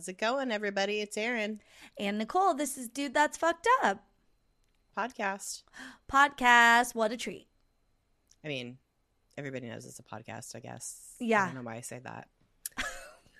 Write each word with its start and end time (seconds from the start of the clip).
How's 0.00 0.08
it 0.08 0.16
going, 0.16 0.50
everybody? 0.50 1.02
It's 1.02 1.18
Aaron. 1.18 1.60
And 1.98 2.16
Nicole, 2.16 2.54
this 2.54 2.78
is 2.78 2.88
Dude 2.88 3.12
That's 3.12 3.36
Fucked 3.36 3.68
Up 3.82 4.02
Podcast. 4.96 5.64
podcast. 6.10 6.94
What 6.94 7.12
a 7.12 7.18
treat. 7.18 7.48
I 8.42 8.48
mean, 8.48 8.78
everybody 9.36 9.68
knows 9.68 9.84
it's 9.84 9.98
a 9.98 10.02
podcast, 10.02 10.56
I 10.56 10.60
guess. 10.60 11.16
Yeah. 11.20 11.42
I 11.42 11.46
don't 11.48 11.56
know 11.56 11.62
why 11.64 11.74
I 11.76 11.80
say 11.82 12.00
that. 12.02 12.28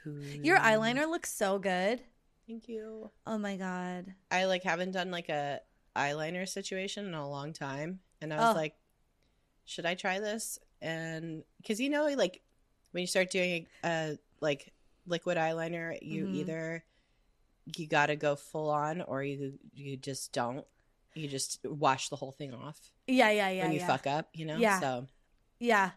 Your 0.44 0.58
eyeliner 0.58 1.08
looks 1.08 1.32
so 1.32 1.58
good. 1.58 2.02
Thank 2.46 2.68
you. 2.68 3.10
Oh 3.26 3.38
my 3.38 3.56
God. 3.56 4.12
I 4.30 4.44
like 4.44 4.62
haven't 4.62 4.90
done 4.92 5.10
like 5.10 5.30
a 5.30 5.60
eyeliner 5.96 6.46
situation 6.46 7.06
in 7.06 7.14
a 7.14 7.26
long 7.26 7.54
time, 7.54 8.00
and 8.20 8.34
I 8.34 8.36
was 8.36 8.54
Oh. 8.54 8.58
like, 8.58 8.74
should 9.64 9.86
I 9.86 9.94
try 9.94 10.20
this? 10.20 10.58
And 10.82 11.42
because 11.62 11.80
you 11.80 11.88
know, 11.88 12.04
like 12.18 12.42
when 12.90 13.00
you 13.00 13.06
start 13.06 13.30
doing 13.30 13.66
uh 13.82 14.10
like 14.42 14.74
liquid 15.10 15.36
eyeliner, 15.36 15.98
you 16.00 16.26
Mhm. 16.26 16.34
either 16.36 16.84
you 17.76 17.86
got 17.86 18.06
to 18.06 18.16
go 18.16 18.34
full 18.36 18.70
on, 18.70 19.02
or 19.02 19.22
you 19.22 19.58
you 19.74 19.96
just 19.96 20.32
don't. 20.32 20.66
You 21.14 21.28
just 21.28 21.58
wash 21.64 22.08
the 22.08 22.16
whole 22.16 22.32
thing 22.32 22.54
off 22.54 22.92
Yeah, 23.06 23.30
yeah, 23.30 23.48
yeah. 23.50 23.62
when 23.64 23.72
you 23.72 23.80
yeah. 23.80 23.86
fuck 23.86 24.06
up, 24.06 24.28
you 24.32 24.46
know. 24.46 24.56
Yeah. 24.56 24.80
So 24.80 25.06
Yeah. 25.58 25.90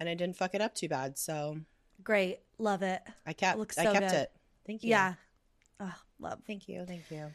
and 0.00 0.08
I 0.08 0.14
didn't 0.14 0.36
fuck 0.36 0.54
it 0.54 0.60
up 0.60 0.74
too 0.74 0.88
bad, 0.88 1.18
so 1.18 1.60
Great. 2.02 2.40
Love 2.58 2.82
it. 2.82 3.02
I 3.24 3.32
kept 3.32 3.58
looks 3.58 3.76
I 3.78 3.84
kept 3.84 4.00
good. 4.00 4.12
it. 4.14 4.32
Thank 4.66 4.82
you. 4.82 4.90
Yeah. 4.90 5.14
Oh, 5.80 5.94
love. 6.18 6.42
Thank 6.46 6.68
you. 6.68 6.84
Thank 6.86 7.10
you. 7.10 7.32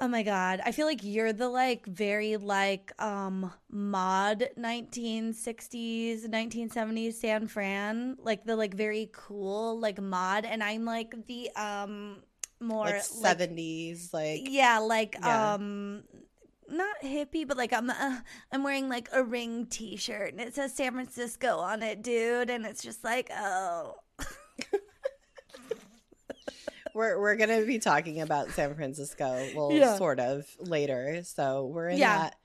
Oh 0.00 0.06
my 0.06 0.22
god. 0.22 0.60
I 0.64 0.70
feel 0.72 0.86
like 0.86 1.00
you're 1.02 1.32
the 1.32 1.48
like 1.48 1.84
very 1.86 2.36
like 2.36 2.92
um 3.02 3.52
mod 3.70 4.48
1960s, 4.56 6.28
1970s 6.28 7.14
San 7.14 7.48
Fran, 7.48 8.16
like 8.20 8.44
the 8.44 8.54
like 8.54 8.74
very 8.74 9.10
cool 9.12 9.78
like 9.80 10.00
mod 10.00 10.44
and 10.44 10.62
I'm 10.62 10.84
like 10.84 11.14
the 11.26 11.50
um 11.56 12.22
more 12.60 12.84
Like 12.84 13.02
like, 13.16 13.38
seventies, 13.38 14.12
like 14.12 14.46
yeah, 14.46 14.78
like 14.78 15.16
Yeah. 15.18 15.54
um 15.54 16.04
not 16.68 17.00
hippie, 17.02 17.46
but 17.48 17.56
like 17.56 17.72
I'm 17.72 17.90
uh, 17.90 18.20
I'm 18.52 18.62
wearing 18.62 18.88
like 18.88 19.08
a 19.12 19.24
ring 19.24 19.66
t-shirt 19.66 20.32
and 20.32 20.40
it 20.40 20.54
says 20.54 20.74
San 20.74 20.92
Francisco 20.92 21.58
on 21.58 21.82
it, 21.82 22.02
dude, 22.02 22.50
and 22.50 22.64
it's 22.66 22.82
just 22.82 23.02
like, 23.04 23.30
oh. 23.36 23.96
we're 26.98 27.20
we're 27.20 27.36
gonna 27.36 27.64
be 27.64 27.78
talking 27.78 28.20
about 28.20 28.50
San 28.50 28.74
Francisco, 28.74 29.48
well, 29.54 29.72
Yeah. 29.72 29.96
sort 29.96 30.18
of 30.20 30.44
later. 30.58 31.22
So 31.24 31.66
we're 31.66 31.90
in 31.90 31.98
Yeah. 31.98 32.18
that 32.18 32.36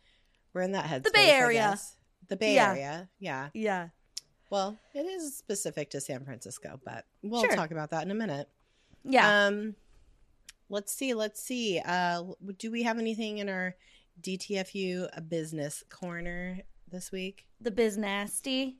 we're 0.53 0.61
in 0.61 0.73
that 0.73 0.85
headspace. 0.85 1.03
The 1.03 1.11
Bay 1.11 1.31
Area. 1.31 1.79
The 2.27 2.35
Bay 2.37 2.53
Yeah. 2.55 2.69
Area, 2.69 3.09
yeah. 3.19 3.49
Yeah. 3.53 3.89
Well, 4.51 4.77
it 4.93 5.05
is 5.07 5.35
specific 5.35 5.89
to 5.89 5.99
San 6.01 6.23
Francisco, 6.23 6.79
but 6.85 7.05
we'll 7.23 7.41
Sure. 7.41 7.55
talk 7.55 7.71
about 7.71 7.89
that 7.89 8.03
in 8.03 8.11
a 8.11 8.15
minute. 8.15 8.47
Yeah. 9.03 9.47
Um, 9.47 9.75
let's 10.69 10.93
see. 10.93 11.15
Let's 11.15 11.41
see. 11.41 11.79
Uh, 11.83 12.23
do 12.57 12.69
we 12.71 12.83
have 12.83 12.99
anything 12.99 13.39
in 13.39 13.49
our 13.49 13.75
DTFU 14.21 15.07
business 15.27 15.83
corner 15.89 16.59
this 16.88 17.11
week? 17.11 17.47
the 17.59 17.71
biz 17.71 17.97
nasty. 17.97 18.77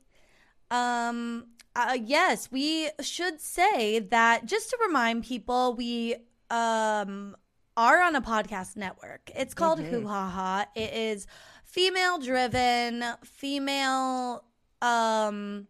Um 0.70 1.53
uh, 1.76 1.96
yes, 2.00 2.50
we 2.50 2.90
should 3.00 3.40
say 3.40 3.98
that 3.98 4.46
just 4.46 4.70
to 4.70 4.78
remind 4.86 5.24
people, 5.24 5.74
we 5.74 6.16
um 6.50 7.36
are 7.76 8.00
on 8.02 8.14
a 8.14 8.20
podcast 8.22 8.76
network. 8.76 9.30
It's 9.34 9.54
called 9.54 9.80
Mhm. 9.80 9.88
Hoo 9.90 10.06
Ha 10.06 10.28
Ha. 10.30 10.66
It 10.76 10.92
is 10.94 11.26
female 11.64 12.18
driven, 12.18 13.02
female 13.24 14.44
um 14.82 15.66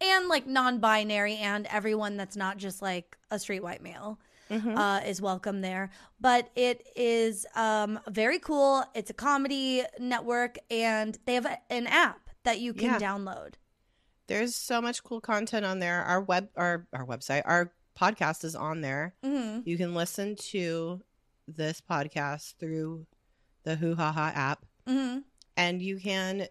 and 0.00 0.28
like 0.28 0.46
non-binary 0.46 1.36
and 1.36 1.66
everyone 1.70 2.16
that's 2.18 2.36
not 2.36 2.58
just 2.58 2.82
like 2.82 3.16
a 3.30 3.38
straight 3.38 3.62
white 3.62 3.82
male 3.82 4.18
Mhm. 4.50 4.76
uh, 4.76 5.00
is 5.06 5.22
welcome 5.22 5.62
there. 5.62 5.88
But 6.20 6.50
it 6.54 6.86
is 6.94 7.46
um, 7.54 7.98
very 8.08 8.38
cool. 8.38 8.84
It's 8.94 9.08
a 9.10 9.14
comedy 9.14 9.82
network, 9.98 10.58
and 10.70 11.18
they 11.24 11.34
have 11.34 11.46
a, 11.46 11.58
an 11.70 11.86
app 11.86 12.28
that 12.44 12.60
you 12.60 12.74
can 12.74 12.84
Yeah. 12.84 12.98
download. 12.98 13.54
There's 14.28 14.54
so 14.56 14.80
much 14.80 15.02
cool 15.04 15.20
content 15.20 15.64
on 15.64 15.78
there. 15.78 16.02
Our 16.02 16.20
web, 16.20 16.48
our 16.56 16.86
our 16.92 17.06
website, 17.06 17.42
our 17.44 17.72
podcast 17.98 18.44
is 18.44 18.54
on 18.56 18.80
there. 18.80 19.14
hmm 19.24 19.60
You 19.64 19.76
can 19.76 19.94
listen 19.94 20.36
to 20.50 21.00
this 21.48 21.80
podcast 21.80 22.54
through 22.58 23.06
the 23.64 23.76
Hoo 23.76 23.94
Ha 23.94 24.12
Ha 24.12 24.32
app, 24.34 24.64
hmm 24.86 25.18
and 25.56 25.80
you 25.80 25.98
can, 25.98 26.46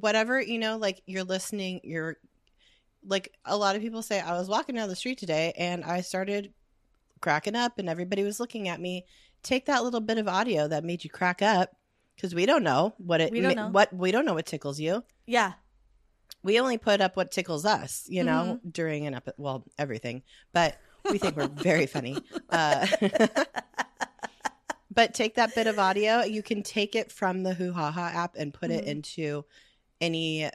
whatever 0.00 0.40
you 0.40 0.58
know, 0.58 0.76
like 0.78 1.02
you're 1.06 1.22
listening. 1.24 1.80
You're 1.84 2.16
like 3.04 3.32
a 3.44 3.56
lot 3.56 3.76
of 3.76 3.82
people 3.82 4.02
say. 4.02 4.20
I 4.20 4.32
was 4.38 4.48
walking 4.48 4.74
down 4.74 4.88
the 4.88 4.96
street 4.96 5.18
today, 5.18 5.52
and 5.56 5.84
I 5.84 6.00
started 6.00 6.52
cracking 7.20 7.54
up, 7.54 7.78
and 7.78 7.88
everybody 7.88 8.24
was 8.24 8.40
looking 8.40 8.68
at 8.68 8.80
me. 8.80 9.04
Take 9.42 9.66
that 9.66 9.82
little 9.84 10.00
bit 10.00 10.18
of 10.18 10.28
audio 10.28 10.66
that 10.68 10.84
made 10.84 11.04
you 11.04 11.10
crack 11.10 11.42
up, 11.42 11.70
because 12.16 12.34
we 12.34 12.46
don't 12.46 12.62
know 12.64 12.94
what 12.98 13.20
it. 13.20 13.32
We 13.32 13.40
don't 13.40 13.56
know. 13.56 13.68
what 13.68 13.92
we 13.92 14.12
don't 14.12 14.24
know 14.24 14.34
what 14.34 14.46
tickles 14.46 14.80
you. 14.80 15.04
Yeah. 15.26 15.52
We 16.42 16.58
only 16.60 16.78
put 16.78 17.00
up 17.00 17.16
what 17.16 17.30
tickles 17.30 17.64
us, 17.64 18.04
you 18.08 18.24
know, 18.24 18.58
Mm-hmm. 18.58 18.68
during 18.70 19.06
an 19.06 19.14
epi- 19.14 19.32
well, 19.36 19.64
everything, 19.78 20.22
but 20.52 20.76
we 21.10 21.18
think 21.18 21.36
we're 21.36 21.46
very 21.48 21.86
funny. 21.86 22.18
Uh, 22.50 22.86
but 24.94 25.14
take 25.14 25.36
that 25.36 25.54
bit 25.54 25.66
of 25.66 25.78
audio, 25.78 26.22
you 26.22 26.42
can 26.42 26.62
take 26.62 26.94
it 26.94 27.10
from 27.10 27.42
the 27.42 27.54
Hoo 27.54 27.72
Ha 27.72 27.90
Ha 27.90 28.10
app 28.14 28.34
and 28.36 28.52
put 28.52 28.70
it 28.70 28.84
Mhm. 28.84 28.88
into 28.88 29.44
any, 30.00 30.50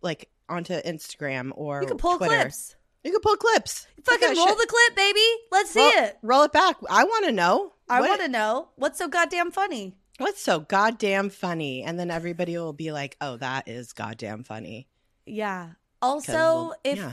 like, 0.00 0.30
onto 0.48 0.74
Instagram 0.74 1.52
or 1.54 1.82
You 1.82 1.88
can 1.88 1.98
pull 1.98 2.16
Twitter. 2.18 2.34
clips. 2.36 2.76
You 3.04 3.10
can 3.10 3.20
pull 3.20 3.36
clips. 3.36 3.86
Fucking 4.04 4.36
roll 4.36 4.46
shit- 4.48 4.58
the 4.58 4.66
clip, 4.66 4.96
baby. 4.96 5.26
Let's 5.50 5.70
see 5.70 5.80
roll, 5.80 5.90
it. 6.04 6.18
Roll 6.22 6.42
it 6.44 6.52
back. 6.52 6.76
I 6.88 7.04
want 7.04 7.24
to 7.26 7.32
know. 7.32 7.72
I 7.88 8.00
want 8.00 8.20
to 8.22 8.28
know 8.28 8.68
what's 8.76 8.98
so 8.98 9.08
goddamn 9.08 9.50
funny. 9.50 9.96
What's 10.18 10.40
so 10.40 10.60
goddamn 10.60 11.28
funny? 11.30 11.82
And 11.82 11.98
then 11.98 12.10
everybody 12.10 12.56
will 12.56 12.72
be 12.72 12.92
like, 12.92 13.16
"Oh, 13.20 13.36
that 13.38 13.66
is 13.68 13.92
goddamn 13.92 14.44
funny." 14.44 14.88
Yeah. 15.26 15.70
Also, 16.00 16.32
we'll- 16.32 16.74
if 16.84 16.98
yeah. 16.98 17.12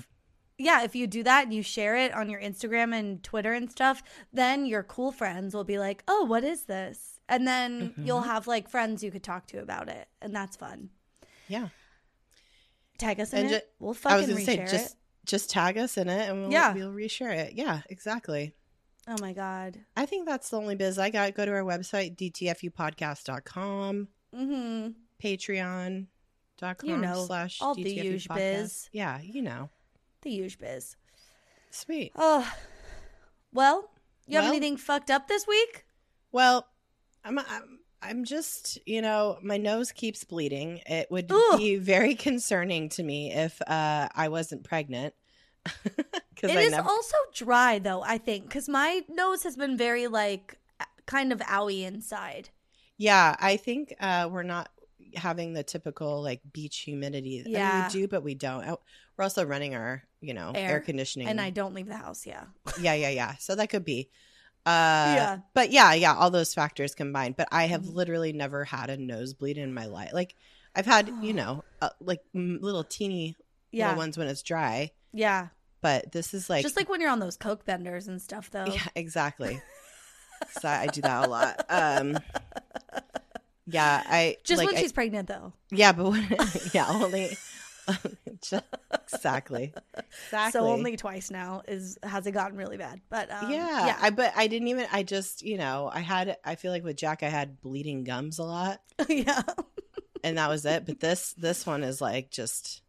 yeah, 0.58 0.84
if 0.84 0.96
you 0.96 1.06
do 1.08 1.24
that 1.24 1.44
and 1.46 1.54
you 1.54 1.62
share 1.64 1.96
it 1.96 2.14
on 2.14 2.30
your 2.30 2.42
Instagram 2.42 2.94
and 2.98 3.24
Twitter 3.24 3.54
and 3.54 3.72
stuff, 3.72 4.02
then 4.34 4.66
your 4.66 4.84
cool 4.84 5.12
friends 5.12 5.54
will 5.54 5.64
be 5.64 5.78
like, 5.80 6.04
"Oh, 6.08 6.26
what 6.26 6.44
is 6.44 6.64
this?" 6.66 7.20
And 7.30 7.48
then 7.48 7.92
Mhm. 7.92 8.08
you'll 8.08 8.22
have 8.22 8.48
like 8.48 8.68
friends 8.70 9.04
you 9.04 9.12
could 9.12 9.24
talk 9.24 9.46
to 9.48 9.60
about 9.62 9.88
it, 9.90 10.08
and 10.22 10.36
that's 10.36 10.56
fun. 10.58 10.90
Yeah. 11.48 11.70
Tag 12.98 13.20
us 13.20 13.32
in 13.32 13.46
And 13.46 13.52
it. 13.52 13.60
ju- 13.62 13.66
we'll 13.80 13.90
I 13.90 13.92
was 14.18 14.26
fucking 14.26 14.28
gonna 14.30 14.46
say 14.46 14.58
just 14.58 14.92
it. 14.94 14.98
just 15.26 15.50
tag 15.50 15.78
us 15.78 15.98
in 15.98 16.10
it 16.10 16.30
and 16.30 16.42
we'll, 16.42 16.52
Yeah. 16.52 16.74
we'll 16.74 16.92
reshare 16.92 17.34
it. 17.34 17.54
Yeah, 17.54 17.82
exactly. 17.90 18.56
Oh 19.08 19.16
my 19.22 19.32
god. 19.34 19.80
I 19.96 20.06
think 20.06 20.28
that's 20.28 20.50
the 20.50 20.58
only 20.58 20.76
biz 20.76 21.00
I 21.00 21.10
got. 21.10 21.34
Go 21.34 21.46
to 21.46 21.52
our 21.52 21.64
website, 21.64 22.16
dtfupodcast.com, 22.18 24.08
Mm-hmm. 24.36 24.90
You 26.84 26.98
know, 26.98 27.26
slash 27.26 27.62
all 27.62 27.76
the 27.76 27.84
huge 27.84 28.28
biz. 28.28 28.90
Yeah, 28.92 29.20
you 29.22 29.42
know. 29.42 29.70
The 30.22 30.32
huge 30.32 30.60
biz. 30.60 30.96
Sweet. 31.72 32.12
Oh, 32.16 32.52
well, 33.54 33.90
you 34.28 34.38
have 34.38 34.46
anything 34.46 34.78
fucked 34.78 35.10
up 35.10 35.28
this 35.28 35.48
week? 35.48 35.86
Well, 36.32 36.68
I'm, 37.24 37.40
I'm 37.40 37.80
I'm 38.02 38.24
just, 38.24 38.80
you 38.88 39.02
know, 39.02 39.38
my 39.42 39.58
nose 39.58 39.92
keeps 39.92 40.24
bleeding. 40.24 40.82
It 40.86 41.10
would 41.12 41.32
Ugh. 41.32 41.58
be 41.58 41.76
very 41.78 42.16
concerning 42.16 42.90
to 42.90 43.04
me 43.04 43.34
if 43.34 43.62
uh, 43.62 44.08
I 44.14 44.30
wasn't 44.30 44.64
pregnant. 44.64 45.14
Because 46.42 46.56
It 46.56 46.58
I 46.58 46.62
is 46.62 46.72
never 46.72 46.88
also 46.88 47.18
dry 47.34 47.80
though. 47.80 48.02
I 48.02 48.18
think 48.18 48.44
because 48.46 48.70
my 48.70 49.04
nose 49.10 49.44
has 49.44 49.58
been 49.58 49.76
very 49.76 50.08
like 50.08 50.58
kind 51.06 51.34
of 51.34 51.40
owy 51.42 51.86
inside. 51.86 52.48
Yeah, 52.98 53.36
I 53.42 53.58
think 53.58 53.94
uh, 54.00 54.30
we're 54.32 54.44
not 54.44 54.72
having 55.16 55.54
the 55.54 55.64
typical 55.64 56.22
like 56.22 56.42
beach 56.54 56.78
humidity. 56.80 57.42
I 57.42 57.44
mean, 57.44 57.54
Yeah. 57.54 57.88
we 57.88 57.92
do, 57.94 58.08
but 58.08 58.24
we 58.24 58.36
don't. 58.36 58.68
Oh, 58.68 58.80
We're 59.18 59.24
also 59.24 59.46
running 59.46 59.76
our, 59.76 60.04
you 60.22 60.34
know, 60.34 60.52
air, 60.56 60.72
Air. 60.72 60.80
conditioning. 60.80 61.28
And 61.28 61.40
I 61.42 61.50
don't 61.50 61.74
leave 61.74 61.88
the 61.88 61.98
house. 61.98 62.26
Yeah. 62.26 62.46
yeah, 62.82 62.94
yeah, 62.94 63.10
yeah. 63.10 63.36
So 63.38 63.56
that 63.56 63.70
could 63.70 63.86
be. 63.86 64.10
Uh, 64.66 65.14
Yeah. 65.16 65.38
But 65.54 65.72
yeah, 65.72 65.94
yeah, 65.94 66.14
all 66.16 66.30
those 66.30 66.54
factors 66.54 66.96
combined. 66.96 67.36
But 67.38 67.48
I 67.52 67.68
have 67.68 67.82
Mhm. 67.84 67.94
literally 67.94 68.34
never 68.34 68.64
had 68.66 68.90
a 68.90 68.98
nosebleed 68.98 69.58
in 69.58 69.74
my 69.74 69.86
life. 69.86 70.12
Like 70.14 70.36
I've 70.76 70.86
had, 70.86 71.10
you 71.22 71.34
know, 71.34 71.64
uh, 71.82 71.90
like 72.00 72.22
little 72.34 72.84
teeny 72.84 73.36
Yeah. 73.72 73.88
little 73.88 73.98
ones 74.00 74.18
when 74.18 74.28
it's 74.28 74.42
dry. 74.44 74.92
Yeah. 75.14 75.48
But 75.82 76.12
this 76.12 76.34
is 76.34 76.50
like, 76.50 76.62
Just 76.64 76.76
like 76.78 76.90
when 76.90 77.00
you're 77.02 77.10
on 77.10 77.20
those 77.20 77.38
coke 77.38 77.66
benders 77.66 78.08
and 78.08 78.22
stuff 78.22 78.50
though. 78.52 78.66
yeah, 78.66 78.88
exactly. 78.96 79.62
so 80.62 80.68
I 80.68 80.88
do 80.88 81.02
that 81.02 81.26
a 81.26 81.30
lot. 81.30 81.66
Um, 81.70 82.18
yeah, 83.70 84.04
I 84.06 84.38
Just 84.44 84.58
like, 84.60 84.68
when 84.68 84.78
I- 84.78 84.82
she's 84.82 84.92
pregnant 84.94 85.28
though. 85.28 85.54
Yeah, 85.72 85.92
but 85.92 86.10
when, 86.10 86.28
yeah, 86.74 86.88
only 86.90 87.30
exactly, 88.28 89.74
exactly. 90.14 90.52
So 90.52 90.66
only 90.68 90.96
twice 90.98 91.32
now 91.32 91.62
is 91.68 91.98
has 92.04 92.28
it 92.28 92.32
gotten 92.32 92.58
really 92.58 92.78
bad. 92.78 93.02
But 93.10 93.32
um, 93.32 93.52
yeah, 93.52 93.88
yeah. 93.88 93.98
I 94.02 94.10
but 94.10 94.34
I 94.36 94.48
didn't 94.48 94.68
even. 94.68 94.86
I 94.92 95.04
just 95.04 95.42
you 95.44 95.58
know 95.58 95.90
I 95.94 96.00
had. 96.00 96.38
I 96.46 96.56
feel 96.56 96.72
like 96.72 96.84
with 96.84 96.98
Jack, 96.98 97.24
I 97.24 97.30
had 97.30 97.62
bleeding 97.62 98.04
gums 98.04 98.40
a 98.40 98.44
lot, 98.44 98.82
yeah. 99.10 99.42
and 100.24 100.38
that 100.38 100.50
was 100.50 100.66
it. 100.66 100.86
But 100.86 101.00
this 101.00 101.34
this 101.34 101.66
one 101.66 101.84
is 101.84 102.00
like 102.02 102.30
just 102.32 102.82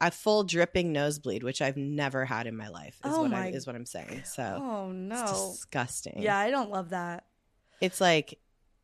a 0.00 0.10
full 0.12 0.44
dripping 0.44 0.92
nosebleed, 0.92 1.42
which 1.42 1.60
I've 1.60 1.76
never 1.76 2.24
had 2.24 2.46
in 2.46 2.56
my 2.56 2.68
life. 2.68 3.00
Is 3.04 3.12
Oh 3.12 3.22
what 3.22 3.30
my- 3.32 3.46
I, 3.46 3.50
is 3.50 3.66
what 3.66 3.74
I'm 3.74 3.86
saying. 3.86 4.22
So 4.24 4.42
Oh 4.44 4.90
it's 4.90 4.94
no. 4.96 5.50
disgusting. 5.54 6.22
Yeah, 6.22 6.38
I 6.38 6.50
don't 6.52 6.70
love 6.70 6.90
that. 6.90 7.24
it's 7.80 8.00
like, 8.00 8.38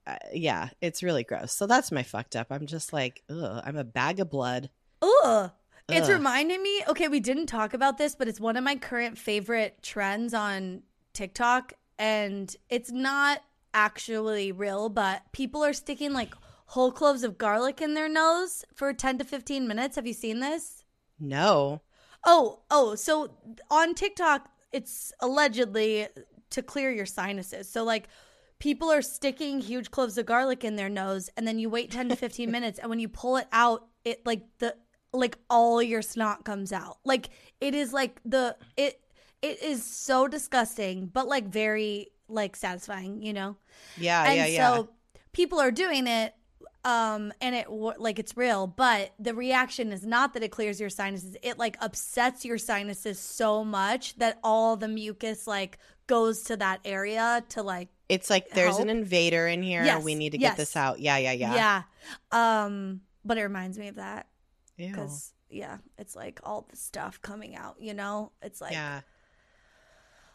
uh, 0.07 0.17
yeah, 0.33 0.69
it's 0.81 1.03
really 1.03 1.25
gross. 1.25 1.53
So 1.53 1.67
that's 1.67 1.93
my 1.93 2.03
fucked 2.03 2.37
up. 2.37 2.49
I'm 2.51 2.67
just 2.67 2.93
like, 2.93 3.23
ugh, 3.31 3.63
I'm 3.65 3.77
a 3.77 3.85
bag 3.85 4.21
of 4.21 4.31
blood. 4.31 4.71
Ugh. 5.03 5.51
It's 5.89 6.09
reminding 6.09 6.63
me, 6.63 6.83
okay, 6.89 7.09
we 7.09 7.21
didn't 7.21 7.47
talk 7.47 7.75
about 7.75 7.99
this, 7.99 8.15
but 8.15 8.27
it's 8.27 8.41
one 8.41 8.57
of 8.57 8.65
my 8.65 8.77
current 8.77 9.19
favorite 9.19 9.83
trends 9.83 10.33
on 10.33 10.83
TikTok. 11.13 11.75
And 11.99 12.55
it's 12.71 12.91
not 12.91 13.43
actually 13.75 14.51
real, 14.51 14.89
but 14.89 15.23
people 15.33 15.63
are 15.63 15.75
sticking 15.75 16.13
like 16.13 16.35
whole 16.67 16.91
cloves 16.91 17.23
of 17.23 17.37
garlic 17.37 17.83
in 17.83 17.95
their 17.95 18.09
nose 18.09 18.65
for 18.75 18.93
10 18.93 19.19
to 19.19 19.25
15 19.25 19.69
minutes. 19.69 19.97
Have 19.97 20.07
you 20.07 20.15
seen 20.15 20.41
this? 20.41 20.85
No. 21.21 21.83
Oh, 22.25 22.61
oh, 22.71 22.95
so 22.95 23.37
on 23.71 23.95
TikTok, 23.95 24.49
it's 24.73 25.13
allegedly 25.21 26.09
to 26.51 26.63
clear 26.63 26.91
your 26.91 27.07
sinuses. 27.07 27.71
So, 27.71 27.85
like, 27.85 28.09
people 28.65 28.91
are 28.91 29.03
sticking 29.03 29.61
huge 29.61 29.91
cloves 29.91 30.17
of 30.17 30.25
garlic 30.25 30.65
in 30.65 30.75
their 30.75 30.89
nose, 30.89 31.29
and 31.37 31.47
then 31.47 31.59
you 31.59 31.69
wait 31.69 31.91
10 31.91 32.09
to 32.09 32.17
15 32.17 32.51
minutes, 32.57 32.79
and 32.79 32.89
when 32.89 32.99
you 32.99 33.09
pull 33.09 33.37
it 33.37 33.47
out, 33.53 33.87
it 34.07 34.25
like 34.25 34.41
the 34.59 34.75
like 35.13 35.37
all 35.51 35.83
your 35.83 36.01
snot 36.01 36.45
comes 36.45 36.73
out. 36.73 36.97
Like, 37.05 37.29
it 37.61 37.75
is 37.75 37.93
like 37.93 38.21
the 38.25 38.57
it 38.79 38.99
it 39.43 39.63
is 39.63 39.85
so 39.85 40.27
disgusting, 40.27 41.07
but 41.07 41.29
like 41.29 41.47
very 41.47 42.09
like 42.27 42.57
satisfying, 42.57 43.23
you 43.23 43.35
know? 43.35 43.57
Yeah, 43.99 44.25
and 44.25 44.37
yeah, 44.37 44.47
yeah. 44.47 44.75
so 44.75 44.89
people 45.33 45.61
are 45.61 45.71
doing 45.71 46.07
it 46.07 46.35
um 46.87 47.33
and 47.41 47.55
it 47.55 47.71
like 47.71 48.19
it's 48.19 48.37
real 48.37 48.67
but 48.67 49.15
the 49.19 49.33
reaction 49.33 49.91
is 49.91 50.05
not 50.05 50.35
that 50.35 50.43
it 50.43 50.51
clears 50.51 50.79
your 50.79 50.91
sinuses 50.91 51.35
it 51.43 51.59
like 51.59 51.79
upsets 51.81 52.45
your 52.45 52.59
sinuses 52.59 53.19
so 53.19 53.65
much 53.65 54.15
that 54.19 54.39
all 54.45 54.77
the 54.77 54.87
mucus 54.87 55.47
like 55.47 55.79
goes 56.07 56.43
to 56.43 56.59
that 56.59 56.81
area 56.85 57.43
to 57.49 57.63
like 57.63 57.89
it's 58.09 58.29
like 58.31 58.51
there's 58.51 58.79
an 58.79 58.91
invader 58.91 59.47
in 59.47 59.63
here. 59.63 59.85
Yes, 59.85 60.05
we 60.05 60.15
need 60.15 60.31
to 60.31 60.39
yes. 60.39 60.53
get 60.53 60.57
this 60.59 60.77
out. 60.77 61.01
Yeah, 61.01 61.17
yeah, 61.19 61.33
yeah. 61.33 61.55
yeah, 61.55 61.83
um 62.65 63.01
but 63.25 63.39
it 63.39 63.43
reminds 63.43 63.79
me 63.79 63.89
of 63.89 63.97
that 63.97 64.27
because 64.77 65.33
yeah 65.51 65.79
it's 65.99 66.17
like 66.17 66.41
all 66.43 66.67
the 66.69 66.77
stuff 66.77 67.23
coming 67.23 67.55
out 67.55 67.77
you 67.79 67.95
know 67.95 68.33
it's 68.43 68.61
like 68.61 68.73
yeah. 68.73 69.01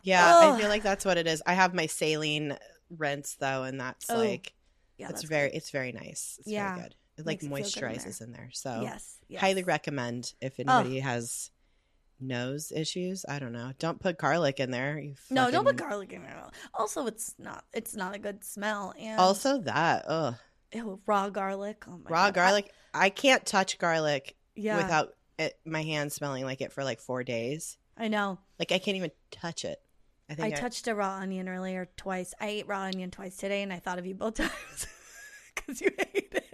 Yeah, 0.01 0.53
I 0.53 0.57
feel 0.57 0.69
like 0.69 0.81
that's 0.81 1.03
what 1.03 1.17
it 1.17 1.27
is. 1.27 1.41
I 1.45 1.53
have 1.53 1.73
my 1.73 1.85
saline 1.85 2.57
rinse 2.89 3.35
though, 3.35 3.63
and 3.63 3.79
that's 3.79 4.09
Oh, 4.09 4.17
like 4.17 4.53
yeah 4.97 5.07
it's 5.09 5.21
that's 5.21 5.29
very 5.29 5.49
it's 5.51 5.71
very 5.71 5.91
nice. 5.91 6.37
It's 6.39 6.47
Yeah. 6.47 6.75
very 6.75 6.83
good. 6.83 6.95
It 7.17 7.25
like 7.25 7.43
Makes 7.43 7.43
it 7.43 7.47
feel 7.47 7.89
good 7.89 7.95
in 7.95 7.99
moisturizes 7.99 8.21
in 8.21 8.31
there. 8.31 8.49
So 8.53 8.79
yes, 8.81 9.17
yes. 9.27 9.41
highly 9.41 9.63
recommend 9.63 10.33
if 10.41 10.57
anybody 10.59 10.99
has 10.99 11.51
nose 12.21 12.71
issues. 12.75 13.25
I 13.27 13.39
don't 13.39 13.51
know. 13.53 13.71
Don't 13.79 13.99
put 13.99 14.17
garlic 14.17 14.59
in 14.59 14.71
there. 14.71 14.99
you 14.99 15.15
no 15.29 15.49
don't 15.51 15.65
put 15.65 15.75
garlic 15.77 16.11
in 16.13 16.23
there 16.23 16.43
also 16.73 17.05
it's 17.07 17.35
not 17.39 17.63
it's 17.73 17.95
not 17.95 18.15
a 18.15 18.19
good 18.19 18.43
smell 18.43 18.93
and 18.99 19.19
Also 19.19 19.59
that, 19.59 20.05
ugh. 20.07 20.35
ew, 20.73 20.99
raw 21.05 21.29
garlic 21.29 21.83
oh 21.87 21.99
my 22.03 22.09
Raw 22.09 22.25
God. 22.25 22.27
I- 22.27 22.31
garlic. 22.31 22.71
I, 22.93 23.09
can't 23.09 23.45
touch 23.45 23.77
garlic 23.77 24.35
yeah 24.55 24.77
without 24.77 25.13
it, 25.37 25.57
my 25.65 25.83
hand 25.83 26.11
smelling 26.11 26.43
like 26.45 26.61
it 26.61 26.73
for 26.73 26.83
like 26.83 26.99
four 26.99 27.23
days. 27.23 27.77
i 27.97 28.07
know 28.07 28.39
Like 28.57 28.71
I 28.71 28.79
can't 28.79 28.97
even 28.97 29.11
touch 29.31 29.63
it. 29.65 29.79
I 30.29 30.33
I 30.33 30.35
think 30.35 30.53
I, 30.55 30.59
touched 30.59 30.87
a 30.87 30.93
raw 30.95 31.15
onion 31.15 31.47
earlier 31.49 31.87
twice. 31.97 32.33
I 32.39 32.47
ate 32.49 32.67
raw 32.67 32.81
onion 32.81 33.09
twice 33.09 33.35
today, 33.37 33.63
and 33.63 33.73
I 33.73 33.79
thought 33.79 33.97
of 33.97 34.05
you 34.05 34.13
both 34.13 34.35
times 34.35 34.87
because 35.55 35.81
you 35.81 35.89
ate 36.13 36.29
it. 36.33 36.45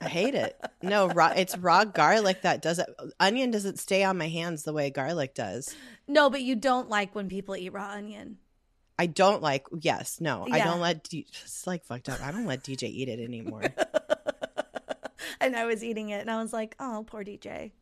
I 0.00 0.08
hate 0.08 0.34
it. 0.34 0.58
No, 0.82 1.08
raw. 1.08 1.32
It's 1.36 1.56
raw 1.58 1.84
garlic 1.84 2.42
that 2.42 2.62
does 2.62 2.78
it. 2.78 2.86
Onion 3.20 3.50
doesn't 3.50 3.78
stay 3.78 4.02
on 4.02 4.16
my 4.16 4.28
hands 4.28 4.62
the 4.62 4.72
way 4.72 4.90
garlic 4.90 5.34
does. 5.34 5.74
No, 6.08 6.30
but 6.30 6.40
you 6.42 6.56
don't 6.56 6.88
like 6.88 7.14
when 7.14 7.28
people 7.28 7.54
eat 7.54 7.72
raw 7.72 7.90
onion. 7.90 8.38
I 8.98 9.06
don't 9.06 9.42
like. 9.42 9.66
Yes, 9.78 10.20
no, 10.20 10.46
I 10.50 10.60
don't 10.60 10.80
let. 10.80 11.04
D- 11.04 11.26
it's 11.28 11.66
like 11.66 11.84
fucked 11.84 12.08
up. 12.08 12.20
I 12.22 12.30
don't 12.32 12.46
let 12.46 12.62
DJ 12.64 12.84
eat 12.84 13.08
it 13.08 13.18
anymore. 13.20 13.62
and 15.40 15.56
I 15.56 15.64
was 15.66 15.82
eating 15.84 16.10
it, 16.10 16.20
and 16.20 16.30
I 16.30 16.40
was 16.42 16.52
like, 16.52 16.76
"Oh, 16.78 17.04
poor 17.06 17.24
DJ." 17.24 17.72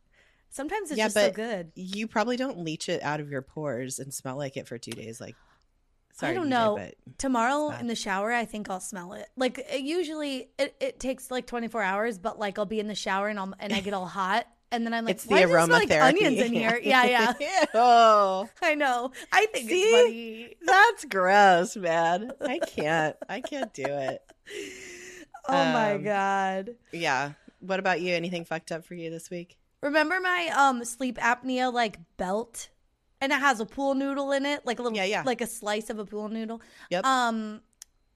Sometimes 0.50 0.90
it's 0.90 0.98
Yeah, 0.98 1.06
just 1.06 1.14
so 1.16 1.30
good. 1.30 1.72
you 1.74 2.06
probably 2.06 2.36
don't 2.36 2.58
leach 2.60 2.88
it 2.88 3.02
out 3.02 3.20
of 3.20 3.30
your 3.30 3.42
pores 3.42 3.98
and 3.98 4.14
smell 4.14 4.36
like 4.36 4.56
it 4.56 4.66
for 4.66 4.78
two 4.78 4.92
days. 4.92 5.20
Like, 5.20 5.36
sorry, 6.18 6.32
I 6.32 6.34
don't 6.34 6.48
know. 6.48 6.78
Tomorrow 7.18 7.70
in 7.80 7.86
the 7.86 7.94
shower, 7.94 8.32
I 8.32 8.44
think 8.44 8.70
I'll 8.70 8.80
smell 8.80 9.12
it. 9.14 9.26
Like 9.36 9.58
it 9.58 9.80
usually, 9.82 10.50
it, 10.58 10.74
it 10.80 11.00
takes 11.00 11.30
like 11.30 11.46
twenty 11.46 11.68
four 11.68 11.82
hours, 11.82 12.18
but 12.18 12.38
like 12.38 12.58
I'll 12.58 12.66
be 12.66 12.80
in 12.80 12.88
the 12.88 12.94
shower 12.94 13.28
and 13.28 13.38
I'll 13.38 13.52
and 13.58 13.72
I 13.72 13.80
get 13.80 13.94
all 13.94 14.06
hot, 14.06 14.46
and 14.70 14.84
then 14.86 14.94
I'm 14.94 15.04
like, 15.04 15.16
it's 15.16 15.26
"Why 15.26 15.42
the 15.44 15.48
smell 15.48 15.68
like 15.68 15.90
onions 15.90 16.38
in 16.38 16.52
here?" 16.52 16.78
Yeah, 16.82 17.32
yeah. 17.40 17.64
oh, 17.74 18.48
I 18.62 18.74
know. 18.74 19.12
I 19.32 19.46
think 19.46 19.68
See? 19.68 19.82
it's 19.82 19.92
funny. 19.92 20.56
that's 20.64 21.04
gross, 21.06 21.76
man. 21.76 22.32
I 22.40 22.58
can't. 22.66 23.16
I 23.28 23.40
can't 23.40 23.72
do 23.74 23.84
it. 23.86 24.20
Oh 25.48 25.52
my 25.72 25.94
Um, 25.94 26.04
god. 26.04 26.70
Yeah. 26.92 27.32
What 27.60 27.80
about 27.80 28.00
you? 28.00 28.14
Anything 28.14 28.44
fucked 28.44 28.70
up 28.70 28.84
for 28.84 28.94
you 28.94 29.10
this 29.10 29.30
week? 29.30 29.58
Remember 29.82 30.20
my 30.20 30.52
um 30.56 30.84
sleep 30.84 31.18
apnea 31.18 31.72
like 31.72 31.98
belt? 32.16 32.68
And 33.20 33.32
it 33.32 33.40
has 33.40 33.58
a 33.60 33.66
pool 33.66 33.94
noodle 33.94 34.30
in 34.32 34.46
it, 34.46 34.64
like 34.64 34.78
a 34.78 34.82
little 34.82 34.96
Yeah, 34.96 35.04
yeah. 35.04 35.22
like 35.24 35.40
a 35.40 35.46
slice 35.46 35.90
of 35.90 35.98
a 35.98 36.04
pool 36.04 36.28
noodle. 36.28 36.60
Yep. 36.90 37.04
Um 37.04 37.60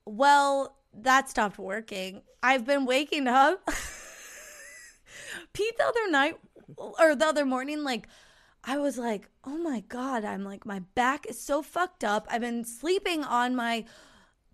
well, 0.04 0.76
that 0.94 1.28
stopped 1.30 1.58
working. 1.58 2.22
I've 2.42 2.64
been 2.64 2.84
waking 2.86 3.26
up 3.28 3.68
Pete 5.52 5.76
the 5.76 5.84
other 5.84 6.10
night 6.10 6.36
or 6.76 7.14
the 7.14 7.26
other 7.26 7.44
morning 7.44 7.82
like 7.84 8.08
I 8.64 8.78
was 8.78 8.96
like, 8.96 9.28
"Oh 9.44 9.58
my 9.58 9.80
god, 9.88 10.24
I'm 10.24 10.44
like 10.44 10.64
my 10.64 10.80
back 10.94 11.26
is 11.26 11.40
so 11.40 11.62
fucked 11.62 12.04
up. 12.04 12.26
I've 12.30 12.40
been 12.42 12.64
sleeping 12.64 13.24
on 13.24 13.56
my 13.56 13.84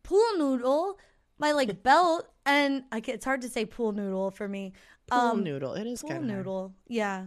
pool 0.03 0.25
noodle, 0.39 0.99
my 1.39 1.53
like 1.53 1.83
belt 1.89 2.27
and 2.47 2.85
I 2.91 3.01
ca- 3.03 3.12
it's 3.12 3.25
hard 3.25 3.43
to 3.43 3.49
say 3.51 3.67
pool 3.67 3.93
noodle 3.93 4.31
for 4.31 4.49
me. 4.49 4.73
Pool 5.09 5.19
Um, 5.19 5.44
noodle. 5.44 5.75
It 5.75 5.87
is 5.87 6.01
pool 6.01 6.11
kind 6.11 6.25
of 6.31 6.37
noodle 6.37 6.75
yeah 6.87 7.27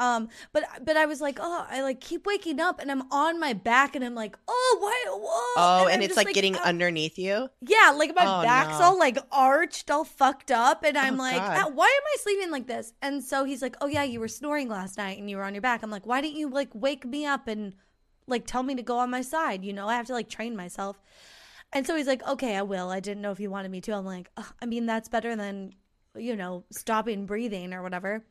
um 0.00 0.28
but 0.52 0.64
but 0.84 0.96
i 0.96 1.06
was 1.06 1.20
like 1.20 1.38
oh 1.40 1.64
i 1.70 1.82
like 1.82 2.00
keep 2.00 2.26
waking 2.26 2.58
up 2.58 2.80
and 2.80 2.90
i'm 2.90 3.02
on 3.12 3.38
my 3.38 3.52
back 3.52 3.94
and 3.94 4.04
i'm 4.04 4.14
like 4.16 4.36
oh 4.48 4.76
why 4.80 5.04
whoa 5.08 5.54
Oh, 5.56 5.86
and, 5.86 5.94
I'm 5.96 6.00
it's 6.02 6.14
just 6.16 6.26
like, 6.26 6.34
getting 6.34 6.56
ah. 6.56 6.62
underneath 6.64 7.18
you. 7.18 7.48
yeah 7.60 7.92
like 7.94 8.12
my 8.16 8.24
Oh, 8.26 8.42
back's 8.42 8.78
no. 8.80 8.86
all 8.86 8.98
like 8.98 9.18
arched 9.30 9.90
all 9.90 10.04
fucked 10.04 10.50
up 10.50 10.82
and 10.84 10.96
i'm 10.98 11.14
Oh, 11.20 11.22
like 11.22 11.40
ah, 11.40 11.70
why 11.72 11.86
am 11.86 12.02
i 12.14 12.16
sleeping 12.18 12.50
like 12.50 12.66
this 12.66 12.92
and 13.02 13.22
so 13.22 13.44
he's 13.44 13.62
like 13.62 13.76
oh 13.80 13.86
yeah 13.86 14.02
you 14.02 14.18
were 14.18 14.28
snoring 14.28 14.68
last 14.68 14.96
night 14.98 15.18
and 15.18 15.28
you 15.30 15.36
were 15.36 15.44
on 15.44 15.54
your 15.54 15.60
back 15.62 15.82
i'm 15.82 15.90
like 15.90 16.06
why 16.06 16.20
didn't 16.20 16.36
you 16.36 16.48
like 16.48 16.70
wake 16.74 17.04
me 17.04 17.26
up 17.26 17.46
and 17.46 17.74
like 18.26 18.46
tell 18.46 18.62
me 18.62 18.74
to 18.74 18.82
go 18.82 18.98
on 18.98 19.10
my 19.10 19.20
side 19.22 19.64
you 19.64 19.72
know 19.72 19.86
i 19.88 19.94
have 19.94 20.06
to 20.06 20.12
like 20.14 20.28
train 20.30 20.56
myself 20.56 20.98
and 21.72 21.86
so 21.86 21.94
he's 21.94 22.06
like 22.06 22.26
okay 22.26 22.56
i 22.56 22.62
will 22.62 22.88
i 22.90 23.00
didn't 23.00 23.20
know 23.22 23.32
if 23.32 23.40
you 23.40 23.50
wanted 23.50 23.70
me 23.70 23.80
to 23.80 23.92
i'm 23.92 24.04
like 24.06 24.30
i 24.62 24.66
mean 24.66 24.86
that's 24.86 25.08
better 25.08 25.36
than 25.36 25.72
you 26.16 26.34
know 26.36 26.64
stopping 26.70 27.26
breathing 27.26 27.72
or 27.72 27.82
whatever. 27.82 28.24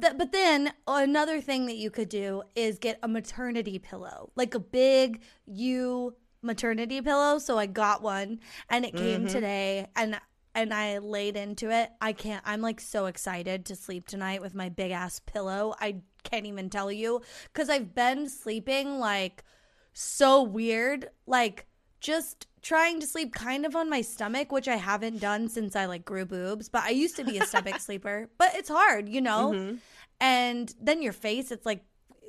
Th- 0.00 0.14
but 0.16 0.32
then 0.32 0.72
another 0.86 1.40
thing 1.40 1.66
that 1.66 1.76
you 1.76 1.90
could 1.90 2.08
do 2.08 2.42
is 2.56 2.78
get 2.78 2.98
a 3.02 3.08
maternity 3.08 3.78
pillow 3.78 4.30
like 4.36 4.54
a 4.54 4.58
big 4.60 5.22
u 5.46 6.14
maternity 6.42 7.00
pillow. 7.02 7.38
So 7.38 7.58
i 7.58 7.66
got 7.66 8.02
one 8.02 8.40
and 8.68 8.84
it 8.84 8.96
came 8.96 9.26
Mhm. 9.26 9.30
today 9.32 9.86
and 9.94 10.18
and 10.54 10.74
i 10.74 10.98
laid 10.98 11.36
into 11.36 11.70
it. 11.70 11.90
I 12.00 12.12
can't 12.12 12.42
i'm 12.46 12.60
like 12.62 12.80
so 12.80 13.06
excited 13.06 13.64
to 13.66 13.76
sleep 13.76 14.08
tonight 14.08 14.40
with 14.40 14.54
my 14.54 14.68
big 14.68 14.90
ass 14.90 15.20
pillow. 15.20 15.74
I 15.80 15.96
can't 16.24 16.46
even 16.46 16.68
tell 16.68 16.90
you 16.92 17.22
because 17.52 17.70
i've 17.70 17.94
been 17.94 18.28
sleeping 18.28 18.98
like 18.98 19.42
so 19.92 20.42
weird 20.42 21.08
like 21.26 21.66
just 22.00 22.46
trying 22.62 23.00
to 23.00 23.06
sleep 23.06 23.32
kind 23.34 23.64
of 23.64 23.74
on 23.74 23.88
my 23.88 24.00
stomach 24.02 24.52
which 24.52 24.68
i 24.68 24.76
haven't 24.76 25.18
done 25.18 25.48
since 25.48 25.74
i 25.76 25.84
like 25.86 26.04
grew 26.04 26.24
boobs 26.24 26.68
but 26.68 26.82
i 26.84 26.90
used 26.90 27.16
to 27.16 27.24
be 27.24 27.38
a 27.38 27.46
stomach 27.46 27.78
sleeper 27.88 28.28
but 28.38 28.54
it's 28.54 28.68
hard 28.68 29.08
you 29.08 29.20
know 29.20 29.52
Mhm. 29.54 29.78
and 30.20 30.74
then 30.80 31.02
your 31.02 31.12
face 31.12 31.50
it's 31.50 31.64
like 31.66 31.82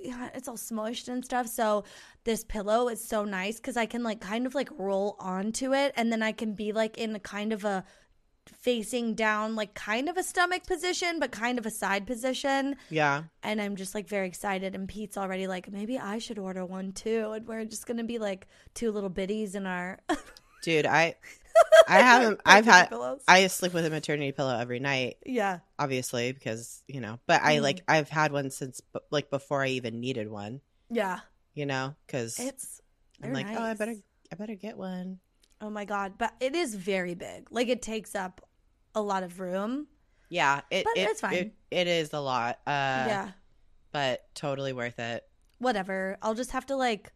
it's 0.03 0.47
all 0.47 0.57
smushed 0.57 1.07
and 1.09 1.23
stuff 1.23 1.47
so 1.47 1.83
this 2.23 2.43
pillow 2.43 2.87
is 2.87 3.03
so 3.03 3.23
nice 3.23 3.57
because 3.57 3.77
i 3.77 3.85
can 3.85 4.01
like 4.03 4.19
kind 4.19 4.45
of 4.47 4.55
like 4.55 4.69
roll 4.77 5.15
onto 5.19 5.73
it 5.73 5.93
and 5.95 6.11
then 6.11 6.23
i 6.23 6.31
can 6.31 6.53
be 6.53 6.71
like 6.71 6.97
in 6.97 7.15
a 7.15 7.19
kind 7.19 7.53
of 7.53 7.63
a 7.65 7.83
facing 8.47 9.13
down 9.13 9.55
like 9.55 9.73
kind 9.75 10.09
of 10.09 10.17
a 10.17 10.23
stomach 10.23 10.65
position 10.65 11.19
but 11.19 11.31
kind 11.31 11.59
of 11.59 11.65
a 11.65 11.71
side 11.71 12.07
position 12.07 12.75
Yeah. 12.89 13.23
and 13.43 13.61
i'm 13.61 13.75
just 13.75 13.93
like 13.93 14.07
very 14.07 14.27
excited 14.27 14.73
and 14.75 14.87
pete's 14.89 15.17
already 15.17 15.47
like 15.47 15.71
maybe 15.71 15.97
i 15.99 16.17
should 16.17 16.39
order 16.39 16.65
one 16.65 16.91
too 16.91 17.31
and 17.33 17.47
we're 17.47 17.65
just 17.65 17.85
gonna 17.85 18.03
be 18.03 18.17
like 18.17 18.47
two 18.73 18.91
little 18.91 19.09
biddies 19.09 19.55
in 19.55 19.65
our 19.65 19.99
Dude, 20.63 20.85
I 20.85 21.15
I 21.87 22.01
haven't 22.01 22.39
I've 22.45 22.65
had 22.65 22.89
pillows. 22.89 23.23
I 23.27 23.47
sleep 23.47 23.73
with 23.73 23.83
a 23.83 23.89
maternity 23.89 24.31
pillow 24.31 24.55
every 24.55 24.77
night, 24.79 25.17
yeah 25.25 25.59
obviously, 25.79 26.31
because, 26.33 26.83
you 26.87 27.01
know, 27.01 27.17
but 27.25 27.41
I 27.41 27.55
Mhm. 27.57 27.61
like 27.63 27.81
I've 27.87 28.09
had 28.09 28.31
one 28.31 28.51
since 28.51 28.79
like 29.09 29.31
before 29.31 29.63
I 29.63 29.69
even 29.69 29.99
needed 29.99 30.29
one, 30.29 30.61
yeah 30.91 31.21
you 31.55 31.65
know, 31.65 31.95
cuz 32.07 32.37
it's 32.39 32.79
I'm 33.23 33.33
like, 33.33 33.47
"Oh, 33.49 33.59
I 33.63 33.73
better. 33.73 33.95
I 34.31 34.35
better 34.35 34.53
get 34.55 34.77
one." 34.77 35.19
Oh 35.61 35.69
my 35.69 35.85
god, 35.85 36.13
but 36.17 36.33
it 36.39 36.55
is 36.55 36.75
very 36.75 37.13
big. 37.13 37.47
Like 37.51 37.67
it 37.69 37.81
takes 37.81 38.15
up 38.15 38.41
a 38.95 39.01
lot 39.01 39.23
of 39.23 39.39
room. 39.39 39.87
Yeah, 40.29 40.61
it 40.71 40.85
But 40.85 40.97
it, 40.97 41.09
it's 41.09 41.21
fine. 41.21 41.33
It, 41.33 41.53
it 41.69 41.87
is 41.87 42.11
a 42.13 42.19
lot. 42.19 42.59
Uh 42.65 43.05
yeah. 43.07 43.31
but 43.91 44.25
totally 44.35 44.73
worth 44.73 44.99
it. 44.99 45.23
Whatever. 45.59 46.17
I'll 46.21 46.33
just 46.33 46.51
have 46.51 46.65
to 46.67 46.75
like 46.75 47.11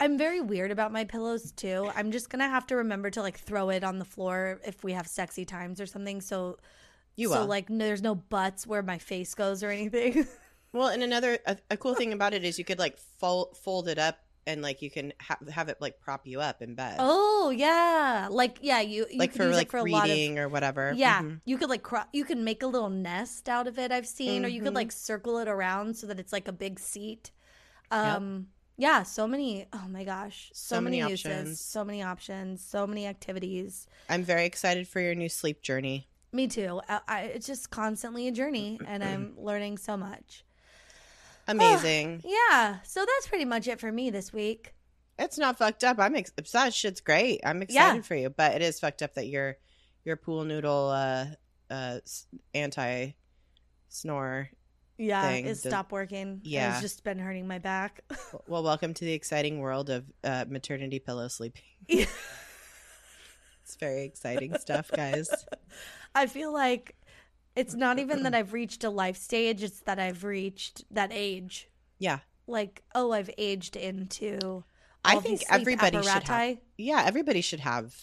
I'm 0.00 0.18
very 0.18 0.40
weird 0.40 0.72
about 0.72 0.92
my 0.92 1.04
pillows 1.04 1.52
too. 1.52 1.88
I'm 1.94 2.10
just 2.10 2.28
going 2.28 2.40
to 2.40 2.48
have 2.48 2.66
to 2.66 2.76
remember 2.76 3.10
to 3.10 3.22
like 3.22 3.38
throw 3.38 3.70
it 3.70 3.84
on 3.84 4.00
the 4.00 4.04
floor 4.04 4.60
if 4.66 4.82
we 4.82 4.92
have 4.92 5.06
sexy 5.06 5.44
times 5.44 5.80
or 5.80 5.86
something 5.86 6.20
so 6.20 6.58
You 7.14 7.28
so 7.28 7.40
will. 7.42 7.46
like 7.46 7.70
no, 7.70 7.84
there's 7.84 8.02
no 8.02 8.16
butts 8.16 8.66
where 8.66 8.82
my 8.82 8.98
face 8.98 9.34
goes 9.36 9.62
or 9.62 9.70
anything. 9.70 10.26
Well, 10.72 10.88
and 10.88 11.04
another 11.04 11.38
a, 11.46 11.56
a 11.70 11.76
cool 11.76 11.94
thing 11.94 12.12
about 12.12 12.34
it 12.34 12.42
is 12.44 12.58
you 12.58 12.64
could 12.64 12.80
like 12.80 12.98
fold 12.98 13.56
fold 13.56 13.86
it 13.86 13.96
up 13.96 14.18
and 14.46 14.62
like 14.62 14.82
you 14.82 14.90
can 14.90 15.12
ha- 15.20 15.38
have 15.50 15.68
it 15.68 15.78
like 15.80 16.00
prop 16.00 16.26
you 16.26 16.40
up 16.40 16.62
in 16.62 16.74
bed, 16.74 16.96
oh, 16.98 17.50
yeah. 17.50 18.28
Like 18.30 18.58
yeah, 18.62 18.80
you, 18.80 19.06
you 19.10 19.18
like 19.18 19.32
for 19.32 19.44
use 19.46 19.56
like 19.56 19.70
for 19.70 19.78
a 19.78 19.84
lot 19.84 20.04
of 20.04 20.10
reading 20.10 20.38
or 20.38 20.48
whatever. 20.48 20.92
Yeah, 20.96 21.22
Mhm. 21.22 21.40
you 21.44 21.56
could 21.58 21.68
like 21.68 21.82
cro- 21.82 22.04
you 22.12 22.24
can 22.24 22.44
make 22.44 22.62
a 22.62 22.66
little 22.66 22.90
nest 22.90 23.48
out 23.48 23.66
of 23.66 23.78
it. 23.78 23.90
I've 23.92 24.06
seen, 24.06 24.44
or 24.44 24.48
you 24.48 24.60
could 24.62 24.72
Mhm. 24.72 24.76
like 24.76 24.92
circle 24.92 25.38
it 25.38 25.48
around 25.48 25.96
so 25.96 26.06
that 26.08 26.18
it's 26.20 26.32
like 26.32 26.48
a 26.48 26.52
big 26.52 26.78
seat. 26.78 27.30
Um, 27.90 28.48
yeah, 28.76 29.02
so 29.04 29.26
many. 29.26 29.66
Oh 29.72 29.86
my 29.88 30.04
gosh, 30.04 30.50
so, 30.52 30.76
So 30.76 30.80
many, 30.80 30.98
many 31.00 31.10
uses, 31.10 31.26
options. 31.26 31.60
so 31.60 31.84
many 31.84 32.02
options, 32.02 32.64
so 32.64 32.86
many 32.86 33.06
activities. 33.06 33.86
I'm 34.08 34.24
very 34.24 34.44
excited 34.46 34.88
for 34.88 35.00
your 35.00 35.14
new 35.14 35.28
sleep 35.28 35.62
journey. 35.62 36.08
Me 36.32 36.48
too. 36.48 36.80
I, 36.88 37.00
I, 37.06 37.20
it's 37.22 37.46
just 37.46 37.70
constantly 37.70 38.26
a 38.26 38.32
journey, 38.32 38.80
and 38.86 39.04
I'm 39.10 39.34
learning 39.38 39.78
so 39.78 39.96
much. 39.96 40.44
Amazing. 41.48 42.22
Yeah, 42.24 42.78
so 42.84 43.00
that's 43.00 43.26
pretty 43.28 43.44
much 43.44 43.68
it 43.68 43.80
for 43.80 43.90
me 43.92 44.10
this 44.10 44.32
week. 44.32 44.74
it's 45.18 45.38
not 45.38 45.58
fucked 45.58 45.84
up. 45.84 45.98
I'm 45.98 46.14
ex- 46.16 46.32
that 46.52 46.74
shit's 46.74 47.00
great. 47.00 47.40
I'm 47.44 47.62
excited 47.62 47.96
Yeah. 47.98 48.02
for 48.02 48.14
you, 48.16 48.30
but 48.30 48.54
it 48.54 48.62
is 48.62 48.80
fucked 48.80 49.02
up 49.02 49.14
that 49.14 49.26
your 49.26 49.56
your 50.04 50.16
pool 50.16 50.44
noodle 50.44 50.88
uh 50.88 51.26
uh 51.70 51.98
anti 52.54 53.10
snore. 53.88 54.50
Yeah, 54.96 55.28
Thing 55.28 55.52
stopped 55.56 55.90
working. 55.92 56.40
Yeah. 56.44 56.72
it's 56.74 56.80
just 56.80 57.02
been 57.04 57.18
hurting 57.18 57.46
my 57.48 57.58
back. 57.58 58.02
Well, 58.46 58.62
welcome 58.62 58.94
to 58.94 59.04
the 59.04 59.12
exciting 59.12 59.58
world 59.58 59.90
of 59.90 60.04
uh, 60.22 60.44
maternity 60.48 60.98
pillow 61.00 61.28
sleeping. 61.28 61.62
It's 63.64 63.76
very 63.76 64.04
exciting 64.04 64.56
stuff, 64.58 64.90
guys. 64.94 65.28
I 66.14 66.26
feel 66.26 66.52
like 66.52 66.94
it's 67.56 67.74
not 67.74 67.98
even 67.98 68.22
that 68.24 68.34
I've 68.34 68.52
reached 68.52 68.84
a 68.84 68.90
life 68.90 69.16
stage, 69.16 69.62
it's 69.62 69.80
that 69.80 69.98
I've 69.98 70.24
reached 70.24 70.84
that 70.90 71.10
age. 71.12 71.68
Yeah. 71.98 72.18
Like, 72.46 72.82
oh, 72.94 73.12
I've 73.12 73.30
aged 73.38 73.76
into 73.76 74.64
I 75.04 75.16
think 75.16 75.42
everybody 75.50 76.02
should 76.02 76.24
have. 76.24 76.58
Yeah, 76.78 77.02
everybody 77.06 77.40
should 77.40 77.60
have 77.60 77.94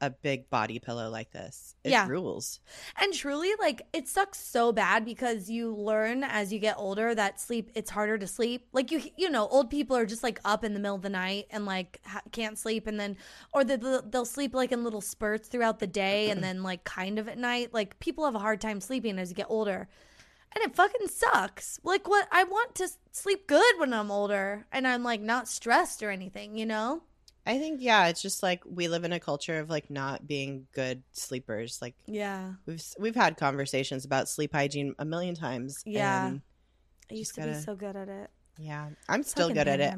a 0.00 0.10
big 0.10 0.50
body 0.50 0.78
pillow 0.78 1.08
like 1.08 1.30
this. 1.30 1.74
It 1.84 1.90
Yeah. 1.92 2.06
rules. 2.08 2.60
And 3.00 3.14
truly, 3.14 3.52
like, 3.58 3.82
it 3.92 4.06
sucks 4.08 4.38
so 4.38 4.72
bad 4.72 5.04
because 5.04 5.48
you 5.48 5.74
learn 5.74 6.24
as 6.24 6.52
you 6.52 6.58
get 6.58 6.76
older 6.76 7.14
that 7.14 7.40
sleep, 7.40 7.70
it's 7.74 7.90
harder 7.90 8.18
to 8.18 8.26
sleep. 8.26 8.66
Like, 8.72 8.90
you, 8.90 9.02
you 9.16 9.30
know, 9.30 9.46
old 9.48 9.70
people 9.70 9.96
are 9.96 10.04
just 10.04 10.22
like 10.22 10.40
up 10.44 10.64
in 10.64 10.74
the 10.74 10.80
middle 10.80 10.96
of 10.96 11.02
the 11.02 11.08
night 11.08 11.46
and 11.50 11.64
like 11.64 12.00
ha- 12.04 12.22
can't 12.32 12.58
sleep. 12.58 12.86
And 12.86 12.98
then, 13.00 13.16
or 13.52 13.64
the, 13.64 13.76
the, 13.78 14.04
they'll 14.06 14.24
sleep 14.26 14.54
like 14.54 14.72
in 14.72 14.84
little 14.84 15.00
spurts 15.00 15.48
throughout 15.48 15.78
the 15.78 15.86
day 15.86 16.30
and 16.30 16.42
then 16.42 16.62
like 16.62 16.84
kind 16.84 17.18
of 17.18 17.28
at 17.28 17.38
night. 17.38 17.72
Like, 17.72 17.98
people 18.00 18.24
have 18.24 18.34
a 18.34 18.40
hard 18.40 18.60
time 18.60 18.80
sleeping 18.80 19.18
as 19.18 19.30
you 19.30 19.34
get 19.36 19.46
older. 19.48 19.88
And 20.54 20.62
it 20.64 20.76
fucking 20.76 21.08
sucks. 21.08 21.80
Like, 21.82 22.08
what? 22.08 22.28
I 22.30 22.44
want 22.44 22.74
to 22.76 22.88
sleep 23.12 23.46
good 23.46 23.78
when 23.78 23.92
I'm 23.92 24.10
older 24.10 24.66
and 24.70 24.86
I'm 24.86 25.02
like 25.02 25.20
not 25.20 25.48
stressed 25.48 26.02
or 26.02 26.10
anything, 26.10 26.56
you 26.56 26.66
know? 26.66 27.02
I 27.46 27.58
think 27.58 27.80
yeah, 27.82 28.06
it's 28.06 28.22
just 28.22 28.42
like 28.42 28.62
we 28.66 28.88
live 28.88 29.04
in 29.04 29.12
a 29.12 29.20
culture 29.20 29.58
of 29.58 29.68
like 29.68 29.90
not 29.90 30.26
being 30.26 30.66
good 30.72 31.02
sleepers. 31.12 31.78
Like 31.82 31.94
Yeah. 32.06 32.54
we've 32.66 32.82
we've 32.98 33.14
had 33.14 33.36
conversations 33.36 34.04
about 34.04 34.28
sleep 34.28 34.52
hygiene 34.52 34.94
a 34.98 35.04
million 35.04 35.34
times. 35.34 35.82
Yeah. 35.84 36.26
and, 36.28 36.42
I 37.10 37.14
used 37.14 37.34
to 37.34 37.42
be 37.42 37.46
gotta- 37.48 37.60
so 37.60 37.74
good 37.76 37.96
at 37.96 38.08
it. 38.08 38.30
yeah. 38.58 38.88
I'm 39.08 39.22
still 39.22 39.50
good 39.50 39.68
at 39.68 39.80
it. 39.80 39.94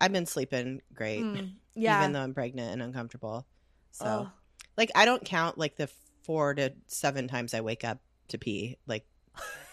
I've 0.00 0.12
been 0.12 0.24
sleeping 0.24 0.80
great, 0.94 1.20
Mm, 1.20 1.52
yeah. 1.74 2.00
even 2.00 2.12
though 2.12 2.22
I'm 2.22 2.32
pregnant 2.32 2.72
and 2.72 2.82
uncomfortable. 2.82 3.46
So 3.90 4.06
Oh. 4.06 4.32
like 4.78 4.90
I 4.94 5.04
don't 5.04 5.22
count 5.24 5.58
like 5.58 5.76
the 5.76 5.90
four 6.22 6.54
to 6.54 6.72
seven 6.86 7.28
times 7.28 7.52
I 7.52 7.60
wake 7.60 7.84
up 7.84 7.98
to 8.28 8.38
pee. 8.38 8.78
Like 8.86 9.04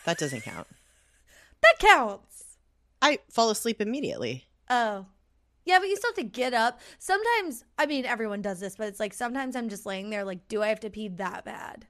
that 0.05 0.17
doesn't 0.17 0.41
count. 0.41 0.67
That 1.63 1.79
counts. 1.79 2.43
I 3.01 3.17
fall 3.31 3.49
asleep 3.49 3.81
immediately. 3.81 4.45
Oh. 4.69 5.05
Yeah, 5.67 5.79
but 5.79 5.89
you 5.89 5.97
still 5.97 6.11
have 6.11 6.15
to 6.15 6.23
get 6.23 6.53
up. 6.53 6.79
Sometimes, 6.97 7.65
I 7.77 7.85
mean, 7.87 8.05
everyone 8.05 8.41
does 8.41 8.61
this, 8.61 8.77
but 8.77 8.87
it's 8.87 9.01
like 9.01 9.13
sometimes 9.13 9.53
I'm 9.53 9.67
just 9.67 9.85
laying 9.85 10.09
there, 10.09 10.23
like, 10.23 10.47
do 10.47 10.63
I 10.63 10.69
have 10.69 10.79
to 10.79 10.89
pee 10.89 11.09
that 11.09 11.43
bad? 11.43 11.85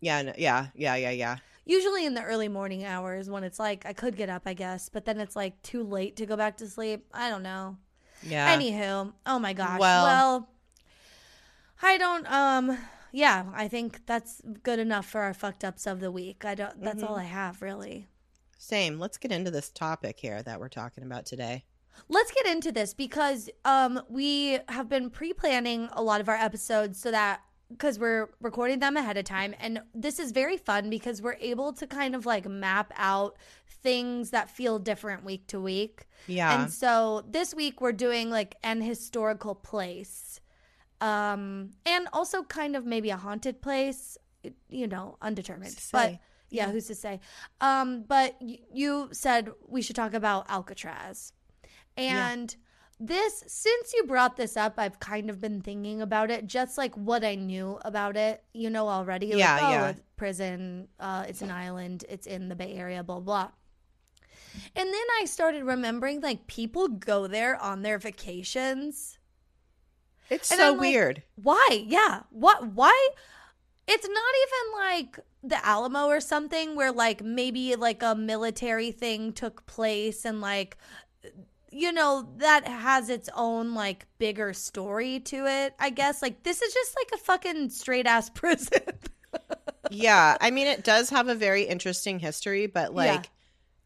Yeah, 0.00 0.22
no, 0.22 0.32
yeah, 0.38 0.68
yeah, 0.76 0.94
yeah, 0.94 1.10
yeah. 1.10 1.36
Usually 1.66 2.06
in 2.06 2.14
the 2.14 2.22
early 2.22 2.46
morning 2.48 2.84
hours 2.84 3.28
when 3.28 3.42
it's 3.42 3.58
like 3.58 3.84
I 3.84 3.92
could 3.94 4.16
get 4.16 4.28
up, 4.30 4.42
I 4.46 4.54
guess, 4.54 4.88
but 4.88 5.04
then 5.06 5.18
it's 5.18 5.34
like 5.34 5.60
too 5.62 5.82
late 5.82 6.14
to 6.16 6.26
go 6.26 6.36
back 6.36 6.56
to 6.58 6.68
sleep. 6.68 7.04
I 7.12 7.28
don't 7.28 7.42
know. 7.42 7.78
Yeah. 8.22 8.56
Anywho, 8.56 9.12
oh 9.26 9.38
my 9.40 9.54
gosh. 9.54 9.80
Well- 9.80 10.04
well, 10.04 10.48
I 11.82 11.98
don't, 11.98 12.30
um, 12.30 12.78
yeah, 13.10 13.46
I 13.54 13.66
think 13.66 14.06
that's 14.06 14.40
good 14.62 14.78
enough 14.78 15.06
for 15.06 15.22
our 15.22 15.34
fucked 15.34 15.64
ups 15.64 15.84
of 15.86 15.98
the 15.98 16.12
week. 16.12 16.44
I 16.44 16.54
don't, 16.54 16.80
that's 16.80 17.02
all 17.02 17.16
I 17.16 17.24
have 17.24 17.60
really. 17.60 18.06
Same. 18.56 18.98
Let's 19.00 19.16
get 19.18 19.32
into 19.32 19.50
this 19.50 19.68
topic 19.70 20.20
here 20.20 20.42
that 20.42 20.60
we're 20.60 20.68
talking 20.68 21.02
about 21.02 21.26
today. 21.26 21.64
Let's 22.08 22.32
get 22.32 22.46
into 22.46 22.72
this 22.72 22.94
because 22.94 23.48
um 23.64 24.00
we 24.08 24.58
have 24.68 24.88
been 24.88 25.10
pre-planning 25.10 25.88
a 25.92 26.02
lot 26.02 26.20
of 26.20 26.28
our 26.28 26.34
episodes 26.36 27.00
so 27.00 27.10
that 27.10 27.40
because 27.70 28.00
we're 28.00 28.28
recording 28.40 28.80
them 28.80 28.96
ahead 28.96 29.16
of 29.16 29.24
time 29.24 29.54
and 29.60 29.80
this 29.94 30.18
is 30.18 30.32
very 30.32 30.56
fun 30.56 30.90
because 30.90 31.22
we're 31.22 31.36
able 31.40 31.72
to 31.74 31.86
kind 31.86 32.16
of 32.16 32.26
like 32.26 32.46
map 32.48 32.92
out 32.96 33.36
things 33.82 34.30
that 34.30 34.50
feel 34.50 34.78
different 34.80 35.24
week 35.24 35.46
to 35.46 35.60
week. 35.60 36.06
Yeah. 36.26 36.62
And 36.62 36.72
so 36.72 37.24
this 37.30 37.54
week 37.54 37.80
we're 37.80 37.92
doing 37.92 38.28
like 38.28 38.56
an 38.64 38.80
historical 38.80 39.54
place. 39.54 40.40
Um 41.00 41.70
and 41.86 42.08
also 42.12 42.42
kind 42.42 42.76
of 42.76 42.84
maybe 42.84 43.10
a 43.10 43.16
haunted 43.16 43.62
place, 43.62 44.18
you 44.68 44.86
know, 44.88 45.16
undetermined. 45.22 45.78
But 45.92 46.10
yeah, 46.50 46.66
Yeah. 46.66 46.72
who's 46.72 46.86
to 46.88 46.94
say? 46.94 47.20
Um 47.60 48.02
but 48.02 48.36
y- 48.40 48.58
you 48.72 49.08
said 49.12 49.50
we 49.68 49.80
should 49.80 49.96
talk 49.96 50.12
about 50.12 50.50
Alcatraz. 50.50 51.32
And 52.08 52.54
this 52.98 53.42
since 53.46 53.92
you 53.94 54.04
brought 54.04 54.36
this 54.36 54.56
up, 54.56 54.74
I've 54.78 55.00
kind 55.00 55.30
of 55.30 55.40
been 55.40 55.60
thinking 55.62 56.02
about 56.02 56.30
it, 56.30 56.46
just 56.46 56.76
like 56.78 56.94
what 56.96 57.24
I 57.24 57.34
knew 57.34 57.78
about 57.84 58.16
it, 58.16 58.42
you 58.52 58.68
know 58.70 58.88
already. 58.88 59.28
Like, 59.30 59.38
Yeah, 59.38 59.58
oh, 59.62 59.70
yeah. 59.70 59.92
prison, 60.16 60.88
uh, 60.98 61.24
it's 61.28 61.40
an 61.42 61.50
island, 61.50 62.04
it's 62.08 62.26
in 62.26 62.48
the 62.48 62.54
Bay 62.54 62.74
Area, 62.74 63.02
blah 63.02 63.20
blah. 63.20 63.50
And 64.76 64.88
then 64.88 65.06
I 65.20 65.24
started 65.26 65.62
remembering 65.64 66.20
like 66.20 66.46
people 66.46 66.88
go 66.88 67.26
there 67.26 67.56
on 67.60 67.82
their 67.82 67.98
vacations. 67.98 69.18
it's 70.28 70.50
and 70.50 70.58
so 70.60 70.72
like- 70.72 70.80
weird. 70.80 71.22
Why? 71.36 71.84
Yeah. 71.86 72.22
What 72.30 72.68
why? 72.74 73.08
It's 73.88 74.06
not 74.06 74.34
even 74.44 74.88
like 74.88 75.18
the 75.42 75.66
Alamo 75.66 76.06
or 76.06 76.20
something 76.20 76.76
where 76.76 76.92
like 76.92 77.22
maybe 77.24 77.74
like 77.76 78.02
a 78.02 78.14
military 78.14 78.92
thing 78.92 79.32
took 79.32 79.66
place 79.66 80.24
and 80.24 80.40
like 80.40 80.76
you 81.70 81.92
know 81.92 82.28
that 82.38 82.66
has 82.66 83.08
its 83.08 83.28
own 83.34 83.74
like 83.74 84.06
bigger 84.18 84.52
story 84.52 85.20
to 85.20 85.46
it, 85.46 85.74
I 85.78 85.90
guess. 85.90 86.20
Like 86.22 86.42
this 86.42 86.60
is 86.62 86.72
just 86.74 86.96
like 86.96 87.20
a 87.20 87.24
fucking 87.24 87.70
straight 87.70 88.06
ass 88.06 88.28
prison. 88.34 88.80
yeah. 89.90 90.36
I 90.40 90.50
mean, 90.50 90.66
it 90.66 90.84
does 90.84 91.10
have 91.10 91.28
a 91.28 91.34
very 91.34 91.62
interesting 91.64 92.18
history, 92.18 92.66
but 92.66 92.94
like, 92.94 93.06
Yeah. 93.06 93.22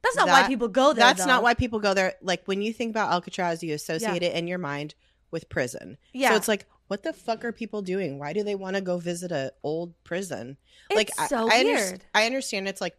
That's 0.03 0.17
not 0.17 0.29
why 0.29 0.47
people 0.47 0.69
go 0.69 0.93
there. 0.93 1.03
that's 1.07 1.25
not 1.25 1.43
why 1.43 1.55
people 1.55 1.79
go 1.79 1.95
there. 1.95 2.13
Like, 2.21 2.43
when 2.45 2.61
you 2.61 2.75
think 2.75 2.91
about 2.91 3.11
Alcatraz, 3.11 3.63
you 3.63 3.73
associate 3.73 4.23
it 4.23 4.35
in 4.35 4.47
your 4.47 4.59
mind 4.59 4.95
with 5.31 5.49
prison. 5.49 5.97
Yeah. 6.13 6.29
So 6.31 6.37
it's 6.37 6.47
like, 6.47 6.67
what 6.89 7.03
the 7.03 7.15
fuck 7.15 7.43
are 7.43 7.53
people 7.53 7.81
doing? 7.81 8.19
Why 8.19 8.35
do 8.35 8.43
they 8.45 8.55
want 8.55 8.77
to 8.77 8.83
go 8.83 8.99
visit 8.99 9.33
a 9.33 9.53
old 9.63 9.95
prison? 10.05 10.59
like, 10.95 11.11
so 11.29 11.49
I, 11.49 11.57
I, 11.57 11.61
under- 11.61 11.99
I 12.15 12.27
understand 12.27 12.69
it's 12.69 12.83
like 12.83 12.95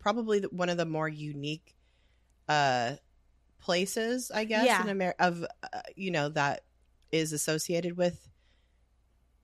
probably 0.00 0.40
the- 0.40 0.48
one 0.48 0.68
of 0.68 0.76
the 0.78 0.84
more 0.84 1.08
unique 1.08 1.76
uh 2.48 2.94
places, 3.58 4.30
I 4.34 4.44
guess, 4.44 4.66
Yeah. 4.66 4.82
in 4.82 4.88
America 4.88 5.24
of 5.24 5.44
uh, 5.62 5.80
you 5.96 6.10
know 6.10 6.28
that 6.30 6.64
is 7.12 7.32
associated 7.32 7.96
with 7.96 8.28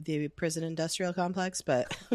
the 0.00 0.28
prison 0.28 0.64
industrial 0.64 1.12
complex, 1.12 1.62
but 1.62 1.97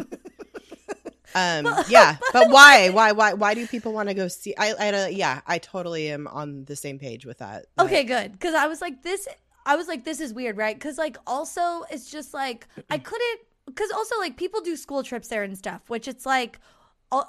um 1.36 1.68
yeah, 1.90 2.18
but 2.34 2.50
why? 2.50 2.90
Why 2.90 3.12
why 3.12 3.34
why 3.34 3.54
do 3.54 3.68
people 3.68 3.94
want 3.94 4.10
to 4.10 4.16
go 4.16 4.28
see 4.28 4.56
I 4.58 4.74
I 4.80 4.92
don't- 4.92 5.14
yeah, 5.14 5.42
I 5.46 5.60
totally 5.60 6.10
am 6.10 6.28
on 6.28 6.66
the 6.66 6.76
same 6.76 6.98
page 7.00 7.26
with 7.26 7.38
that. 7.40 7.66
Okay, 7.78 8.04
good. 8.04 8.32
Because 8.32 8.56
I 8.56 8.68
was 8.68 8.82
like, 8.82 9.04
this. 9.04 9.28
I 9.66 9.76
was 9.76 9.88
like, 9.88 10.04
this 10.06 10.20
is 10.20 10.34
weird, 10.34 10.58
right? 10.58 10.76
Because 10.76 10.98
like, 10.98 11.18
also, 11.28 11.84
it's 11.92 12.10
just 12.10 12.34
like 12.34 12.68
I 12.90 12.98
couldn't. 12.98 13.42
Because 13.68 13.92
also, 13.92 14.18
like, 14.18 14.36
people 14.36 14.62
do 14.62 14.76
school 14.76 15.04
trips 15.04 15.28
there 15.28 15.44
and 15.44 15.56
stuff, 15.56 15.82
which 15.90 16.08
it's 16.08 16.26
like, 16.26 16.58
uh, 16.58 16.79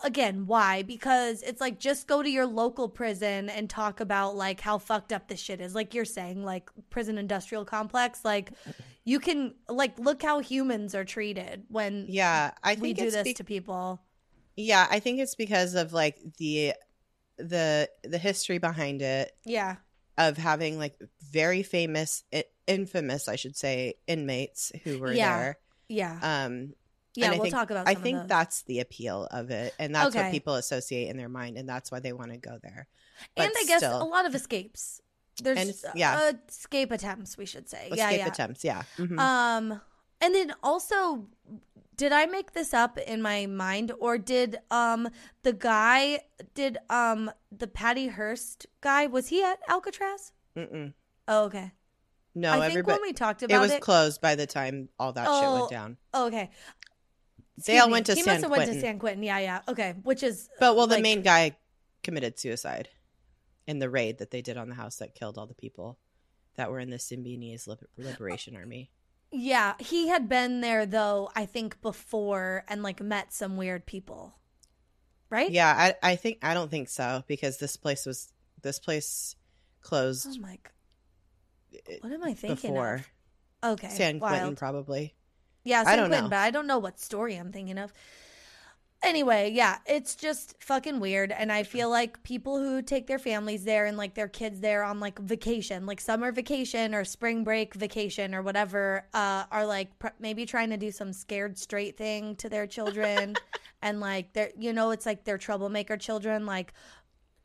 again, 0.05 0.47
why? 0.47 0.83
Because 0.83 1.43
it's 1.43 1.61
like 1.61 1.79
just 1.79 2.07
go 2.07 2.23
to 2.23 2.29
your 2.31 2.47
local 2.47 2.89
prison 2.89 3.49
and 3.49 3.69
talk 3.69 4.01
about 4.01 4.37
like 4.37 4.61
how 4.61 4.79
fucked 4.79 5.13
up 5.13 5.29
this 5.29 5.41
shit 5.41 5.61
is. 5.61 5.75
Like 5.75 5.95
you're 5.95 6.05
saying, 6.05 6.45
like 6.45 6.69
prison 6.91 7.17
industrial 7.19 7.65
complex. 7.65 8.25
Like 8.25 8.53
you 9.05 9.21
can 9.21 9.55
like 9.69 9.99
look 9.99 10.23
how 10.23 10.41
humans 10.41 10.95
are 10.95 11.05
treated 11.05 11.65
when 11.69 12.07
Yeah, 12.09 12.51
I 12.63 12.75
think 12.75 12.83
we 12.83 12.93
do 12.95 13.11
this 13.11 13.25
be- 13.25 13.35
to 13.35 13.45
people. 13.45 14.01
Yeah, 14.57 14.87
I 14.91 15.01
think 15.01 15.21
it's 15.21 15.35
because 15.35 15.75
of 15.75 15.93
like 15.93 16.19
the 16.39 16.75
the 17.39 17.89
the 18.05 18.19
history 18.19 18.59
behind 18.59 19.01
it 19.01 19.33
Yeah. 19.47 19.77
of 20.19 20.37
having 20.37 20.79
like 20.79 20.99
very 21.33 21.63
famous, 21.63 22.23
infamous, 22.67 23.29
I 23.29 23.37
should 23.37 23.57
say, 23.57 23.95
inmates 24.07 24.73
who 24.85 24.99
were 24.99 25.13
Yeah. 25.13 25.39
there. 25.39 25.59
Yeah. 25.89 26.19
Um, 26.23 26.75
yeah, 27.15 27.31
we'll 27.31 27.43
think- 27.43 27.55
talk 27.55 27.71
about 27.71 27.89
I 27.89 27.95
think 27.95 28.29
that's 28.29 28.63
the 28.63 28.81
appeal 28.81 29.27
of 29.31 29.51
it, 29.51 29.75
and 29.79 29.95
that's 29.95 30.15
Okay. 30.15 30.25
what 30.25 30.33
people 30.33 30.55
associate 30.55 31.09
in 31.09 31.17
their 31.17 31.29
mind, 31.29 31.57
and 31.57 31.69
that's 31.69 31.91
why 31.91 32.01
they 32.01 32.13
want 32.13 32.31
to 32.33 32.39
go 32.39 32.59
there. 32.63 32.87
and 33.37 33.53
I 33.57 33.65
guess 33.67 33.81
still. 33.81 34.03
a 34.03 34.05
lot 34.05 34.27
of 34.27 34.35
escapes. 34.35 35.01
There's 35.43 35.85
yeah. 35.95 36.17
uh, 36.19 36.33
escape 36.49 36.91
attempts, 36.91 37.39
we 37.39 37.47
should 37.47 37.69
say. 37.69 37.89
Escape 37.91 38.19
yeah. 38.19 38.27
attempts, 38.27 38.63
yeah. 38.65 38.83
Mhm. 38.99 39.19
Um, 39.19 39.81
and 40.21 40.35
then 40.35 40.53
also, 40.63 41.29
did 41.97 42.13
I 42.13 42.27
make 42.27 42.53
this 42.53 42.75
up 42.75 42.99
in 42.99 43.23
my 43.23 43.47
mind, 43.47 43.93
or 43.99 44.19
did 44.19 44.59
um 44.71 45.09
the 45.43 45.53
guy 45.53 46.21
did 46.55 46.79
um 46.91 47.31
the 47.51 47.67
Patty 47.67 48.09
Hearst 48.09 48.67
guy 48.81 49.07
was 49.07 49.29
he 49.29 49.43
at 49.43 49.61
Alcatraz? 49.69 50.33
Mm-mm. 50.57 50.93
Oh, 51.29 51.45
okay. 51.45 51.73
No, 52.35 52.61
I 52.61 52.71
think 52.71 52.87
when 52.87 53.03
we 53.03 53.13
talked 53.13 53.43
about 53.43 53.55
It 53.57 53.59
was 53.59 53.73
it, 53.73 53.83
closed 53.83 54.21
by 54.21 54.35
the 54.37 54.47
time 54.47 54.89
all 54.99 55.13
that 55.13 55.25
shit 55.25 55.31
Oh, 55.33 55.59
went 55.59 55.71
down. 55.71 55.97
oh, 56.15 56.27
okay. 57.59 57.73
They 57.73 57.79
all 57.79 57.89
me. 57.89 57.93
went 57.93 58.07
to 58.07 58.15
he 58.15 58.23
San 58.23 58.35
must 58.35 58.43
have 58.43 58.51
went 58.51 58.63
to 58.63 58.67
Quentin. 58.69 58.81
San 58.81 58.99
Quentin. 58.99 59.23
Yeah, 59.23 59.39
yeah. 59.39 59.61
Okay, 59.69 59.95
which 60.03 60.23
is 60.23 60.49
But 60.59 60.77
well, 60.77 60.87
the 60.87 60.95
like- 60.95 61.03
main 61.03 61.23
guy 61.23 61.57
committed 62.03 62.39
suicide 62.39 62.89
in 63.67 63.79
the 63.79 63.91
raid 63.91 64.19
that 64.19 64.31
they 64.31 64.43
did 64.43 64.57
on 64.57 64.69
the 64.69 64.75
house 64.75 64.97
that 64.97 65.15
killed 65.15 65.37
all 65.39 65.47
the 65.47 65.55
people 65.55 65.99
that 66.57 66.71
were 66.71 66.81
in 66.81 66.91
the 66.91 66.97
Symbionese 66.97 67.67
Lib- 67.67 67.85
Liberation 67.97 68.57
Army. 68.57 68.91
Yeah, 69.33 69.75
he 69.79 70.09
had 70.09 70.29
been 70.29 70.61
there 70.61 70.87
though. 70.87 71.31
I 71.37 71.47
think 71.47 71.81
before 71.83 72.65
and 72.69 72.83
like 72.83 73.01
met 73.01 73.33
some 73.33 73.57
weird 73.57 73.87
people, 73.87 74.35
right? 75.31 75.51
Yeah, 75.51 75.73
I, 76.03 76.13
I 76.13 76.17
think 76.17 76.39
I 76.43 76.53
don't 76.55 76.71
think 76.71 76.89
so 76.89 77.23
because 77.29 77.59
this 77.59 77.77
place 77.77 78.05
was 78.07 78.33
this 78.63 78.79
place 78.81 79.37
closed. 79.83 80.27
Oh 80.29 80.41
my. 80.41 80.59
What 82.01 82.13
am 82.13 82.25
I 82.25 82.35
thinking 82.35 82.73
before 82.73 82.95
of? 83.63 83.73
Okay, 83.75 83.89
San 83.91 84.19
Quentin, 84.19 84.57
probably. 84.57 85.15
Yeah, 85.65 85.83
I 85.87 85.97
don't 85.97 86.09
Quentin, 86.09 86.25
know. 86.25 86.31
but 86.31 86.39
I 86.39 86.51
don't 86.51 86.67
know 86.67 86.79
what 86.79 86.99
story 86.99 87.37
I'm 87.37 87.53
thinking 87.53 87.79
of. 87.79 87.93
Anyway, 89.03 89.51
yeah, 89.55 89.79
it's 89.87 90.15
just 90.15 90.63
fucking 90.63 91.01
weird. 91.01 91.33
And 91.33 91.51
I 91.51 91.63
feel 91.63 91.89
like 91.89 92.23
people 92.23 92.59
who 92.59 92.83
take 92.83 93.07
their 93.07 93.19
families 93.19 93.65
there 93.65 93.87
and 93.87 93.97
like 93.97 94.13
their 94.15 94.29
kids 94.29 94.61
there 94.61 94.85
on 94.85 95.01
like 95.01 95.19
vacation, 95.19 95.87
like 95.87 96.03
summer 96.03 96.33
vacation 96.33 96.95
or 96.95 97.05
spring 97.07 97.43
break 97.43 97.73
vacation 97.75 98.35
or 98.35 98.43
whatever, 98.43 99.07
uh, 99.15 99.45
are 99.51 99.65
like 99.65 99.99
pr- 99.99 100.09
maybe 100.19 100.45
trying 100.45 100.69
to 100.69 100.77
do 100.77 100.91
some 100.91 101.15
scared 101.15 101.57
straight 101.59 101.97
thing 101.97 102.37
to 102.37 102.51
their 102.51 102.67
children. 102.67 103.37
and 103.83 104.01
like 104.01 104.35
they're, 104.35 104.51
you 104.59 104.75
know, 104.75 104.91
it's 104.91 105.07
like 105.07 105.25
their 105.25 105.39
troublemaker 105.39 105.97
children, 105.97 106.45
like 106.45 106.75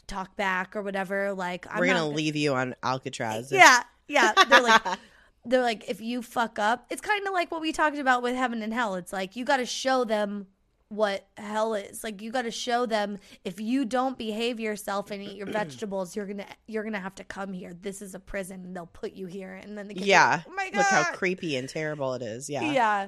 talk 0.08 0.36
back 0.36 0.76
or 0.76 0.82
whatever. 0.82 1.34
Like, 1.34 1.68
I'm 1.74 1.80
We're 1.80 1.86
not 1.88 1.94
gonna 1.94 2.06
gonna- 2.08 2.16
leave 2.18 2.36
you 2.36 2.54
on 2.54 2.76
Alcatraz. 2.84 3.50
Yeah, 3.54 3.82
yeah. 4.10 4.34
They're 4.50 4.62
like, 4.62 4.82
they're 5.46 5.62
like 5.62 5.88
if 5.90 6.02
you 6.02 6.22
fuck 6.22 6.60
up 6.60 6.86
it's 6.90 7.02
kind 7.02 7.26
of 7.28 7.34
like 7.34 7.52
what 7.52 7.62
we 7.62 7.72
talked 7.72 7.98
about 7.98 8.22
with 8.22 8.36
heaven 8.36 8.62
and 8.62 8.74
hell 8.74 8.96
it's 8.96 9.14
like 9.14 9.36
you 9.36 9.46
got 9.46 9.58
to 9.58 9.66
show 9.66 10.04
them 10.04 10.48
what 10.90 11.28
hell 11.38 11.74
is 11.74 12.04
like 12.04 12.22
you 12.22 12.32
got 12.32 12.44
to 12.44 12.52
show 12.52 12.86
them 12.86 13.18
if 13.44 13.60
you 13.60 13.86
don't 13.86 14.18
behave 14.18 14.60
yourself 14.60 15.10
and 15.12 15.24
eat 15.24 15.36
your 15.36 15.48
vegetables 15.52 16.16
you're 16.16 16.28
gonna 16.28 16.46
you're 16.68 16.84
gonna 16.84 17.00
have 17.00 17.16
to 17.16 17.24
come 17.24 17.54
here 17.54 17.74
this 17.82 18.02
is 18.02 18.14
a 18.14 18.20
prison 18.20 18.64
and 18.64 18.76
they'll 18.76 18.86
put 18.86 19.14
you 19.14 19.26
here 19.26 19.54
and 19.54 19.78
then 19.78 19.88
the 19.88 19.96
yeah. 19.96 20.30
like, 20.30 20.42
oh 20.48 20.54
my 20.54 20.70
god 20.70 20.78
Look 20.78 20.88
how 20.88 21.04
creepy 21.14 21.56
and 21.58 21.68
terrible 21.68 22.14
it 22.14 22.22
is. 22.22 22.50
Yeah. 22.50 22.72
yeah 22.72 23.08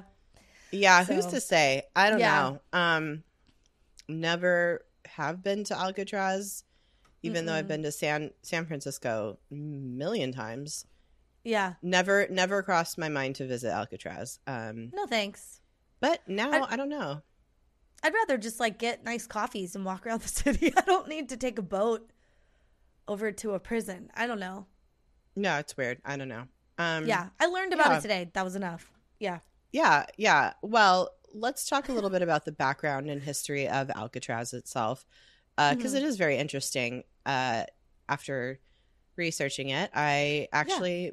Yeah, 0.72 1.04
who's 1.04 1.26
to 1.26 1.40
say? 1.40 1.82
I 1.94 2.10
don't 2.10 2.18
Yeah. 2.18 2.34
know. 2.72 2.78
Um 2.78 3.22
never 4.08 4.84
have 5.06 5.42
been 5.42 5.64
to 5.64 5.78
Alcatraz 5.78 6.64
even 7.22 7.46
though 7.46 7.54
I've 7.54 7.68
been 7.68 7.82
to 7.82 7.92
San 7.92 8.30
San 8.42 8.66
Francisco 8.66 9.38
a 9.50 9.54
million 9.54 10.32
times. 10.32 10.86
Yeah 11.48 11.74
Never 11.82 12.26
never 12.30 12.62
crossed 12.62 12.98
my 12.98 13.08
mind 13.08 13.36
to 13.36 13.46
visit 13.46 13.70
Alcatraz. 13.72 14.38
Um 14.46 14.90
no 14.94 15.06
thanks 15.06 15.60
but 16.00 16.20
now 16.28 16.50
I- 16.52 16.72
I, 16.74 16.76
don't 16.76 16.88
know. 16.88 17.22
i'd 18.02 18.14
rather 18.14 18.36
just 18.38 18.60
like 18.60 18.78
get 18.78 19.04
nice 19.04 19.26
coffees 19.26 19.74
and 19.74 19.84
walk 19.84 20.06
around 20.06 20.20
the 20.22 20.28
city 20.42 20.72
i 20.76 20.82
don't 20.82 21.08
need 21.08 21.28
to 21.30 21.36
take 21.36 21.58
a 21.58 21.62
boat 21.62 22.10
over 23.06 23.32
to 23.32 23.52
a 23.54 23.58
prison 23.60 24.10
i 24.14 24.26
don't 24.26 24.40
know 24.40 24.66
No, 25.36 25.58
it's 25.58 25.76
weird. 25.76 25.98
I 26.04 26.16
don't 26.16 26.28
know. 26.28 26.44
Um 26.78 27.06
yeah 27.06 27.28
i 27.40 27.46
learned 27.46 27.72
about 27.72 27.90
yeah. 27.90 27.98
it 27.98 28.02
today 28.02 28.30
that 28.34 28.44
was 28.44 28.54
enough 28.56 28.90
yeah 29.18 29.38
Yeah, 29.72 30.06
yeah. 30.16 30.52
Well, 30.62 31.10
let's 31.34 31.68
talk 31.68 31.88
a 31.88 31.92
little 31.92 32.08
bit 32.10 32.22
about 32.22 32.44
the 32.46 32.52
background 32.52 33.10
and 33.10 33.20
history 33.22 33.68
of 33.68 33.90
Alcatraz 33.90 34.54
itself, 34.54 35.04
because 35.56 35.92
Mhm. 35.92 35.96
it 35.98 36.02
is 36.04 36.16
very 36.16 36.38
interesting. 36.38 37.02
Uh, 37.26 37.64
after 38.08 38.58
researching 39.16 39.68
it, 39.70 39.90
I 39.94 40.48
actually 40.52 41.12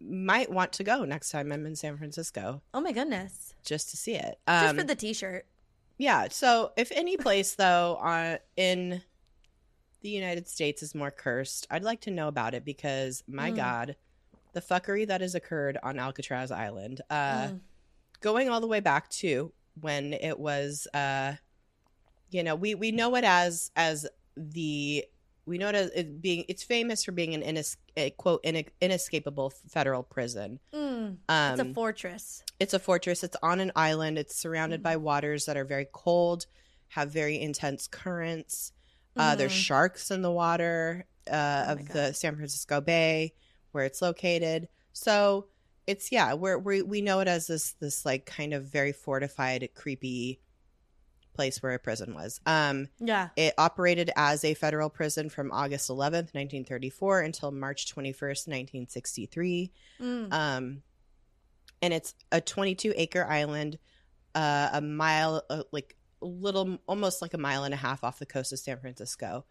might 0.00 0.50
want 0.50 0.72
to 0.74 0.84
go 0.84 1.04
next 1.04 1.30
time 1.30 1.50
I'm 1.52 1.66
in 1.66 1.74
San 1.76 1.96
Francisco 1.98 2.62
oh 2.74 2.80
my 2.80 2.92
goodness 2.92 3.54
just 3.64 3.90
to 3.90 3.96
see 3.96 4.14
it. 4.14 4.38
just 4.48 4.70
Um, 4.70 4.76
for 4.76 4.84
the 4.84 4.94
t-shirt 4.94 5.46
yeah. 6.00 6.28
So, 6.30 6.70
if 6.76 6.92
any 6.92 7.16
place 7.16 7.56
though 7.56 7.96
on 8.00 8.38
in 8.56 9.02
the 10.00 10.08
United 10.10 10.46
States 10.48 10.80
is 10.80 10.94
more 10.94 11.10
cursed, 11.10 11.66
I'd 11.72 11.82
like 11.82 12.02
to 12.02 12.12
know 12.12 12.28
about 12.28 12.54
it 12.54 12.64
because 12.64 13.24
my 13.26 13.50
Mm. 13.50 13.56
God, 13.56 13.96
the 14.52 14.60
fuckery 14.60 15.08
that 15.08 15.20
has 15.22 15.34
occurred 15.34 15.76
on 15.82 15.98
Alcatraz 15.98 16.52
Island. 16.52 17.00
Uh, 17.10 17.48
Mm. 17.48 17.60
going 18.20 18.48
all 18.48 18.60
the 18.60 18.68
way 18.68 18.78
back 18.78 19.08
to 19.10 19.52
when 19.80 20.12
it 20.12 20.38
was 20.38 20.86
uh 20.94 21.34
you 22.30 22.42
know 22.44 22.54
we 22.54 22.74
we 22.76 22.92
know 22.92 23.14
it 23.16 23.24
as 23.24 23.70
as 23.74 24.06
the 24.36 25.04
we 25.48 25.58
know 25.58 25.68
it 25.68 25.74
as 25.74 25.90
it 25.90 26.20
being 26.22 26.44
it's 26.48 26.62
famous 26.62 27.04
for 27.04 27.12
being 27.12 27.34
an 27.34 27.42
ines, 27.42 27.76
a 27.96 28.10
quote 28.10 28.40
in, 28.44 28.64
inescapable 28.80 29.50
federal 29.68 30.02
prison 30.02 30.60
Mm, 30.72 31.16
um 31.28 31.60
it's 31.60 31.60
a 31.70 31.74
fortress. 31.74 32.42
it's 32.60 32.74
a 32.74 32.78
fortress 32.78 33.24
it's 33.24 33.36
on 33.42 33.58
an 33.60 33.72
island 33.74 34.18
it's 34.18 34.36
surrounded 34.36 34.80
Mhm. 34.80 34.84
by 34.84 34.96
waters 34.96 35.46
that 35.46 35.56
are 35.56 35.64
very 35.64 35.86
cold 35.92 36.46
have 36.88 37.10
very 37.12 37.40
intense 37.40 37.86
currents 37.88 38.72
uh, 39.16 39.34
there's 39.34 39.52
Mhm. 39.52 39.64
sharks 39.68 40.10
in 40.12 40.22
the 40.22 40.30
water 40.30 41.06
uh, 41.28 41.64
Oh 41.68 41.72
of 41.72 41.88
the 41.88 42.12
San 42.12 42.36
Francisco 42.36 42.80
Bay 42.80 43.34
where 43.72 43.84
it's 43.84 44.00
located. 44.00 44.68
So 44.92 45.48
it's 45.86 46.12
yeah, 46.12 46.34
we're, 46.34 46.56
we 46.58 46.82
we 46.82 47.00
know 47.02 47.18
it 47.20 47.28
as 47.28 47.46
this 47.48 47.72
this 47.80 48.06
like 48.06 48.24
kind 48.26 48.54
of 48.54 48.64
very 48.66 48.92
fortified, 48.92 49.68
creepy 49.74 50.40
place 51.38 51.62
where 51.62 51.74
a 51.74 51.78
prison 51.78 52.14
was. 52.14 52.40
Um, 52.46 52.88
yeah. 52.98 53.28
it 53.36 53.54
operated 53.56 54.10
as 54.16 54.42
a 54.42 54.54
federal 54.54 54.90
prison 54.90 55.30
from 55.30 55.52
August 55.52 55.88
11th, 55.88 56.34
1934, 56.34 57.20
until 57.20 57.52
March 57.52 57.86
21st, 57.94 58.48
1963. 58.48 59.72
Mm. 60.00 60.32
Um, 60.32 60.82
and 61.80 61.94
it's 61.94 62.16
a 62.32 62.40
22 62.40 62.92
acre 62.96 63.24
island, 63.24 63.78
uh, 64.34 64.70
a 64.72 64.80
mile, 64.80 65.44
uh, 65.48 65.62
like 65.70 65.94
a 66.20 66.26
little, 66.26 66.76
almost 66.88 67.22
like 67.22 67.34
a 67.34 67.38
mile 67.38 67.62
and 67.62 67.72
a 67.72 67.76
half 67.76 68.02
off 68.02 68.18
the 68.18 68.26
coast 68.26 68.52
of 68.52 68.58
San 68.58 68.80
Francisco. 68.80 69.44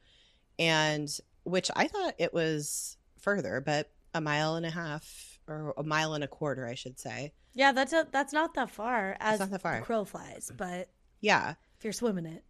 And 0.60 1.10
which 1.46 1.72
I 1.74 1.88
thought 1.88 2.16
it 2.18 2.34
was 2.34 2.98
further, 3.18 3.62
but 3.66 3.90
a 4.14 4.20
mile 4.20 4.56
and 4.56 4.66
a 4.66 4.72
half 4.72 5.40
or 5.48 5.74
a 5.78 5.84
mile 5.84 6.16
and 6.16 6.24
a 6.26 6.28
quarter, 6.28 6.68
I 6.68 6.76
should 6.76 7.00
say. 7.00 7.32
yeah, 7.54 7.72
that's 7.72 7.94
a, 7.94 8.06
that's 8.12 8.34
not 8.34 8.56
that 8.56 8.72
far 8.72 9.16
as 9.22 9.40
not 9.40 9.52
that 9.52 9.62
far. 9.62 9.80
the 9.80 9.86
crow 9.86 10.04
flies, 10.04 10.52
but 10.58 10.90
Yeah. 11.22 11.54
If 11.78 11.84
you're 11.84 11.94
swimming 11.94 12.26
it, 12.26 12.44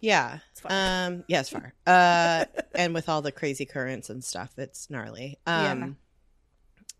Yeah. 0.00 0.38
it's 0.52 0.60
far. 0.60 0.72
Um, 0.72 1.24
yeah, 1.28 1.40
it's 1.40 1.50
far. 1.50 1.74
Uh, 1.86 2.44
and 2.74 2.94
with 2.94 3.08
all 3.08 3.22
the 3.22 3.32
crazy 3.32 3.66
currents 3.66 4.10
and 4.10 4.24
stuff, 4.24 4.58
it's 4.58 4.90
gnarly. 4.90 5.38
Um, 5.46 5.96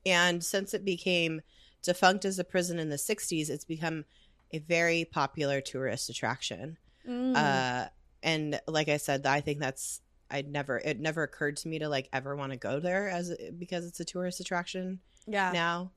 and 0.04 0.42
since 0.44 0.74
it 0.74 0.84
became 0.84 1.42
defunct 1.82 2.24
as 2.24 2.38
a 2.38 2.44
prison 2.44 2.78
in 2.78 2.90
the 2.90 2.96
60s, 2.96 3.48
it's 3.48 3.64
become 3.64 4.04
a 4.52 4.58
very 4.58 5.04
popular 5.04 5.60
tourist 5.60 6.10
attraction. 6.10 6.76
Mm. 7.08 7.36
Uh, 7.36 7.88
and 8.22 8.60
like 8.66 8.88
I 8.88 8.98
said, 8.98 9.26
I 9.26 9.40
think 9.40 9.60
that's 9.60 10.00
I'd 10.30 10.50
never 10.50 10.78
it 10.78 11.00
never 11.00 11.22
occurred 11.22 11.56
to 11.58 11.68
me 11.68 11.78
to 11.80 11.88
like 11.88 12.08
ever 12.12 12.36
want 12.36 12.52
to 12.52 12.58
go 12.58 12.78
there 12.78 13.08
as 13.08 13.34
because 13.58 13.86
it's 13.86 14.00
a 14.00 14.04
tourist 14.04 14.40
attraction 14.40 15.00
yeah. 15.26 15.50
now. 15.52 15.92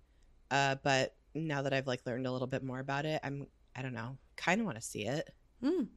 Uh, 0.49 0.75
but 0.83 1.15
now 1.35 1.63
that 1.63 1.73
I've 1.73 1.87
like 1.87 2.01
learned 2.05 2.27
a 2.27 2.31
little 2.31 2.47
bit 2.47 2.63
more 2.63 2.79
about 2.79 3.05
it, 3.05 3.19
I'm 3.23 3.47
I 3.75 3.81
don't 3.81 3.93
know, 3.93 4.17
kind 4.37 4.61
of 4.61 4.65
want 4.65 4.77
to 4.77 4.83
see 4.83 5.05
it. 5.05 5.29
Mm. 5.63 5.87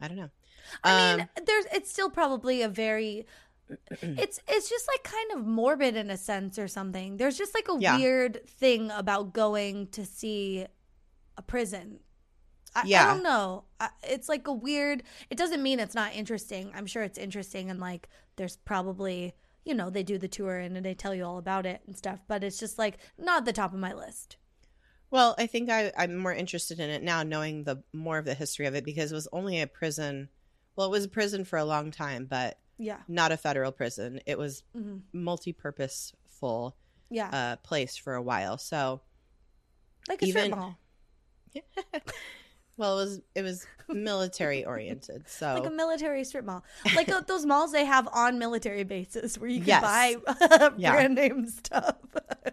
I 0.00 0.08
don't 0.08 0.16
know. 0.16 0.30
I 0.82 1.12
Um, 1.12 1.18
mean, 1.18 1.28
there's 1.46 1.66
it's 1.72 1.90
still 1.90 2.10
probably 2.10 2.62
a 2.62 2.68
very 2.68 3.26
it's 4.02 4.40
it's 4.48 4.68
just 4.68 4.88
like 4.88 5.02
kind 5.04 5.32
of 5.32 5.46
morbid 5.46 5.96
in 5.96 6.10
a 6.10 6.16
sense 6.16 6.58
or 6.58 6.68
something. 6.68 7.16
There's 7.16 7.38
just 7.38 7.54
like 7.54 7.68
a 7.68 7.76
Yeah. 7.78 7.96
weird 7.96 8.46
thing 8.48 8.90
about 8.90 9.32
going 9.32 9.88
to 9.88 10.04
see 10.04 10.66
a 11.36 11.42
prison. 11.42 12.00
I, 12.76 12.80
I 12.80 13.14
don't 13.14 13.22
know. 13.22 13.64
I, 13.78 13.90
it's 14.02 14.28
like 14.28 14.48
a 14.48 14.52
weird. 14.52 15.04
It 15.30 15.38
doesn't 15.38 15.62
mean 15.62 15.78
it's 15.78 15.94
not 15.94 16.14
interesting. 16.14 16.72
I'm 16.74 16.86
sure 16.86 17.04
it's 17.04 17.18
interesting 17.18 17.70
and 17.70 17.78
like 17.78 18.08
there's 18.36 18.56
probably 18.56 19.34
you 19.64 19.74
know 19.74 19.90
they 19.90 20.02
do 20.02 20.18
the 20.18 20.28
tour 20.28 20.58
and 20.58 20.76
they 20.84 20.94
tell 20.94 21.14
you 21.14 21.24
all 21.24 21.38
about 21.38 21.66
it 21.66 21.82
and 21.86 21.96
stuff. 21.96 22.20
But 22.26 22.42
it's 22.42 22.58
just 22.58 22.78
like 22.78 22.98
not 23.16 23.44
the 23.44 23.52
top 23.52 23.72
of 23.72 23.78
my 23.78 23.92
list. 23.92 24.36
Well, 25.10 25.34
I 25.38 25.46
think 25.46 25.70
I, 25.70 25.92
I'm 25.96 26.16
more 26.16 26.32
interested 26.34 26.80
in 26.80 26.90
it 26.90 27.02
now, 27.02 27.22
knowing 27.22 27.64
the 27.64 27.82
more 27.92 28.18
of 28.18 28.24
the 28.24 28.34
history 28.34 28.66
of 28.66 28.74
it, 28.74 28.84
because 28.84 29.12
it 29.12 29.14
was 29.14 29.28
only 29.32 29.60
a 29.60 29.66
prison. 29.66 30.28
Well, 30.76 30.88
it 30.88 30.90
was 30.90 31.04
a 31.04 31.08
prison 31.08 31.44
for 31.44 31.56
a 31.58 31.64
long 31.64 31.90
time, 31.92 32.26
but 32.28 32.58
Yeah. 32.78 32.98
not 33.06 33.30
a 33.30 33.36
federal 33.36 33.70
prison. 33.72 34.20
It 34.26 34.38
was 34.38 34.62
hmm 34.74 34.98
multi-purposeful 35.12 36.76
Yeah. 37.10 37.28
uh, 37.32 37.56
place 37.56 37.96
for 37.96 38.14
a 38.14 38.22
while. 38.22 38.58
So, 38.58 39.02
like 40.08 40.20
a 40.22 40.26
strip 40.26 40.46
even- 40.46 40.58
mall. 40.58 40.78
well, 42.76 42.98
it 42.98 43.04
was 43.04 43.20
it 43.36 43.42
was 43.42 43.66
military 43.88 44.64
oriented. 44.72 45.28
So 45.28 45.54
Like 45.54 45.66
a 45.66 45.70
military 45.70 46.24
strip 46.24 46.44
mall. 46.44 46.64
Like 46.96 47.08
uh, 47.08 47.20
those 47.20 47.46
malls 47.46 47.70
they 47.70 47.84
have 47.84 48.08
on 48.12 48.38
military 48.40 48.82
bases 48.82 49.38
where 49.38 49.48
you 49.48 49.58
can 49.60 49.68
Yes. 49.68 49.82
buy 49.82 50.70
Yeah. 50.76 50.92
brand 50.92 51.14
name 51.14 51.46
stuff. 51.48 51.94
I. 52.16 52.48
I 52.48 52.50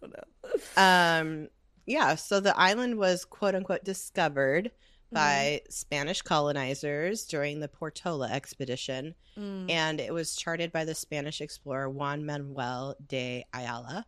don't 0.00 0.12
know. 0.16 0.82
um 0.82 1.48
yeah, 1.90 2.14
so 2.14 2.38
the 2.40 2.56
island 2.58 2.96
was 2.96 3.24
quote 3.24 3.54
unquote 3.54 3.84
discovered 3.84 4.70
Mm-hmm. 5.12 5.14
by 5.24 5.60
Spanish 5.70 6.22
colonizers 6.22 7.24
during 7.24 7.58
the 7.58 7.66
Portola 7.66 8.30
expedition 8.30 9.16
Mm. 9.36 9.68
and 9.68 10.00
it 10.00 10.14
was 10.14 10.36
charted 10.36 10.70
by 10.70 10.84
the 10.84 10.94
Spanish 10.94 11.40
explorer 11.40 11.90
Juan 11.90 12.24
Manuel 12.24 12.94
de 13.08 13.44
Ayala 13.52 14.06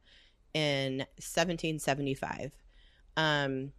in 0.54 0.98
1775. 1.18 2.52
Um, 3.16 3.72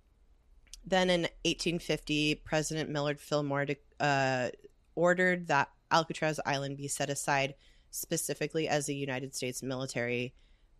then 0.86 1.10
in 1.10 1.22
1850, 1.46 2.36
President 2.44 2.90
Millard 2.90 3.20
Fillmore 3.22 3.68
uh, 4.02 4.50
ordered 4.96 5.48
that 5.48 5.70
Alcatraz 5.92 6.40
Island 6.46 6.76
be 6.78 6.88
set 6.90 7.10
aside 7.10 7.56
specifically 7.92 8.68
as 8.68 8.90
a 8.90 8.94
United 8.94 9.34
States 9.36 9.64
military 9.64 10.34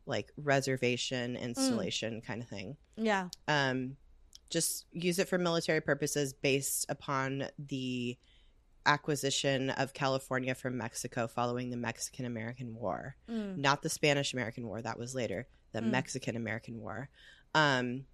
like 0.06 0.32
reservation 0.38 1.36
installation 1.38 2.22
kind 2.22 2.42
of 2.42 2.48
thing. 2.48 2.78
Yeah. 2.98 3.30
Um, 3.48 3.98
just 4.50 4.86
use 4.92 5.18
it 5.20 5.28
for 5.30 5.38
military 5.38 5.82
purposes 5.82 6.34
based 6.34 6.86
upon 6.90 7.46
the 7.58 8.18
acquisition 8.86 9.70
of 9.72 9.94
California 9.94 10.54
from 10.54 10.78
Mexico 10.78 11.28
following 11.28 11.70
the 11.70 11.78
Mexican 11.78 12.26
American 12.26 12.76
War. 12.76 13.16
Mm. 13.30 13.58
Not 13.58 13.82
the 13.82 13.90
Spanish 13.90 14.34
American 14.34 14.68
War, 14.68 14.82
that 14.82 15.00
was 15.00 15.16
later, 15.16 15.48
the 15.72 15.80
Mm. 15.82 15.92
Mexican 15.92 16.36
American 16.36 16.80
War. 16.80 17.10
Um, 17.56 18.06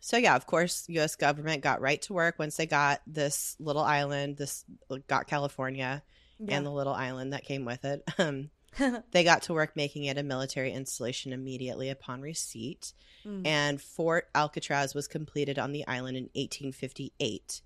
so 0.00 0.16
yeah, 0.16 0.36
of 0.36 0.46
course, 0.46 0.84
U.S. 0.88 1.16
government 1.16 1.62
got 1.62 1.80
right 1.80 2.00
to 2.02 2.12
work 2.12 2.38
once 2.38 2.56
they 2.56 2.66
got 2.66 3.00
this 3.06 3.56
little 3.58 3.82
island, 3.82 4.36
this 4.36 4.64
got 5.08 5.26
California 5.26 6.02
Yeah. 6.38 6.56
and 6.56 6.66
the 6.66 6.70
little 6.70 6.94
island 6.94 7.32
that 7.32 7.44
came 7.44 7.64
with 7.64 7.84
it. 7.84 8.02
Um, 8.18 8.50
they 9.10 9.24
got 9.24 9.42
to 9.42 9.52
work 9.54 9.74
making 9.76 10.04
it 10.04 10.16
a 10.18 10.22
military 10.22 10.72
installation 10.72 11.32
immediately 11.32 11.88
upon 11.90 12.20
receipt 12.20 12.92
Mm. 13.26 13.46
and 13.46 13.82
Fort 13.82 14.28
Alcatraz 14.34 14.94
was 14.94 15.06
completed 15.06 15.58
on 15.58 15.72
the 15.72 15.86
island 15.86 16.16
in 16.16 16.30
1858. 16.34 17.60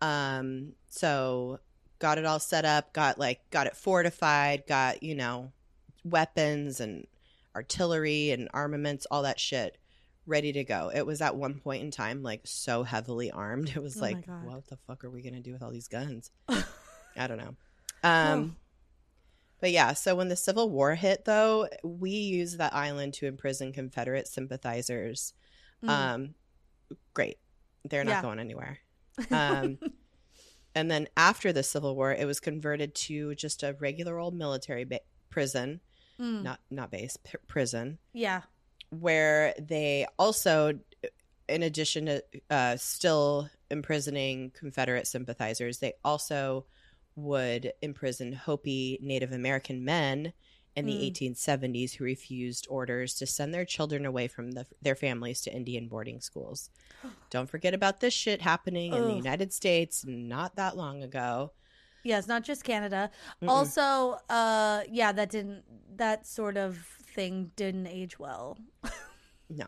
Um, 0.00 0.72
so 0.88 1.60
got 2.00 2.18
it 2.18 2.24
all 2.24 2.40
set 2.40 2.64
up, 2.64 2.92
got 2.92 3.16
like 3.18 3.48
got 3.50 3.68
it 3.68 3.76
fortified, 3.76 4.64
got 4.66 5.02
you 5.04 5.14
know 5.14 5.52
weapons 6.04 6.80
and 6.80 7.06
artillery 7.54 8.30
and 8.32 8.48
armaments, 8.52 9.06
all 9.10 9.22
that 9.22 9.38
shit 9.38 9.78
ready 10.26 10.52
to 10.52 10.64
go. 10.64 10.90
It 10.92 11.06
was 11.06 11.20
at 11.20 11.36
one 11.36 11.60
point 11.60 11.84
in 11.84 11.90
time 11.92 12.22
like 12.24 12.40
so 12.44 12.82
heavily 12.82 13.30
armed. 13.30 13.68
It 13.76 13.82
was 13.82 13.96
Oh 13.98 14.00
like, 14.00 14.26
what 14.26 14.66
the 14.66 14.78
fuck 14.88 15.04
are 15.04 15.10
we 15.10 15.22
gonna 15.22 15.40
do 15.40 15.52
with 15.52 15.62
all 15.62 15.70
these 15.70 15.88
guns? 15.88 16.30
I 16.48 17.26
don't 17.28 17.38
know. 17.38 17.54
Um, 18.02 18.56
but 19.62 19.70
yeah, 19.70 19.94
so 19.94 20.14
when 20.14 20.28
the 20.28 20.36
Civil 20.36 20.68
War 20.68 20.94
hit, 20.94 21.24
though, 21.24 21.68
we 21.82 22.10
used 22.10 22.58
that 22.58 22.74
island 22.74 23.14
to 23.14 23.26
imprison 23.26 23.72
Confederate 23.72 24.28
sympathizers. 24.28 25.32
Mm. 25.82 25.88
Um, 25.88 26.34
great, 27.14 27.38
they're 27.88 28.04
not 28.04 28.10
Yeah. 28.10 28.22
going 28.22 28.38
anywhere. 28.40 28.78
Um, 29.30 29.78
and 30.74 30.90
then 30.90 31.06
after 31.16 31.52
the 31.52 31.62
Civil 31.62 31.94
War, 31.94 32.12
it 32.12 32.26
was 32.26 32.40
converted 32.40 32.94
to 33.06 33.34
just 33.34 33.62
a 33.62 33.76
regular 33.78 34.18
old 34.18 34.34
military 34.34 34.84
ba- 34.84 35.00
prison, 35.30 35.80
Mm. 36.20 36.42
not 36.42 36.60
not 36.70 36.90
base 36.90 37.16
p- 37.18 37.38
prison, 37.46 37.98
yeah. 38.12 38.42
where 38.90 39.54
they 39.58 40.06
also, 40.18 40.78
in 41.48 41.62
addition 41.62 42.06
to 42.06 42.22
uh, 42.50 42.76
still 42.76 43.48
imprisoning 43.70 44.50
Confederate 44.50 45.06
sympathizers, 45.06 45.78
they 45.78 45.92
also 46.04 46.66
would 47.16 47.72
imprison 47.82 48.32
Hopi 48.32 48.98
Native 49.02 49.32
American 49.32 49.84
men 49.84 50.32
in 50.74 50.86
the 50.86 50.94
Mm. 50.94 51.12
1870s 51.12 51.94
who 51.94 52.04
refused 52.04 52.66
orders 52.70 53.12
to 53.14 53.26
send 53.26 53.52
their 53.52 53.66
children 53.66 54.06
away 54.06 54.26
from 54.26 54.52
the, 54.52 54.66
their 54.80 54.94
families 54.94 55.42
to 55.42 55.54
Indian 55.54 55.86
boarding 55.88 56.20
schools. 56.20 56.70
Don't 57.30 57.50
forget 57.50 57.74
about 57.74 58.00
this 58.00 58.14
shit 58.14 58.40
happening 58.40 58.94
in 58.94 59.04
the 59.06 59.14
United 59.14 59.52
States 59.52 60.04
not 60.06 60.56
that 60.56 60.76
long 60.76 61.02
ago. 61.02 61.52
Yeah, 62.04 62.18
it's 62.18 62.26
not 62.26 62.42
just 62.42 62.64
Canada. 62.64 63.10
Mm-mm. 63.42 63.48
Also, 63.48 64.18
uh 64.30 64.82
yeah, 64.90 65.12
that 65.12 65.30
didn't 65.30 65.62
that 65.96 66.26
sort 66.26 66.56
of 66.56 66.78
thing 67.14 67.52
didn't 67.54 67.86
age 67.86 68.18
well. 68.18 68.56
No. 69.54 69.66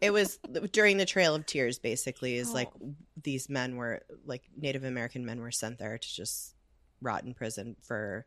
It 0.00 0.12
was 0.12 0.38
during 0.72 0.96
the 0.98 1.04
Trail 1.06 1.34
of 1.34 1.46
Tears, 1.46 1.78
basically, 1.78 2.36
is 2.36 2.52
like 2.52 2.68
Oh. 2.82 2.94
these 3.22 3.48
men 3.48 3.76
were, 3.76 4.02
like 4.24 4.44
Native 4.56 4.84
American 4.84 5.24
men 5.26 5.40
were 5.40 5.50
sent 5.50 5.78
there 5.78 5.98
to 5.98 6.14
just 6.14 6.54
rot 7.00 7.24
in 7.24 7.34
prison 7.34 7.76
for 7.82 8.26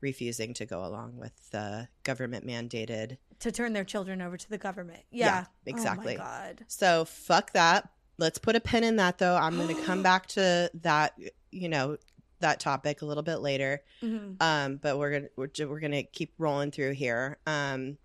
refusing 0.00 0.52
to 0.54 0.66
go 0.66 0.84
along 0.84 1.16
with 1.16 1.32
the 1.50 1.88
government 2.02 2.46
mandated. 2.46 3.16
To 3.40 3.52
turn 3.52 3.72
their 3.72 3.84
children 3.84 4.20
over 4.20 4.36
to 4.36 4.50
the 4.50 4.58
government. 4.58 5.02
Yeah, 5.10 5.26
Yeah. 5.26 5.44
exactly. 5.66 6.16
Oh 6.16 6.18
my 6.18 6.24
god. 6.24 6.64
So 6.68 7.04
fuck 7.04 7.52
that. 7.52 7.88
Let's 8.18 8.38
put 8.38 8.54
a 8.56 8.60
pin 8.60 8.84
in 8.84 8.96
that, 8.96 9.18
though. 9.18 9.34
I'm 9.36 9.56
going 9.56 9.74
to 9.74 9.82
come 9.82 10.02
back 10.10 10.26
to 10.28 10.70
that, 10.82 11.18
you 11.50 11.68
know, 11.68 11.96
that 12.40 12.60
topic 12.60 13.00
a 13.00 13.06
little 13.06 13.22
bit 13.22 13.36
later. 13.36 13.82
Mhm. 14.02 14.36
um 14.42 14.76
but 14.76 14.98
we're 14.98 15.12
gonna 15.12 15.28
we're, 15.36 15.48
we're 15.68 15.80
gonna 15.80 16.02
keep 16.02 16.34
rolling 16.36 16.70
through 16.70 16.92
here 16.92 17.38
um 17.46 17.96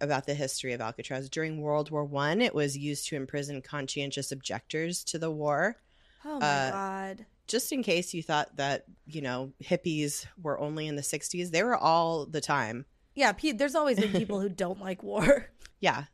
about 0.00 0.26
the 0.26 0.34
history 0.34 0.72
of 0.72 0.80
alcatraz. 0.80 1.28
During 1.28 1.60
world 1.60 1.90
war 1.90 2.04
one 2.04 2.40
it 2.40 2.54
was 2.54 2.76
used 2.76 3.08
to 3.08 3.16
imprison 3.16 3.62
conscientious 3.62 4.30
objectors 4.32 5.02
to 5.04 5.18
the 5.18 5.30
war. 5.30 5.76
Oh 6.24 6.38
my 6.38 6.46
Uh, 6.46 6.70
god. 6.70 7.26
just 7.46 7.72
in 7.72 7.82
case 7.82 8.12
you 8.14 8.22
thought 8.22 8.56
that 8.56 8.84
you 9.06 9.20
know 9.20 9.52
hippies 9.62 10.26
were 10.42 10.58
only 10.58 10.86
in 10.86 10.96
the 10.96 11.02
60s 11.02 11.50
they 11.50 11.62
were 11.62 11.76
all 11.76 12.26
the 12.26 12.40
time. 12.40 12.84
Yeah, 13.14 13.32
there's 13.54 13.74
always 13.74 13.98
been 13.98 14.12
people 14.20 14.40
who 14.40 14.48
don't 14.48 14.80
like 14.80 15.02
war. 15.02 15.50
yeah. 15.80 16.04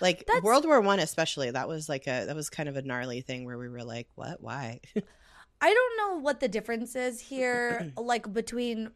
Like 0.00 0.26
That's- 0.26 0.42
world 0.42 0.64
war 0.66 0.80
one 0.80 0.98
especially 0.98 1.50
that 1.50 1.68
was 1.68 1.88
like 1.88 2.06
a 2.06 2.24
that 2.26 2.34
was 2.36 2.50
kind 2.50 2.68
of 2.68 2.76
a 2.76 2.82
gnarly 2.82 3.20
thing 3.20 3.44
where 3.44 3.56
we 3.58 3.68
were 3.68 3.84
like 3.84 4.08
what? 4.14 4.40
Why? 4.42 4.80
I 5.60 5.72
don't 5.72 5.96
know 5.96 6.20
what 6.20 6.40
the 6.40 6.48
difference 6.48 6.94
is 6.96 7.18
here, 7.20 7.92
like 7.96 8.30
between, 8.30 8.90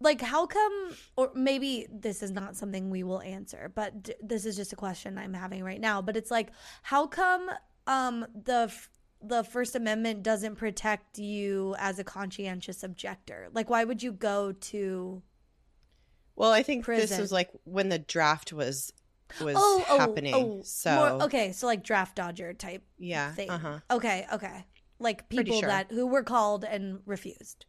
like, 0.00 0.20
how 0.20 0.46
come, 0.46 0.90
or 1.16 1.30
maybe 1.34 1.86
this 1.90 2.22
is 2.22 2.30
not 2.30 2.56
something 2.56 2.90
we 2.90 3.02
will 3.02 3.22
answer, 3.22 3.70
but 3.74 4.02
d- 4.02 4.14
this 4.22 4.44
is 4.44 4.56
just 4.56 4.72
a 4.72 4.76
question 4.76 5.16
I'm 5.18 5.34
having 5.34 5.62
right 5.64 5.80
now. 5.80 6.02
But 6.02 6.16
it's 6.16 6.30
like, 6.30 6.50
how 6.82 7.06
come, 7.06 7.48
um, 7.86 8.26
the 8.34 8.64
f- 8.68 8.90
the 9.26 9.42
First 9.44 9.74
Amendment 9.74 10.22
doesn't 10.22 10.56
protect 10.56 11.18
you 11.18 11.74
as 11.78 11.98
a 11.98 12.04
conscientious 12.04 12.82
objector? 12.82 13.48
Like, 13.52 13.70
why 13.70 13.84
would 13.84 14.02
you 14.02 14.12
go 14.12 14.52
to? 14.52 15.22
well 16.36 16.50
i 16.50 16.64
think 16.64 16.84
this 16.84 17.16
was 17.16 17.30
like 17.30 17.48
when 17.62 17.88
the 17.90 17.98
draft 18.00 18.52
was 18.52 18.92
was 19.40 19.54
Oh, 19.56 19.84
oh, 19.88 19.98
happening 20.00 20.34
oh, 20.34 20.62
so 20.64 20.94
more- 20.96 21.22
okay, 21.26 21.52
so 21.52 21.66
like 21.68 21.84
draft 21.84 22.16
dodger 22.16 22.52
type 22.52 22.82
yeah 22.98 23.30
thing. 23.32 23.48
uh-huh 23.50 23.78
Okay, 23.90 24.26
okay, 24.32 24.64
like 24.98 25.28
people 25.28 25.60
sure. 25.60 25.68
that 25.68 25.92
who 25.92 26.06
were 26.08 26.24
called 26.24 26.64
and 26.64 26.98
refused. 27.06 27.66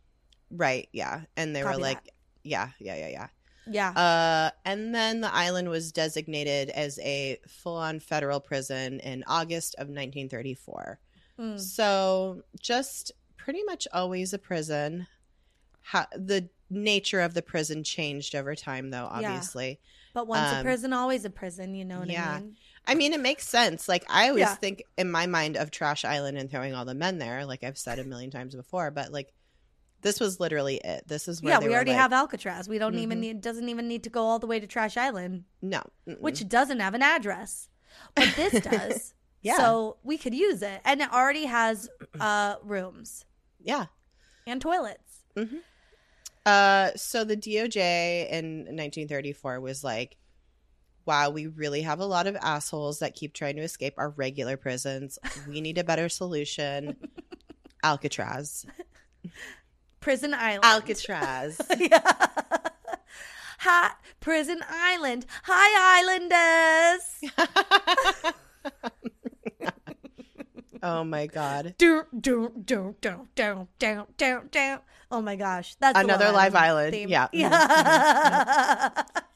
Right, 0.52 0.90
yeah. 0.92 1.22
And 1.38 1.56
they 1.56 1.62
Copy 1.64 1.76
were 1.78 1.82
like, 1.82 2.04
that. 2.04 2.14
Yeah, 2.46 2.70
yeah, 2.80 2.96
yeah, 2.96 3.08
yeah. 3.10 3.28
Yeah. 3.68 3.90
Uh, 3.90 4.52
and 4.64 4.94
then 4.94 5.22
the 5.22 5.34
island 5.34 5.70
was 5.70 5.92
designated 5.92 6.70
as 6.70 7.00
a 7.00 7.40
full 7.48 7.78
on 7.78 8.00
federal 8.00 8.40
prison 8.40 9.00
in 9.00 9.24
August 9.28 9.74
of 9.80 9.88
1934. 9.88 11.00
Mm. 11.40 11.60
So 11.60 12.44
just 12.62 13.12
pretty 13.38 13.64
much 13.64 13.88
always 13.92 14.34
a 14.34 14.38
prison. 14.38 15.08
Ha- 15.82 16.08
the 16.16 16.48
nature 16.70 17.22
of 17.22 17.34
the 17.34 17.42
prison 17.42 17.84
changed 17.84 18.36
over 18.36 18.56
time, 18.56 18.92
though, 18.92 19.10
Yeah. 19.20 19.30
obviously. 19.32 19.80
But 20.14 20.28
once 20.28 20.52
a 20.54 20.58
Um, 20.58 20.64
prison, 20.64 20.94
always 20.94 21.26
a 21.26 21.30
prison. 21.32 21.74
You 21.74 21.86
know 21.86 22.00
what 22.00 22.10
yeah. 22.10 22.34
I 22.36 22.40
mean? 22.40 22.58
I 22.88 22.94
mean, 22.96 23.14
it 23.14 23.20
makes 23.20 23.48
sense. 23.48 23.90
Like, 23.90 24.06
I 24.08 24.30
always 24.30 24.42
Yeah. 24.42 24.56
think 24.56 24.84
in 24.98 25.10
my 25.10 25.26
mind 25.26 25.58
of 25.58 25.72
Trash 25.72 26.06
Island 26.06 26.38
and 26.38 26.50
throwing 26.52 26.76
all 26.76 26.86
the 26.86 26.94
men 26.94 27.18
there, 27.18 27.46
like 27.48 27.64
I've 27.64 27.80
said 27.80 27.98
a 27.98 28.04
million 28.04 28.30
times 28.30 28.56
before, 28.56 28.92
but 28.92 29.12
like, 29.12 29.34
this 30.06 30.20
was 30.20 30.40
literally 30.40 30.80
it. 30.84 31.08
This 31.08 31.28
is 31.28 31.42
where 31.42 31.54
Yeah, 31.54 31.60
we 31.68 31.74
already 31.74 31.90
like, 31.92 32.00
have 32.00 32.14
Alcatraz. 32.14 32.70
We 32.70 32.78
don't 32.78 32.94
even 32.94 33.18
Mhm. 33.18 33.22
need 33.22 33.42
doesn't 33.42 33.68
even 33.68 33.88
need 33.88 34.04
to 34.04 34.12
go 34.12 34.24
all 34.24 34.38
the 34.38 34.46
way 34.46 34.60
to 34.60 34.68
Trash 34.68 34.98
Island, 34.98 35.46
no, 35.64 35.82
mm-mm. 36.08 36.22
which 36.22 36.48
doesn't 36.48 36.80
have 36.80 36.94
an 36.94 37.02
address, 37.02 37.70
but 38.14 38.32
this 38.36 38.54
does. 38.64 39.16
Yeah. 39.42 39.58
So 39.58 39.98
we 40.04 40.20
could 40.20 40.36
use 40.36 40.62
it, 40.62 40.80
and 40.86 41.02
it 41.02 41.12
already 41.12 41.46
has 41.46 41.90
uh, 42.20 42.58
rooms 42.64 43.26
yeah. 43.60 43.88
and 44.46 44.62
toilets. 44.62 45.24
Mm-hmm. 45.36 45.58
Uh, 46.46 46.92
so 46.96 47.24
the 47.24 47.36
DOJ 47.36 48.30
in 48.30 48.60
1934 48.60 49.60
was 49.60 49.84
like, 49.84 50.18
wow, 51.08 51.32
we 51.32 51.48
really 51.48 51.82
have 51.82 52.00
a 52.00 52.06
lot 52.06 52.28
of 52.28 52.36
assholes 52.36 53.00
that 53.00 53.16
keep 53.16 53.34
trying 53.34 53.56
to 53.56 53.64
escape 53.64 53.96
our 53.98 54.10
regular 54.12 54.56
prisons. 54.56 55.18
We 55.48 55.62
need 55.62 55.80
a 55.80 55.84
better 55.84 56.10
solution. 56.10 56.96
Alcatraz. 57.84 58.66
Prison 60.06 60.36
Island. 60.36 60.64
Alcatraz. 60.66 61.60
yeah. 61.80 62.00
Hi, 63.58 63.90
Prison 64.20 64.60
Island. 64.70 65.26
Hi, 65.46 65.98
Islanders. 65.98 67.24
oh 70.84 71.04
my 71.04 71.26
god. 71.26 71.74
do, 71.80 72.04
do, 72.14 72.52
do, 72.54 72.96
do, 73.02 73.28
do, 73.34 73.68
do, 73.80 74.06
do, 74.16 74.42
do. 74.52 74.78
Oh 75.10 75.24
my 75.24 75.36
gosh. 75.36 75.74
That's 75.80 75.98
Another 75.98 76.32
live 76.32 76.54
island. 76.54 76.92
theme. 76.94 77.10
Yeah. 77.10 77.28
Yeah. 77.34 77.50
Mm-hmm. 77.50 79.00
Mm-hmm. 79.00 79.30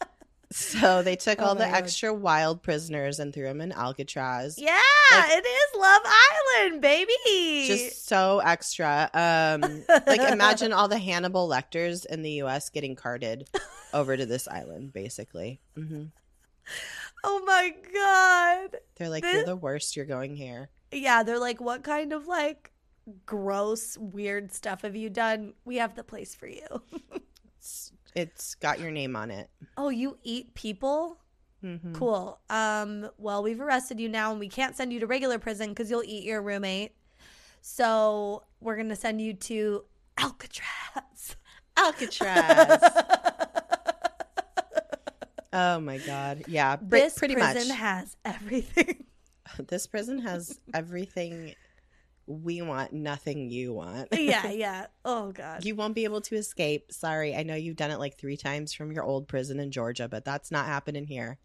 So 0.51 1.03
they 1.03 1.15
took 1.15 1.41
Oh 1.41 1.45
all 1.45 1.55
the 1.55 1.65
God. 1.65 1.73
extra 1.75 2.11
wild 2.13 2.63
prisoners 2.63 3.19
and 3.19 3.31
threw 3.33 3.43
them 3.43 3.61
in 3.61 3.71
Alcatraz. 3.71 4.57
yeah, 4.57 4.79
Like- 5.11 5.29
it 5.31 5.45
is 5.45 5.79
Love 5.79 6.01
Island, 6.05 6.81
baby. 6.81 7.67
Just 7.67 8.07
so 8.07 8.39
extra. 8.39 9.09
Um, 9.13 9.83
like 10.07 10.21
imagine 10.31 10.73
all 10.73 10.87
the 10.87 10.97
Hannibal 10.97 11.47
Lecters 11.47 12.05
in 12.05 12.23
the 12.23 12.31
U.S. 12.43 12.69
getting 12.69 12.95
carted 12.95 13.47
over 13.93 14.17
to 14.17 14.25
this 14.25 14.47
island, 14.47 14.91
basically. 14.91 15.61
hmm 15.75 16.05
oh 17.23 17.43
my 17.45 17.73
god. 17.93 18.79
They're 18.95 19.09
like, 19.09 19.23
This- 19.23 19.35
"You're 19.35 19.45
the 19.45 19.55
worst. 19.55 19.95
You're 19.95 20.05
going 20.05 20.35
here." 20.35 20.69
Yeah, 20.91 21.21
they're 21.23 21.39
like, 21.39 21.61
what 21.61 21.83
kind 21.83 22.11
of 22.13 22.25
like 22.27 22.71
gross, 23.27 23.97
weird 23.99 24.51
stuff 24.51 24.81
have 24.81 24.95
you 24.95 25.09
done? 25.11 25.53
We 25.65 25.75
have 25.77 25.93
the 25.95 26.03
place 26.03 26.33
for 26.33 26.47
you. 26.47 26.65
It's, 28.15 28.55
got 28.55 28.79
your 28.79 28.91
name 28.91 29.15
on 29.15 29.31
it. 29.31 29.49
oh, 29.77 29.89
you 29.89 30.17
eat 30.23 30.53
people? 30.55 31.17
hmm 31.61 31.93
Cool. 31.93 32.39
Um, 32.49 33.09
well, 33.17 33.43
we've 33.43 33.59
arrested 33.61 33.99
you 33.99 34.09
now 34.09 34.31
and 34.31 34.39
we 34.39 34.47
can't 34.49 34.75
send 34.75 34.91
you 34.93 34.99
to 35.01 35.07
regular 35.07 35.39
prison 35.39 35.69
because 35.69 35.89
you'll 35.91 36.03
eat 36.05 36.23
your 36.23 36.41
roommate. 36.41 36.93
So 37.61 38.43
we're 38.61 38.77
gonna 38.77 38.95
send 38.95 39.21
you 39.21 39.33
to 39.33 39.83
Alcatraz. 40.17 41.35
Alcatraz. 41.77 42.81
oh 45.53 45.79
my 45.79 45.97
god. 45.99 46.43
Yeah, 46.47 46.77
this 46.81 47.17
pretty 47.17 47.35
prison 47.35 47.67
much. 47.69 47.77
has 47.77 48.15
everything. 48.25 49.05
this 49.67 49.87
prison 49.87 50.19
has 50.19 50.59
everything 50.73 51.55
we 52.29 52.61
want, 52.61 52.93
nothing 52.93 53.49
you 53.49 53.73
want. 53.73 54.07
yeah, 54.13 54.51
yeah. 54.51 54.85
Oh 55.03 55.31
god. 55.31 55.65
You 55.65 55.75
won't 55.75 55.95
be 55.95 56.03
able 56.03 56.21
to 56.21 56.35
escape. 56.35 56.91
Sorry. 56.91 57.35
I 57.35 57.41
know 57.41 57.55
you've 57.55 57.75
done 57.75 57.89
it 57.89 57.97
like 57.97 58.17
three 58.19 58.37
times 58.37 58.71
from 58.71 58.91
your 58.91 59.03
old 59.03 59.27
prison 59.27 59.59
in 59.59 59.71
Georgia, 59.71 60.07
but 60.07 60.23
that's 60.25 60.51
not 60.51 60.67
happening 60.67 61.07
here. 61.07 61.39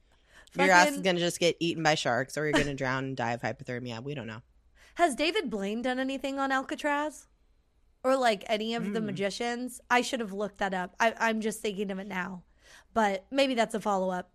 Your 0.57 0.71
ass 0.71 0.91
is 0.91 1.01
going 1.01 1.17
to 1.17 1.23
just 1.23 1.41
get 1.41 1.57
eaten 1.59 1.83
by 1.83 1.95
sharks 1.95 2.37
or 2.37 2.45
you're 2.45 2.53
going 2.53 2.67
to 2.67 2.75
drown 2.75 3.05
and 3.05 3.17
die 3.17 3.33
of 3.33 3.41
hypothermia. 3.41 4.05
We 4.05 4.15
don't 4.15 4.27
know. 4.27 4.43
Has 4.97 5.15
David 5.15 5.49
Blaine 5.51 5.81
done 5.83 5.99
anything 5.99 6.39
on 6.39 6.53
Alcatraz? 6.53 7.27
Or 8.05 8.15
like 8.17 8.45
any 8.49 8.75
of 8.75 8.93
the 8.93 9.01
Mm. 9.01 9.07
magicians? 9.07 9.81
I 9.89 10.03
should 10.03 10.21
have 10.21 10.33
looked 10.35 10.59
that 10.59 10.75
up. 10.75 10.95
I, 11.01 11.15
I'm 11.19 11.41
just 11.41 11.61
thinking 11.61 11.91
of 11.91 11.99
it 11.99 12.07
now. 12.07 12.43
But 12.93 13.25
maybe 13.31 13.55
that's 13.55 13.75
a 13.75 13.81
follow 13.81 14.11
up 14.11 14.31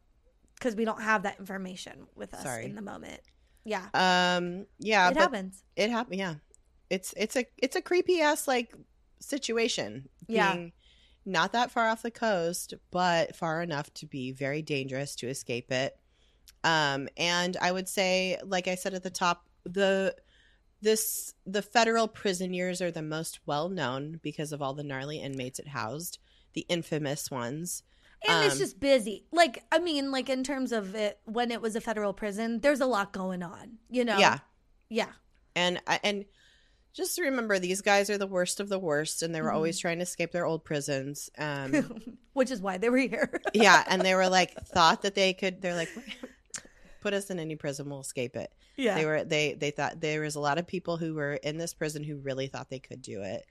because 0.55 0.75
we 0.75 0.83
don't 0.83 1.01
have 1.03 1.21
that 1.23 1.39
information 1.39 2.07
with 2.15 2.33
us 2.33 2.41
Sorry. 2.41 2.65
in 2.65 2.73
the 2.73 2.81
moment. 2.81 3.21
Yeah. 3.65 3.85
Um, 3.93 4.65
yeah, 4.79 5.09
it 5.09 5.17
happens. 5.17 5.63
it 5.75 5.89
happened. 5.89 6.19
Yeah. 6.19 6.35
It's, 6.89 7.13
it's 7.15 7.35
a, 7.35 7.45
it's 7.57 7.75
a 7.75 7.81
creepy 7.81 8.21
ass 8.21 8.47
like 8.47 8.73
situation. 9.19 10.09
Yeah. 10.27 10.67
Not 11.25 11.51
that 11.51 11.71
far 11.71 11.87
off 11.87 12.01
the 12.01 12.11
coast, 12.11 12.73
but 12.91 13.35
far 13.35 13.61
enough 13.61 13.93
to 13.95 14.05
be 14.05 14.31
very 14.31 14.61
dangerous 14.61 15.15
to 15.17 15.27
escape 15.27 15.71
it. 15.71 15.95
Um, 16.63 17.07
and 17.17 17.55
I 17.61 17.71
would 17.71 17.87
say, 17.87 18.37
like 18.43 18.67
I 18.67 18.75
said 18.75 18.93
at 18.93 19.03
the 19.03 19.09
top, 19.09 19.45
the 19.63 20.15
this 20.81 21.33
the 21.45 21.61
federal 21.61 22.07
prison 22.07 22.53
years 22.53 22.81
are 22.81 22.91
the 22.91 23.01
most 23.01 23.39
well 23.45 23.69
known 23.69 24.19
because 24.23 24.51
of 24.51 24.61
all 24.61 24.73
the 24.73 24.83
gnarly 24.83 25.19
inmates 25.19 25.59
it 25.59 25.67
housed, 25.67 26.19
the 26.53 26.65
infamous 26.69 27.29
ones. 27.29 27.83
And 28.27 28.45
it's 28.45 28.55
Um, 28.55 28.59
just 28.59 28.79
busy. 28.79 29.25
Like, 29.31 29.63
I 29.71 29.79
mean, 29.79 30.11
like 30.11 30.29
in 30.29 30.43
terms 30.43 30.71
of 30.71 30.93
it, 30.95 31.19
when 31.25 31.51
it 31.51 31.61
was 31.61 31.75
a 31.75 31.81
federal 31.81 32.13
prison, 32.13 32.59
there's 32.59 32.81
a 32.81 32.85
lot 32.85 33.13
going 33.13 33.41
on, 33.43 33.77
you 33.89 34.03
know? 34.03 34.17
Yeah, 34.17 34.39
Yeah. 34.89 35.11
and 35.55 35.81
and 36.03 36.25
just 36.91 37.17
remember 37.19 37.59
these 37.59 37.81
guys 37.81 38.09
are 38.09 38.17
the 38.17 38.27
worst 38.27 38.59
of 38.59 38.67
the 38.67 38.79
worst, 38.79 39.21
and 39.21 39.33
they 39.33 39.41
were 39.41 39.51
Mhm. 39.51 39.55
always 39.55 39.79
trying 39.79 39.99
to 39.99 40.03
escape 40.03 40.31
their 40.31 40.45
old 40.45 40.65
prisons. 40.65 41.29
Um, 41.37 41.71
Which 42.33 42.51
is 42.51 42.61
why 42.61 42.77
they 42.77 42.89
were 42.89 42.97
here. 42.97 43.39
yeah, 43.53 43.83
and 43.87 44.01
they 44.01 44.15
were 44.15 44.27
like 44.27 44.53
thought 44.67 45.03
that 45.03 45.15
they 45.15 45.33
could. 45.33 45.61
They're 45.61 45.75
like, 45.75 45.89
put 47.01 47.13
us 47.13 47.29
in 47.29 47.39
any 47.39 47.55
prison, 47.55 47.89
we'll 47.89 48.01
escape 48.01 48.35
it. 48.35 48.51
yeah. 48.75 48.95
They 48.95 49.05
were 49.05 49.23
they 49.23 49.53
they 49.53 49.71
thought 49.71 50.01
there 50.01 50.21
was 50.21 50.35
a 50.35 50.39
lot 50.41 50.57
of 50.57 50.67
people 50.67 50.97
who 50.97 51.13
were 51.13 51.35
in 51.35 51.57
this 51.57 51.73
prison 51.73 52.03
who 52.03 52.17
really 52.17 52.47
thought 52.47 52.69
they 52.69 52.79
could 52.79 53.01
do 53.01 53.21
it. 53.21 53.45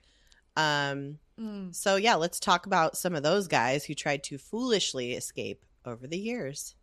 Um, 0.59 1.19
Mm. 1.39 1.73
so 1.73 1.95
yeah, 1.95 2.15
let's 2.15 2.37
talk 2.39 2.65
about 2.65 2.97
some 2.97 3.15
of 3.15 3.23
those 3.23 3.47
guys 3.47 3.85
who 3.85 3.93
tried 3.93 4.23
to 4.25 4.37
foolishly 4.37 5.13
escape 5.13 5.63
over 5.85 6.05
the 6.05 6.17
years. 6.19 6.75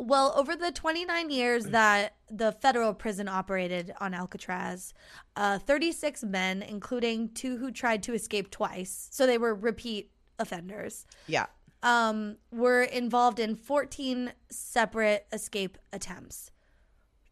Well, 0.00 0.32
over 0.36 0.54
the 0.54 0.70
29 0.70 1.30
years 1.30 1.66
that 1.66 2.14
the 2.30 2.52
federal 2.52 2.94
prison 2.94 3.28
operated 3.28 3.92
on 4.00 4.14
Alcatraz, 4.14 4.94
uh, 5.34 5.58
36 5.58 6.22
men, 6.22 6.62
including 6.62 7.30
two 7.34 7.56
who 7.58 7.72
tried 7.72 8.02
to 8.04 8.14
escape 8.14 8.50
twice, 8.50 9.08
so 9.10 9.26
they 9.26 9.38
were 9.38 9.54
repeat 9.54 10.12
offenders, 10.38 11.04
Yeah. 11.26 11.46
um, 11.82 12.38
were 12.52 12.82
involved 12.82 13.40
in 13.40 13.56
14 13.56 14.32
separate 14.50 15.26
escape 15.32 15.78
attempts. 15.92 16.52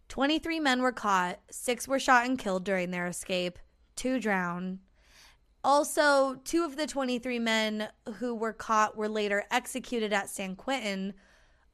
23 0.09 0.59
men 0.61 0.83
were 0.83 0.93
caught, 0.93 1.41
six 1.51 1.87
were 1.87 2.01
shot 2.01 2.27
and 2.27 2.37
killed 2.39 2.65
during 2.65 2.91
their 2.91 3.07
escape, 3.07 3.59
two 3.97 4.21
drown. 4.21 4.81
Also, 5.65 6.37
two 6.45 6.65
of 6.65 6.77
the 6.77 6.87
23 6.87 7.39
men 7.41 7.89
who 8.19 8.35
were 8.35 8.53
caught 8.53 8.97
were 8.97 9.09
later 9.09 9.45
executed 9.51 10.13
at 10.13 10.29
San 10.29 10.55
Quentin 10.55 11.13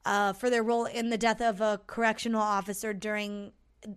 uh, 0.05 0.33
for 0.33 0.49
their 0.49 0.63
role 0.63 0.87
in 0.87 1.11
the 1.11 1.19
death 1.19 1.43
of 1.43 1.61
a 1.61 1.81
correctional 1.87 2.41
officer 2.41 2.95
during 2.95 3.53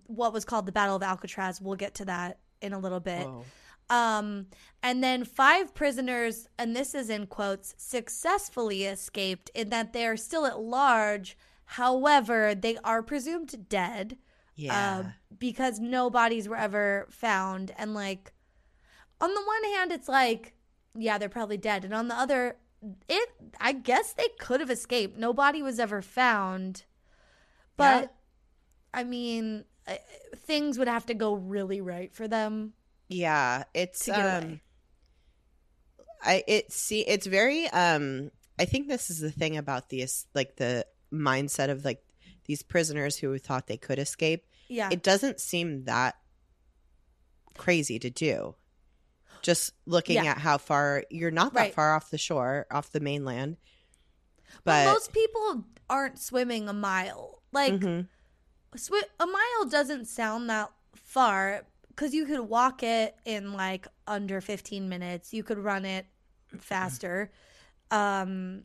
what 0.08 0.34
was 0.34 0.44
called 0.44 0.66
the 0.66 0.72
Battle 0.72 0.96
of 0.96 1.04
Alcatraz. 1.04 1.62
We'll 1.62 1.76
get 1.76 1.96
to 1.96 2.06
that 2.06 2.40
in 2.62 2.74
a 2.74 2.80
little 2.80 3.00
bit. 3.00 3.26
Whoa. 3.26 3.46
Um, 3.90 4.48
and 4.82 5.04
then 5.04 5.24
five 5.24 5.74
prisoners, 5.74 6.48
and 6.58 6.76
this 6.76 6.96
is 6.96 7.10
in 7.10 7.28
quotes, 7.28 7.76
successfully 7.78 8.84
escaped 8.86 9.52
in 9.54 9.70
that 9.70 9.94
they 9.94 10.06
are 10.08 10.18
still 10.18 10.46
at 10.46 10.60
large. 10.60 11.38
However, 11.66 12.56
they 12.56 12.78
are 12.84 13.02
presumed 13.02 13.70
dead 13.70 14.18
Yeah. 14.56 15.04
uh, 15.04 15.10
because 15.38 15.80
no 15.80 16.10
bodies 16.10 16.48
were 16.48 16.56
ever 16.56 17.08
found. 17.10 17.74
And 17.78 17.94
like, 17.94 18.34
on 19.20 19.34
the 19.34 19.41
one 19.41 19.63
hand, 19.76 19.91
it's 19.91 20.08
like, 20.08 20.54
yeah, 20.98 21.18
they're 21.18 21.30
probably 21.30 21.58
dead, 21.58 21.84
and 21.84 21.94
on 21.94 22.08
the 22.08 22.15
other, 22.15 22.58
it 23.10 23.30
I 23.60 23.74
guess 23.74 24.13
they 24.13 24.30
could 24.39 24.60
have 24.60 24.70
escaped. 24.70 25.18
No 25.18 25.34
body 25.34 25.62
was 25.62 25.80
ever 25.80 26.02
found, 26.02 26.86
but 27.76 28.04
Yeah. 28.04 28.08
I 28.94 29.04
mean, 29.04 29.65
uh, 29.88 29.96
things 30.36 30.78
would 30.78 30.88
have 30.88 31.06
to 31.08 31.13
go 31.13 31.34
really 31.34 31.82
right 31.82 32.13
for 32.13 32.28
them 32.28 32.74
yeah, 33.08 33.63
it's 33.74 34.10
um. 34.10 34.62
I 36.22 36.44
it 36.48 36.72
see 36.72 37.02
it's 37.02 37.28
very 37.28 37.68
um 37.70 38.32
I 38.58 38.65
think 38.65 38.88
this 38.88 39.10
is 39.12 39.20
the 39.20 39.30
thing 39.30 39.58
about 39.58 39.89
these 39.89 40.26
like 40.34 40.56
the 40.56 40.86
mindset 41.13 41.70
of 41.70 41.86
like 41.86 42.04
these 42.45 42.63
prisoners 42.63 43.17
who 43.17 43.38
thought 43.38 43.67
they 43.67 43.77
could 43.77 43.99
escape. 43.99 44.45
Yeah, 44.67 44.89
It 44.91 45.03
doesn't 45.03 45.39
seem 45.39 45.84
that 45.86 46.15
crazy 47.58 47.99
to 47.99 48.10
do. 48.10 48.55
Just 49.41 49.73
looking 49.86 50.15
Yeah. 50.15 50.31
at 50.31 50.38
how 50.39 50.58
far 50.58 51.03
you're 51.10 51.31
not 51.31 51.53
that 51.53 51.60
Right. 51.60 51.73
far 51.73 51.95
off 51.95 52.10
the 52.10 52.17
shore, 52.17 52.65
off 52.71 52.91
the 52.91 52.99
mainland. 52.99 53.58
but 54.63 54.86
But 54.86 54.93
most 54.93 55.12
people 55.12 55.65
aren't 55.89 56.17
swimming 56.17 56.69
a 56.69 56.73
mile. 56.73 57.41
Like 57.51 57.73
Mhm. 57.73 58.08
swi- 58.75 59.03
a 59.19 59.25
mile 59.27 59.65
doesn't 59.69 60.05
sound 60.05 60.49
that 60.49 60.71
far 60.95 61.65
because 61.89 62.13
you 62.13 62.25
could 62.25 62.41
walk 62.41 62.81
it 62.84 63.17
in 63.25 63.53
like 63.53 63.88
under 64.08 64.39
15 64.41 64.88
minutes 64.89 65.34
you 65.34 65.43
could 65.43 65.58
run 65.58 65.84
it 65.86 66.05
faster 66.60 67.31
um 67.91 68.63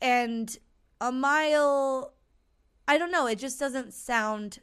and 0.00 0.58
a 1.00 1.10
mile 1.12 2.14
i 2.88 2.98
don't 2.98 3.10
know 3.10 3.26
it 3.26 3.38
just 3.38 3.58
doesn't 3.60 3.92
sound 3.94 4.58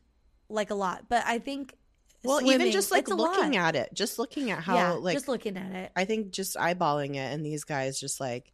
like 0.49 0.69
a 0.69 0.75
lot 0.75 1.05
but 1.09 1.23
i 1.25 1.37
think 1.39 1.75
well, 2.21 2.41
even 2.45 2.69
just 2.69 2.91
like 2.91 3.07
looking 3.07 3.53
lot. 3.53 3.67
at 3.67 3.75
it, 3.77 3.93
just 3.93 4.19
looking 4.19 4.51
at 4.51 4.61
how 4.61 4.75
yeah 4.75 4.91
like 4.91 5.13
just 5.15 5.29
looking 5.29 5.55
at 5.55 5.71
it 5.71 5.91
I 5.95 6.03
think 6.03 6.31
just 6.31 6.57
eyeballing 6.57 7.11
it 7.15 7.31
and 7.33 7.45
these 7.45 7.63
guys 7.63 7.97
just 7.97 8.19
like, 8.19 8.51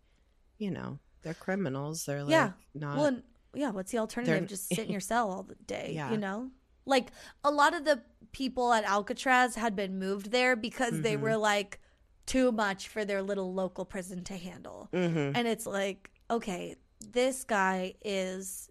you 0.60 0.70
know, 0.70 1.00
they're 1.24 1.34
criminals. 1.34 2.06
They're 2.06 2.22
like 2.24 2.30
Yeah. 2.32 2.52
not 2.76 2.96
well 2.98 3.18
yeah 3.56 3.72
what's 3.72 3.92
the 3.92 3.98
alternative 3.98 4.48
just 4.48 4.68
sit 4.68 4.86
in 4.86 4.92
your 4.92 5.00
cell 5.12 5.32
all 5.32 5.42
the 5.42 5.56
day 5.56 5.94
Yeah. 5.96 6.12
you 6.12 6.18
know 6.18 6.52
like 6.86 7.08
a 7.44 7.50
lot 7.50 7.74
of 7.74 7.86
the 7.86 8.04
people 8.34 8.72
at 8.72 8.84
alcatraz 8.84 9.56
had 9.56 9.76
been 9.76 9.98
moved 9.98 10.30
there 10.30 10.56
because 10.56 11.02
they 11.02 11.16
Mhm. 11.18 11.22
were 11.22 11.38
like 11.38 11.80
too 12.28 12.52
much 12.52 12.88
for 12.88 13.04
their 13.04 13.24
little 13.24 13.52
local 13.52 13.84
prison 13.84 14.24
to 14.26 14.38
handle 14.38 14.90
Mhm. 14.94 15.32
and 15.36 15.48
it's 15.48 15.66
like 15.66 16.12
okay 16.30 16.76
this 17.02 17.44
guy 17.44 17.96
is 18.04 18.70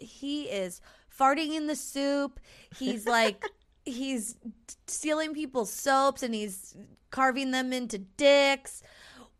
he 0.00 0.44
is 0.44 0.80
farting 1.16 1.54
in 1.54 1.66
the 1.66 1.76
soup 1.76 2.40
he's 2.76 3.06
like 3.06 3.44
he's 3.84 4.36
stealing 4.86 5.34
people's 5.34 5.72
soaps 5.72 6.22
and 6.22 6.34
he's 6.34 6.76
carving 7.10 7.50
them 7.50 7.72
into 7.72 7.98
dicks. 7.98 8.82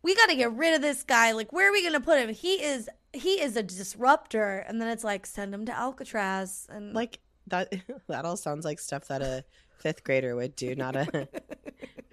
We 0.01 0.15
got 0.15 0.29
to 0.29 0.35
get 0.35 0.53
rid 0.53 0.75
of 0.75 0.81
this 0.81 1.03
guy. 1.03 1.31
Like, 1.31 1.51
where 1.51 1.69
are 1.69 1.71
we 1.71 1.81
going 1.81 1.93
to 1.93 1.99
put 1.99 2.19
him? 2.19 2.33
He 2.33 2.63
is 2.63 2.89
he 3.13 3.41
is 3.41 3.55
a 3.55 3.63
disruptor. 3.63 4.57
And 4.67 4.81
then 4.81 4.89
it's 4.89 5.03
like 5.03 5.25
send 5.25 5.53
him 5.53 5.65
to 5.65 5.77
Alcatraz 5.77 6.67
and 6.69 6.93
Like 6.93 7.19
that. 7.47 7.73
That 8.07 8.25
all 8.25 8.37
sounds 8.37 8.65
like 8.65 8.79
stuff 8.79 9.07
that 9.07 9.21
a 9.21 9.43
fifth 9.79 10.03
grader 10.03 10.35
would 10.35 10.55
do, 10.55 10.75
not 10.75 10.95
a. 10.95 11.27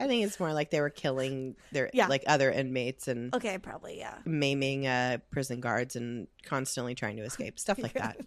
I 0.00 0.06
think 0.06 0.24
it's 0.24 0.40
more 0.40 0.52
like 0.54 0.70
they 0.70 0.80
were 0.80 0.88
killing 0.90 1.56
their 1.72 1.90
Yeah. 1.92 2.06
like 2.06 2.24
other 2.26 2.50
inmates 2.50 3.06
and 3.06 3.34
okay, 3.34 3.58
probably 3.58 3.98
yeah. 3.98 4.14
maiming 4.24 4.86
uh, 4.86 5.18
prison 5.30 5.60
guards 5.60 5.94
and 5.94 6.26
constantly 6.42 6.94
trying 6.94 7.18
to 7.18 7.22
escape 7.22 7.58
stuff 7.58 7.78
like 7.78 7.92
that. 7.92 8.16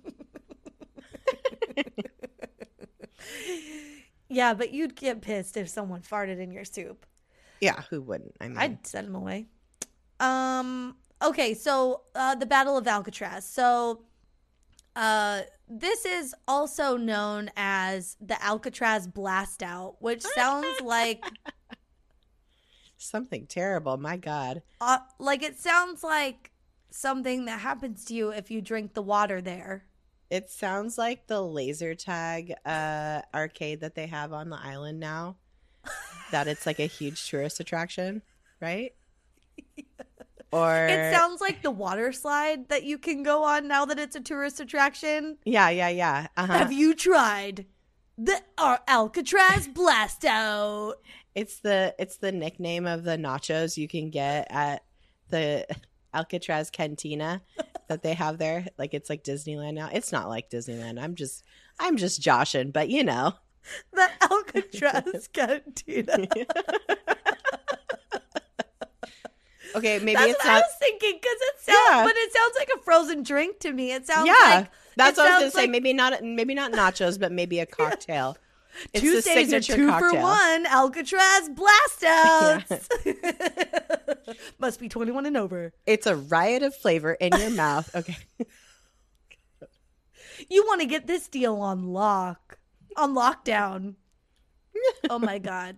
Yeah, 4.29 4.53
but 4.55 4.71
you'd 4.73 4.95
get 4.95 5.21
pissed 5.21 5.57
if 5.57 5.69
someone 5.69 6.01
farted 6.01 6.39
in 6.39 6.51
your 6.51 6.65
soup. 6.65 7.05
yeah, 7.62 7.81
who 7.89 8.01
wouldn't? 8.01 8.36
I 8.41 8.47
mean, 8.47 8.57
I'd 8.57 8.88
send 8.88 9.07
them 9.07 9.15
away. 9.15 9.45
Um. 10.19 10.95
Okay. 11.23 11.53
So 11.53 12.01
uh, 12.15 12.36
the 12.36 12.45
Battle 12.47 12.75
of 12.77 12.88
Alcatraz. 12.88 13.45
So, 13.45 14.01
uh, 14.95 15.41
this 15.69 16.05
is 16.05 16.33
also 16.47 16.97
known 16.97 17.51
as 17.55 18.17
the 18.19 18.41
Alcatraz 18.43 19.05
Blast 19.07 19.62
Out, 19.62 19.97
which 19.99 20.21
sounds 20.36 20.81
like 20.81 21.23
something 23.03 23.45
terrible. 23.47 23.97
My 23.97 24.17
God. 24.17 24.61
uh, 24.81 24.99
like 25.19 25.43
it 25.43 25.59
sounds 25.59 26.03
like 26.03 26.51
something 26.89 27.45
that 27.45 27.59
happens 27.59 28.05
to 28.05 28.13
you 28.13 28.29
if 28.31 28.49
you 28.51 28.61
drink 28.61 28.93
the 28.93 29.01
water 29.01 29.41
there. 29.41 29.85
It 30.29 30.49
sounds 30.49 30.97
like 30.97 31.27
the 31.27 31.41
laser 31.41 31.93
tag 31.95 32.53
uh, 32.65 33.21
arcade 33.33 33.81
that 33.81 33.95
they 33.95 34.07
have 34.07 34.33
on 34.33 34.49
the 34.49 34.57
island 34.61 34.99
now. 34.99 35.35
that 36.31 36.47
it's 36.47 36.65
like 36.65 36.79
a 36.79 36.85
huge 36.87 37.29
tourist 37.29 37.59
attraction, 37.59 38.21
right? 38.59 38.93
Or 40.51 40.85
It 40.87 41.11
sounds 41.11 41.41
like 41.41 41.63
the 41.63 41.71
water 41.71 42.11
slide 42.11 42.69
that 42.69 42.83
you 42.83 42.99
can 42.99 43.23
go 43.23 43.43
on 43.43 43.67
now 43.67 43.85
that 43.85 43.97
it's 43.97 44.15
a 44.15 44.21
tourist 44.21 44.59
attraction. 44.59 45.37
yeah, 45.45 45.69
yeah, 45.69 45.89
yeah. 45.89 46.27
Uh-huh. 46.37 46.53
Have 46.53 46.71
you 46.71 46.93
tried 46.93 47.65
the 48.19 48.39
uh, 48.59 48.77
Alcatraz 48.87 49.67
Blast 49.67 50.23
Out? 50.25 50.97
It's 51.35 51.59
the 51.59 51.95
it's 51.97 52.17
the 52.17 52.31
nickname 52.31 52.85
of 52.85 53.03
the 53.03 53.17
nachos 53.17 53.77
you 53.77 53.87
can 53.87 54.09
get 54.09 54.47
at 54.49 54.83
the 55.29 55.65
Alcatraz 56.13 56.69
Cantina 56.69 57.41
that 57.87 58.03
they 58.03 58.13
have 58.13 58.37
there. 58.37 58.67
Like 58.77 58.93
it's 58.93 59.09
like 59.09 59.23
Disneyland 59.23 59.73
now. 59.73 59.89
It's 59.91 60.11
not 60.11 60.29
like 60.29 60.49
Disneyland. 60.49 61.01
I'm 61.01 61.15
just 61.15 61.43
I'm 61.79 61.97
just 61.97 62.21
joshing, 62.21 62.71
but 62.71 62.89
you 62.89 63.03
know. 63.03 63.33
The 63.93 64.09
Alcatraz 64.29 65.29
Cantina. 65.31 66.27
Okay, 69.75 69.97
maybe 69.99 70.13
That's 70.13 70.31
it's 70.33 70.43
what 70.45 70.53
I 70.53 70.59
was 70.59 70.75
thinking 70.79 71.13
because 71.19 71.37
it 71.39 71.53
sounds, 71.61 71.79
Yeah. 71.89 72.03
but 72.03 72.13
it 72.15 72.31
sounds 72.31 72.55
like 72.59 72.69
a 72.75 72.81
frozen 72.83 73.23
drink 73.23 73.59
to 73.61 73.71
me. 73.71 73.91
It 73.91 74.05
sounds 74.05 74.27
Yeah. 74.27 74.49
like 74.59 74.69
That's 74.97 75.17
what 75.17 75.25
I 75.25 75.29
was 75.29 75.39
gonna 75.39 75.51
sounds 75.51 75.53
say. 75.55 75.67
maybe 75.67 75.93
not 75.93 76.21
maybe 76.23 76.53
not 76.53 76.73
nachos, 76.73 77.19
but 77.19 77.31
maybe 77.31 77.59
a 77.59 77.65
cocktail. 77.79 78.37
It's 78.93 79.01
Tuesdays 79.01 79.53
are 79.53 79.59
two 79.59 79.88
cocktail. 79.88 80.12
for 80.12 80.21
one. 80.21 80.65
Alcatraz 80.65 81.49
blast 81.49 82.03
outs. 82.03 82.89
Must 84.59 84.79
be 84.79 84.89
twenty 84.89 85.12
one 85.12 85.25
and 85.25 85.38
over. 85.38 85.73
It's 85.86 86.07
a 86.07 86.15
riot 86.15 86.63
of 86.63 86.75
flavor 86.75 87.13
in 87.13 87.33
your 87.38 87.51
mouth. 87.51 87.89
Okay. 87.95 88.17
You 90.49 90.65
want 90.65 90.81
to 90.81 90.88
get 90.88 91.07
this 91.07 91.27
deal 91.29 91.55
on 91.57 91.93
lock, 91.93 92.57
on 92.97 93.13
lockdown. 93.15 93.95
oh 95.09 95.19
my 95.19 95.38
god. 95.39 95.77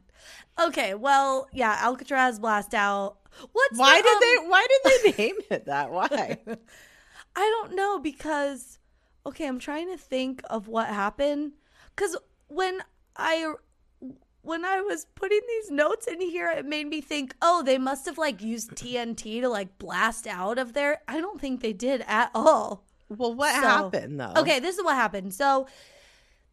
Okay, 0.60 0.96
well, 0.96 1.48
yeah, 1.54 1.78
Alcatraz 1.82 2.40
blast 2.40 2.74
out. 2.74 3.18
What's 3.52 3.78
Why 3.78 4.02
the, 4.02 4.04
did 4.04 4.14
um, 4.14 4.20
they 4.22 4.50
why 4.50 4.68
did 4.70 4.82
they 5.18 5.24
name 5.24 5.36
it 5.52 5.66
that? 5.66 5.92
Why? 5.92 6.40
I 7.36 7.42
don't 7.62 7.76
know 7.76 8.00
because 8.00 8.80
okay, 9.26 9.46
I'm 9.46 9.60
trying 9.60 9.90
to 9.92 9.98
think 9.98 10.42
of 10.50 10.68
what 10.68 10.88
happened 10.88 11.52
cuz 11.96 12.16
when 12.48 12.80
I 13.16 13.54
when 14.42 14.64
I 14.64 14.80
was 14.82 15.06
putting 15.16 15.42
these 15.48 15.72
notes 15.72 16.06
in 16.08 16.22
here 16.22 16.50
it 16.50 16.66
made 16.66 16.88
me 16.88 17.02
think, 17.02 17.36
"Oh, 17.42 17.64
they 17.64 17.78
must 17.78 18.06
have 18.06 18.18
like 18.18 18.42
used 18.42 18.72
TNT 18.76 19.42
to 19.42 19.50
like 19.50 19.78
blast 19.80 20.28
out 20.28 20.58
of 20.60 20.74
there." 20.74 21.02
I 21.08 21.20
don't 21.20 21.42
think 21.42 21.62
they 21.62 21.74
did 21.74 22.04
at 22.08 22.32
all. 22.36 22.86
Well, 23.10 23.34
what 23.34 23.54
So- 23.56 23.62
happened 23.62 24.20
though? 24.20 24.34
Okay, 24.38 24.60
this 24.60 24.78
is 24.78 24.84
what 24.84 24.96
happened. 24.96 25.34
So 25.34 25.68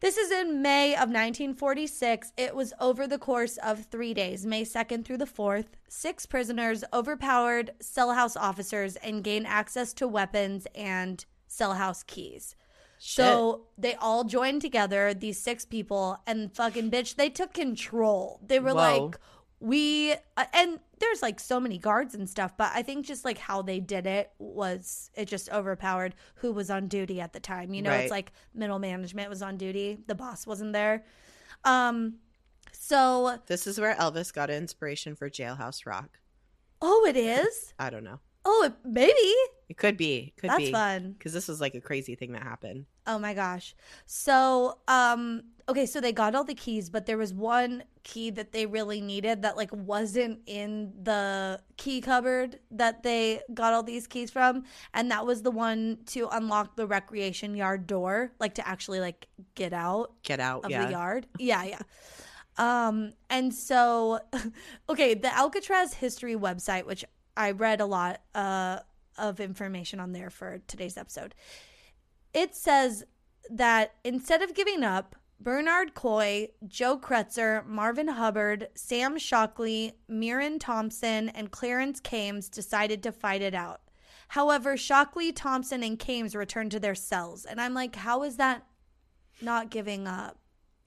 this 0.00 0.16
is 0.16 0.31
in 0.33 0.62
May 0.62 0.94
of 0.94 1.11
1946. 1.11 2.33
It 2.37 2.55
was 2.57 2.72
over 2.81 3.07
the 3.07 3.18
course 3.18 3.57
of 3.59 3.85
three 3.87 4.12
days, 4.14 4.44
May 4.44 4.64
2nd 4.64 5.05
through 5.05 5.18
the 5.18 5.26
4th. 5.26 5.76
Six 5.88 6.26
prisoners 6.26 6.83
overpowered 6.92 7.70
cell 7.81 8.12
house 8.14 8.37
officers 8.37 8.96
and 8.96 9.22
gained 9.22 9.46
access 9.46 9.92
to 9.94 10.09
weapons 10.09 10.66
and 10.74 11.24
cell 11.46 11.74
house 11.74 12.02
keys. 12.02 12.57
So 13.04 13.62
they 13.76 13.94
all 13.96 14.22
joined 14.24 14.62
together, 14.62 15.12
these 15.12 15.38
six 15.38 15.64
people, 15.64 16.20
and 16.26 16.54
fucking 16.54 16.90
bitch, 16.90 17.16
they 17.16 17.28
took 17.30 17.52
control. 17.52 18.40
They 18.46 18.60
were 18.60 18.74
Whoa. 18.74 19.06
like, 19.06 19.18
we, 19.58 20.12
uh, 20.36 20.44
and 20.54 20.78
there's 21.00 21.20
like 21.20 21.40
so 21.40 21.58
many 21.58 21.78
guards 21.78 22.14
and 22.14 22.30
stuff, 22.30 22.56
but 22.56 22.70
I 22.74 22.82
think 22.82 23.04
just 23.04 23.24
like 23.24 23.38
how 23.38 23.60
they 23.60 23.80
did 23.80 24.06
it 24.06 24.30
was, 24.38 25.10
it 25.14 25.26
just 25.26 25.50
overpowered 25.50 26.14
who 26.36 26.52
was 26.52 26.70
on 26.70 26.86
duty 26.86 27.20
at 27.20 27.32
the 27.32 27.40
time. 27.40 27.74
You 27.74 27.82
know, 27.82 27.90
Right. 27.90 28.02
it's 28.02 28.10
like 28.12 28.30
middle 28.54 28.78
management 28.78 29.28
was 29.28 29.42
on 29.42 29.56
duty, 29.56 29.98
the 30.06 30.14
boss 30.14 30.46
wasn't 30.46 30.72
there. 30.72 31.04
Um, 31.64 32.18
so, 32.72 33.38
This 33.46 33.66
is 33.66 33.80
where 33.80 33.96
Elvis 33.96 34.32
got 34.32 34.48
inspiration 34.48 35.16
for 35.16 35.28
Jailhouse 35.28 35.86
Rock. 35.86 36.20
oh, 36.80 37.04
it 37.08 37.16
is? 37.16 37.74
I 37.80 37.90
don't 37.90 38.04
know. 38.04 38.20
Oh, 38.44 38.64
it, 38.66 38.72
maybe. 38.84 39.34
It 39.68 39.76
could 39.76 39.96
be. 39.96 40.34
Could 40.36 40.50
That's 40.50 40.58
be. 40.64 40.72
fun. 40.72 41.12
Because 41.12 41.32
this 41.32 41.46
was 41.48 41.60
like 41.60 41.74
a 41.76 41.80
crazy 41.80 42.16
thing 42.16 42.32
that 42.32 42.42
happened. 42.42 42.86
Oh 43.06 43.18
my 43.18 43.34
gosh. 43.34 43.74
So, 44.06 44.78
um 44.88 45.42
okay, 45.68 45.86
so 45.86 46.00
they 46.00 46.12
got 46.12 46.34
all 46.34 46.44
the 46.44 46.54
keys, 46.54 46.90
but 46.90 47.06
there 47.06 47.16
was 47.18 47.32
one 47.32 47.84
key 48.02 48.30
that 48.30 48.52
they 48.52 48.66
really 48.66 49.00
needed 49.00 49.42
that 49.42 49.56
like 49.56 49.70
wasn't 49.72 50.40
in 50.46 50.92
the 51.02 51.60
key 51.76 52.00
cupboard 52.00 52.58
that 52.70 53.02
they 53.02 53.40
got 53.54 53.72
all 53.72 53.82
these 53.82 54.06
keys 54.06 54.30
from, 54.30 54.64
and 54.92 55.10
that 55.10 55.24
was 55.24 55.42
the 55.42 55.50
one 55.50 55.98
to 56.06 56.28
unlock 56.32 56.76
the 56.76 56.86
recreation 56.86 57.54
yard 57.54 57.86
door, 57.86 58.32
like 58.40 58.54
to 58.54 58.68
actually 58.68 59.00
like 59.00 59.28
get 59.54 59.72
out 59.72 60.12
Get 60.22 60.40
out. 60.40 60.64
of 60.64 60.70
yeah. 60.70 60.84
the 60.84 60.90
yard. 60.90 61.26
Yeah, 61.38 61.64
yeah. 61.64 61.78
Um, 62.58 63.14
and 63.30 63.54
so, 63.54 64.20
okay, 64.88 65.14
the 65.14 65.34
Alcatraz 65.34 65.94
history 65.94 66.36
website, 66.36 66.84
which 66.86 67.04
I 67.36 67.52
read 67.52 67.80
a 67.80 67.86
lot 67.86 68.20
uh, 68.34 68.80
of 69.16 69.40
information 69.40 70.00
on 70.00 70.12
there 70.12 70.28
for 70.30 70.60
today's 70.66 70.96
episode, 70.96 71.34
it 72.35 72.55
says 72.55 73.05
that 73.51 73.95
instead 74.05 74.42
of 74.42 74.55
giving 74.55 74.83
up, 74.83 75.16
Bernard 75.40 75.95
Coy, 75.95 76.49
Joe 76.68 76.97
Cretzer, 76.97 77.66
Marvin 77.66 78.09
Hubbard, 78.09 78.68
Sam 78.75 79.18
Shockley, 79.18 79.95
Miran 80.09 80.59
Thompson, 80.61 81.29
and 81.31 81.51
Clarence 81.51 82.01
Carnes 82.01 82.49
decided 82.49 83.03
to 83.03 83.12
fight 83.12 83.42
it 83.42 83.55
out. 83.55 83.81
However, 84.29 84.77
Shockley, 84.77 85.33
Thompson, 85.33 85.83
and 85.83 85.99
Carnes 85.99 86.37
returned 86.37 86.71
to 86.71 86.81
their 86.81 86.95
cells. 86.95 87.45
And 87.45 87.61
I'm 87.61 87.75
like, 87.75 87.97
how 87.97 88.23
is 88.23 88.37
that 88.37 88.66
not 89.40 89.71
giving 89.71 90.07
up? 90.07 90.38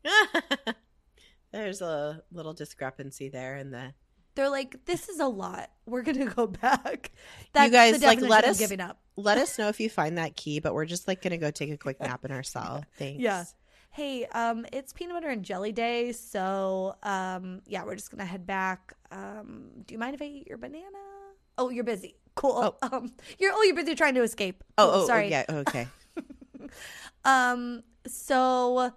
There's 1.52 1.82
a 1.82 2.24
little 2.32 2.54
discrepancy 2.54 3.30
there 3.30 3.58
in 3.58 3.72
the. 3.72 3.94
They're 4.36 4.50
like, 4.50 4.84
this 4.86 5.08
is 5.10 5.20
a 5.20 5.28
lot. 5.28 5.70
We're 5.86 6.02
gonna 6.02 6.26
go 6.26 6.48
back. 6.48 7.12
That's 7.54 7.72
guys, 7.72 8.00
the 8.00 8.06
like, 8.08 8.22
let 8.22 8.44
us- 8.46 8.60
giving 8.60 8.80
up. 8.82 9.00
Let 9.16 9.38
us 9.38 9.58
know 9.60 9.70
if 9.70 9.80
you 9.80 9.90
find 9.90 10.18
that 10.18 10.36
key, 10.36 10.60
but 10.60 10.74
we're 10.74 10.86
just 10.86 11.08
like 11.08 11.22
gonna 11.22 11.38
go 11.38 11.52
take 11.52 11.72
a 11.72 11.78
quick 11.78 12.00
nap 12.02 12.26
in 12.26 12.32
our 12.32 12.44
cell. 12.44 12.84
Thanks. 12.98 13.22
Yeah. 13.22 13.46
Hey, 13.92 14.26
um, 14.26 14.66
it's 14.74 14.92
peanut 14.92 15.16
butter 15.16 15.30
and 15.30 15.42
jelly 15.44 15.72
day, 15.72 16.12
so 16.12 16.96
um, 17.04 17.62
yeah, 17.66 17.86
we're 17.86 17.96
just 17.96 18.12
gonna 18.12 18.26
head 18.26 18.46
back. 18.46 18.94
Um, 19.10 19.70
do 19.86 19.94
you 19.94 19.98
mind 20.00 20.16
if 20.16 20.22
I 20.22 20.26
eat 20.26 20.48
your 20.48 20.58
banana? 20.58 20.84
Oh, 21.58 21.70
you're 21.70 21.86
busy. 21.86 22.16
Cool. 22.36 22.78
Um, 22.92 23.14
you're 23.40 23.54
oh, 23.56 23.64
you're 23.64 23.76
busy 23.76 23.96
trying 23.96 24.16
to 24.16 24.24
escape. 24.24 24.62
Oh, 24.78 24.92
Cool, 24.92 25.02
oh, 25.04 25.08
sorry. 25.08 25.30
yeah. 25.30 25.46
Okay. 25.50 25.88
Um, 27.24 27.84
so 28.06 28.92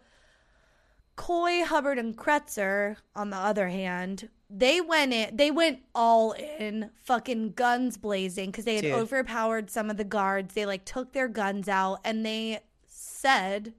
Coy, 1.17 1.65
Hubbard, 1.65 1.99
and 1.99 2.17
Cretzer, 2.17 2.97
on 3.15 3.31
the 3.31 3.37
other 3.37 3.69
hand, 3.69 4.29
they 4.51 4.81
went 4.81 5.13
in. 5.13 5.37
They 5.37 5.51
went 5.51 5.81
all 5.95 6.33
in, 6.33 6.91
fucking 7.05 7.53
guns 7.53 7.97
blazing, 7.99 8.51
because 8.51 8.65
they 8.65 8.77
had 8.77 8.83
Dude. 8.85 8.95
overpowered 8.95 9.71
some 9.71 9.91
of 9.91 9.97
the 9.97 10.05
guards. 10.05 10.55
They 10.55 10.65
like 10.67 10.85
took 10.85 11.13
their 11.13 11.29
guns 11.29 11.69
out, 11.69 12.01
and 12.05 12.25
they 12.25 12.61
said 12.87 13.75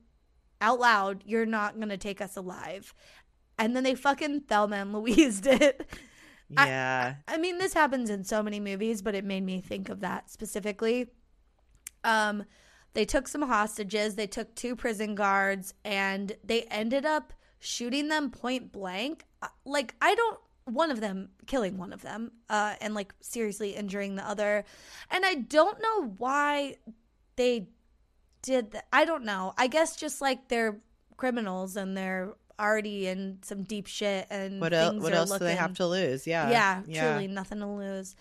out 0.62 0.80
loud, 0.80 1.24
"You're 1.26 1.46
not 1.46 1.80
gonna 1.80 1.98
take 1.98 2.22
us 2.22 2.36
alive." 2.36 2.94
And 3.58 3.76
then 3.76 3.84
they 3.84 3.96
fucking 3.96 4.42
Thelma 4.42 4.78
and 4.78 4.94
Louise 4.94 5.42
did. 5.42 5.86
I- 6.56 6.68
Yeah. 6.68 7.16
I 7.28 7.38
mean, 7.38 7.58
this 7.58 7.74
happens 7.74 8.10
in 8.10 8.24
so 8.24 8.42
many 8.44 8.60
movies, 8.60 9.02
but 9.02 9.16
it 9.16 9.26
made 9.26 9.44
me 9.44 9.62
think 9.62 9.90
of 9.90 10.00
that 10.02 10.30
specifically. 10.30 11.08
Um, 12.04 12.46
they 12.94 13.06
took 13.06 13.28
some 13.28 13.42
hostages. 13.44 14.16
They 14.16 14.28
took 14.28 14.56
two 14.56 14.76
prison 14.76 15.16
guards, 15.16 15.74
and 15.84 16.34
they 16.44 16.64
ended 16.64 17.06
up 17.06 17.34
shooting 17.60 18.08
them 18.08 18.30
point 18.32 18.72
blank. 18.72 19.26
Uh, 19.42 19.48
Like 19.66 19.96
I 20.02 20.16
don't 20.16 20.40
one 20.74 20.92
of 20.92 21.02
them 21.02 21.30
killing 21.48 21.78
one 21.78 21.92
of 21.94 22.02
them 22.02 22.32
uh 22.50 22.76
and 22.82 22.94
like 22.94 23.14
seriously 23.22 23.72
injuring 23.76 24.16
the 24.16 24.28
other. 24.28 24.64
And 25.12 25.26
I 25.26 25.36
don't 25.36 25.82
know 25.82 26.14
why 26.18 26.76
they 27.36 27.70
did 28.42 28.72
that. 28.72 28.88
I 28.94 29.06
don't 29.06 29.26
know. 29.26 29.54
I 29.58 29.68
guess 29.68 29.96
just 29.96 30.22
like 30.22 30.48
they're 30.48 30.80
criminals 31.18 31.76
and 31.76 31.96
they're 31.96 32.34
already 32.60 33.08
in 33.08 33.40
some 33.42 33.64
deep 33.64 33.88
shit 33.88 34.28
and 34.30 34.60
What 34.60 34.74
else? 34.74 35.02
What 35.02 35.14
else 35.14 35.32
do 35.32 35.40
they 35.40 35.56
have 35.56 35.76
to 35.76 35.88
lose? 35.88 36.28
Yeah. 36.28 36.50
yeah, 36.50 36.82
truly 37.12 37.28
nothing 37.28 37.60
to 37.60 37.68
lose. 37.68 38.16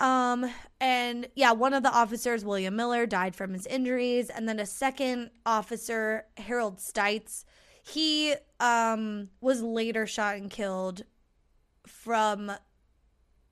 Um, 0.00 0.50
and 0.80 1.28
yeah, 1.34 1.52
one 1.52 1.72
of 1.72 1.82
the 1.82 1.90
officers, 1.90 2.44
William 2.44 2.74
Miller, 2.74 3.06
died 3.06 3.36
from 3.36 3.52
his 3.52 3.66
injuries, 3.66 4.28
and 4.28 4.48
then 4.48 4.58
a 4.58 4.66
second 4.66 5.30
officer, 5.46 6.24
Harold 6.36 6.78
Stites, 6.78 7.44
he 7.82 8.34
um 8.60 9.28
was 9.40 9.60
later 9.62 10.06
shot 10.06 10.36
and 10.36 10.50
killed 10.50 11.02
from 11.86 12.50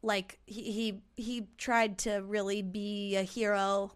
like 0.03 0.41
he 0.47 0.73
he, 0.73 1.03
he 1.17 1.49
tried 1.59 1.99
to 1.99 2.17
really 2.23 2.63
be 2.63 3.17
a 3.17 3.23
hero. 3.23 3.93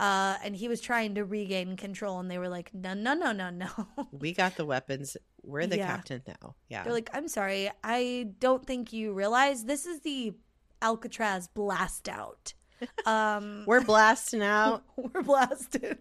Uh, 0.00 0.36
and 0.42 0.56
he 0.56 0.66
was 0.66 0.80
trying 0.80 1.14
to 1.14 1.24
regain 1.24 1.76
control, 1.76 2.18
and 2.18 2.28
they 2.28 2.36
were 2.36 2.48
like, 2.48 2.74
"No, 2.74 2.94
no, 2.94 3.14
no, 3.14 3.30
no, 3.30 3.50
no." 3.50 3.68
We 4.10 4.32
got 4.32 4.56
the 4.56 4.64
weapons. 4.66 5.16
We're 5.44 5.68
the 5.68 5.76
Yeah. 5.76 5.86
captain 5.86 6.20
now. 6.26 6.56
Yeah. 6.68 6.82
They're 6.82 6.92
like, 6.92 7.10
I'm 7.14 7.28
sorry, 7.28 7.70
I 7.84 8.30
don't 8.40 8.66
think 8.66 8.92
you 8.92 9.12
realize 9.12 9.64
this 9.66 9.86
is 9.86 10.00
the 10.00 10.34
Alcatraz 10.82 11.46
blast 11.48 12.08
out. 12.08 12.54
Um, 13.06 13.62
We're 13.68 13.82
blasting 13.84 14.42
out. 14.58 14.82
we're 14.96 15.22
blasting 15.22 15.96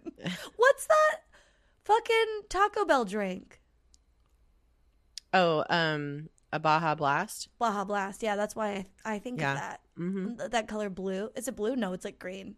What's 0.55 0.87
that 0.87 1.17
fucking 1.85 2.41
Taco 2.49 2.83
Bell 2.83 3.05
drink? 3.05 3.61
Oh, 5.33 5.63
um, 5.69 6.29
a 6.53 6.59
Baja 6.59 6.93
Blast. 6.95 7.49
Baja 7.59 7.83
Blast. 7.83 8.21
Yeah, 8.23 8.35
that's 8.35 8.55
why 8.55 8.85
I, 9.03 9.15
I 9.15 9.19
think 9.19 9.41
Yeah. 9.41 9.51
of 9.53 9.57
that. 9.59 9.81
Mm-hmm. 9.99 10.49
That 10.51 10.67
color 10.67 10.89
blue. 10.89 11.29
Is 11.35 11.47
it 11.47 11.55
blue? 11.55 11.75
No, 11.75 11.93
it's 11.93 12.05
like 12.05 12.19
green. 12.19 12.55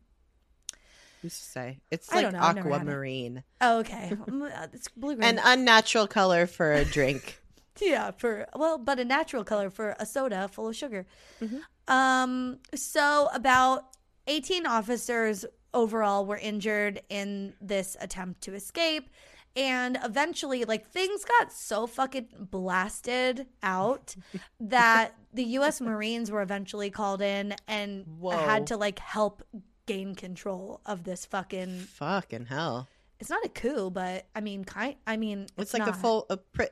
Who's 1.21 1.37
to 1.39 1.43
say? 1.43 1.79
It's 1.89 2.11
like 2.13 2.21
don't 2.23 2.33
know, 2.33 2.39
I've 2.39 2.55
never 2.55 2.69
had 2.69 2.75
it. 2.75 2.81
aquamarine, 2.81 3.43
Oh, 3.61 3.79
okay. 3.79 4.11
Mm, 4.27 4.51
uh, 4.51 4.67
it's 4.73 4.89
blue 4.89 5.15
green. 5.15 5.27
an 5.27 5.39
unnatural 5.43 6.07
color 6.07 6.45
for 6.45 6.71
a 6.73 6.85
drink. 6.85 7.41
Yeah, 7.81 8.11
for 8.11 8.47
well, 8.55 8.77
but 8.77 8.99
a 9.01 9.05
natural 9.05 9.43
color 9.43 9.69
for 9.69 9.97
a 9.99 10.05
soda 10.05 10.47
full 10.47 10.69
of 10.69 10.77
sugar. 10.77 11.05
Mhm. 11.41 11.59
Um, 11.93 12.59
so 12.73 13.27
about 13.33 13.83
18 14.27 14.65
officers 14.65 15.43
overall 15.73 16.25
were 16.25 16.37
injured 16.37 17.01
in 17.09 17.53
this 17.59 17.97
attempt 17.99 18.39
to 18.43 18.53
escape. 18.53 19.09
And 19.55 19.97
eventually, 20.03 20.65
like 20.65 20.87
things 20.87 21.23
got 21.23 21.51
so 21.51 21.87
fucking 21.87 22.27
blasted 22.39 23.47
out 23.63 24.15
that 24.59 25.15
the 25.33 25.43
U.S. 25.43 25.79
Marines 25.79 26.29
were 26.29 26.41
eventually 26.41 26.89
called 26.89 27.21
in 27.21 27.55
and 27.67 28.05
Whoa. 28.19 28.31
had 28.31 28.67
to 28.67 28.77
like 28.77 28.99
help 28.99 29.43
gain 29.85 30.15
control 30.15 30.81
of 30.85 31.03
this 31.03 31.25
fucking. 31.25 31.79
Fucking 31.79 32.47
hell! 32.47 32.87
It's 33.19 33.29
not 33.29 33.45
a 33.45 33.49
coup, 33.49 33.89
but 33.89 34.25
I 34.35 34.41
mean, 34.41 34.65
kind. 34.65 34.95
I 35.07 35.15
mean, 35.17 35.47
It's, 35.57 35.73
like 35.73 35.87
a 35.87 35.93
full 35.93 36.25
a, 36.29 36.37
pri- 36.37 36.69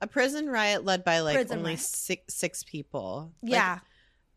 a 0.00 0.06
prison 0.06 0.48
riot 0.50 0.84
led 0.84 1.04
by 1.04 1.20
like 1.20 1.36
Prison 1.36 1.58
only 1.58 1.70
riot. 1.70 1.80
six 1.80 2.34
six 2.34 2.64
people. 2.64 3.32
Like, 3.42 3.52
Yeah, 3.52 3.78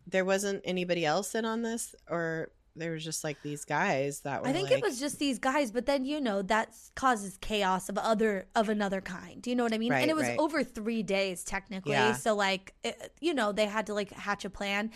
there 0.07 0.23
wasn't 0.23 0.61
anybody 0.63 1.05
else 1.05 1.35
in 1.35 1.43
on 1.43 1.63
this, 1.63 1.95
or 2.09 2.51
there 2.75 2.91
was 2.91 3.03
just 3.03 3.23
like 3.23 3.41
these 3.41 3.65
guys 3.65 4.21
that 4.21 4.41
were. 4.41 4.47
I 4.47 4.53
think 4.53 4.69
like, 4.69 4.79
it 4.79 4.83
was 4.83 4.99
just 4.99 5.19
these 5.19 5.39
guys, 5.39 5.71
but 5.71 5.85
then 5.85 6.05
you 6.05 6.21
know 6.21 6.41
that 6.43 6.73
causes 6.95 7.37
chaos 7.41 7.89
of 7.89 7.97
other 7.97 8.47
of 8.55 8.69
another 8.69 9.01
kind. 9.01 9.41
Do 9.41 9.49
you 9.49 9.55
know 9.55 9.63
what 9.63 9.73
I 9.73 9.77
mean? 9.77 9.91
Right, 9.91 10.01
and 10.01 10.11
it 10.11 10.15
was 10.15 10.27
right. 10.27 10.39
over 10.39 10.63
three 10.63 11.03
days 11.03 11.43
technically, 11.43 11.93
Yeah. 11.93 12.13
so 12.13 12.35
like 12.35 12.73
it, 12.83 13.13
you 13.19 13.33
know 13.33 13.51
they 13.51 13.65
had 13.65 13.87
to 13.87 13.93
like 13.93 14.11
hatch 14.11 14.45
a 14.45 14.49
plan, 14.49 14.91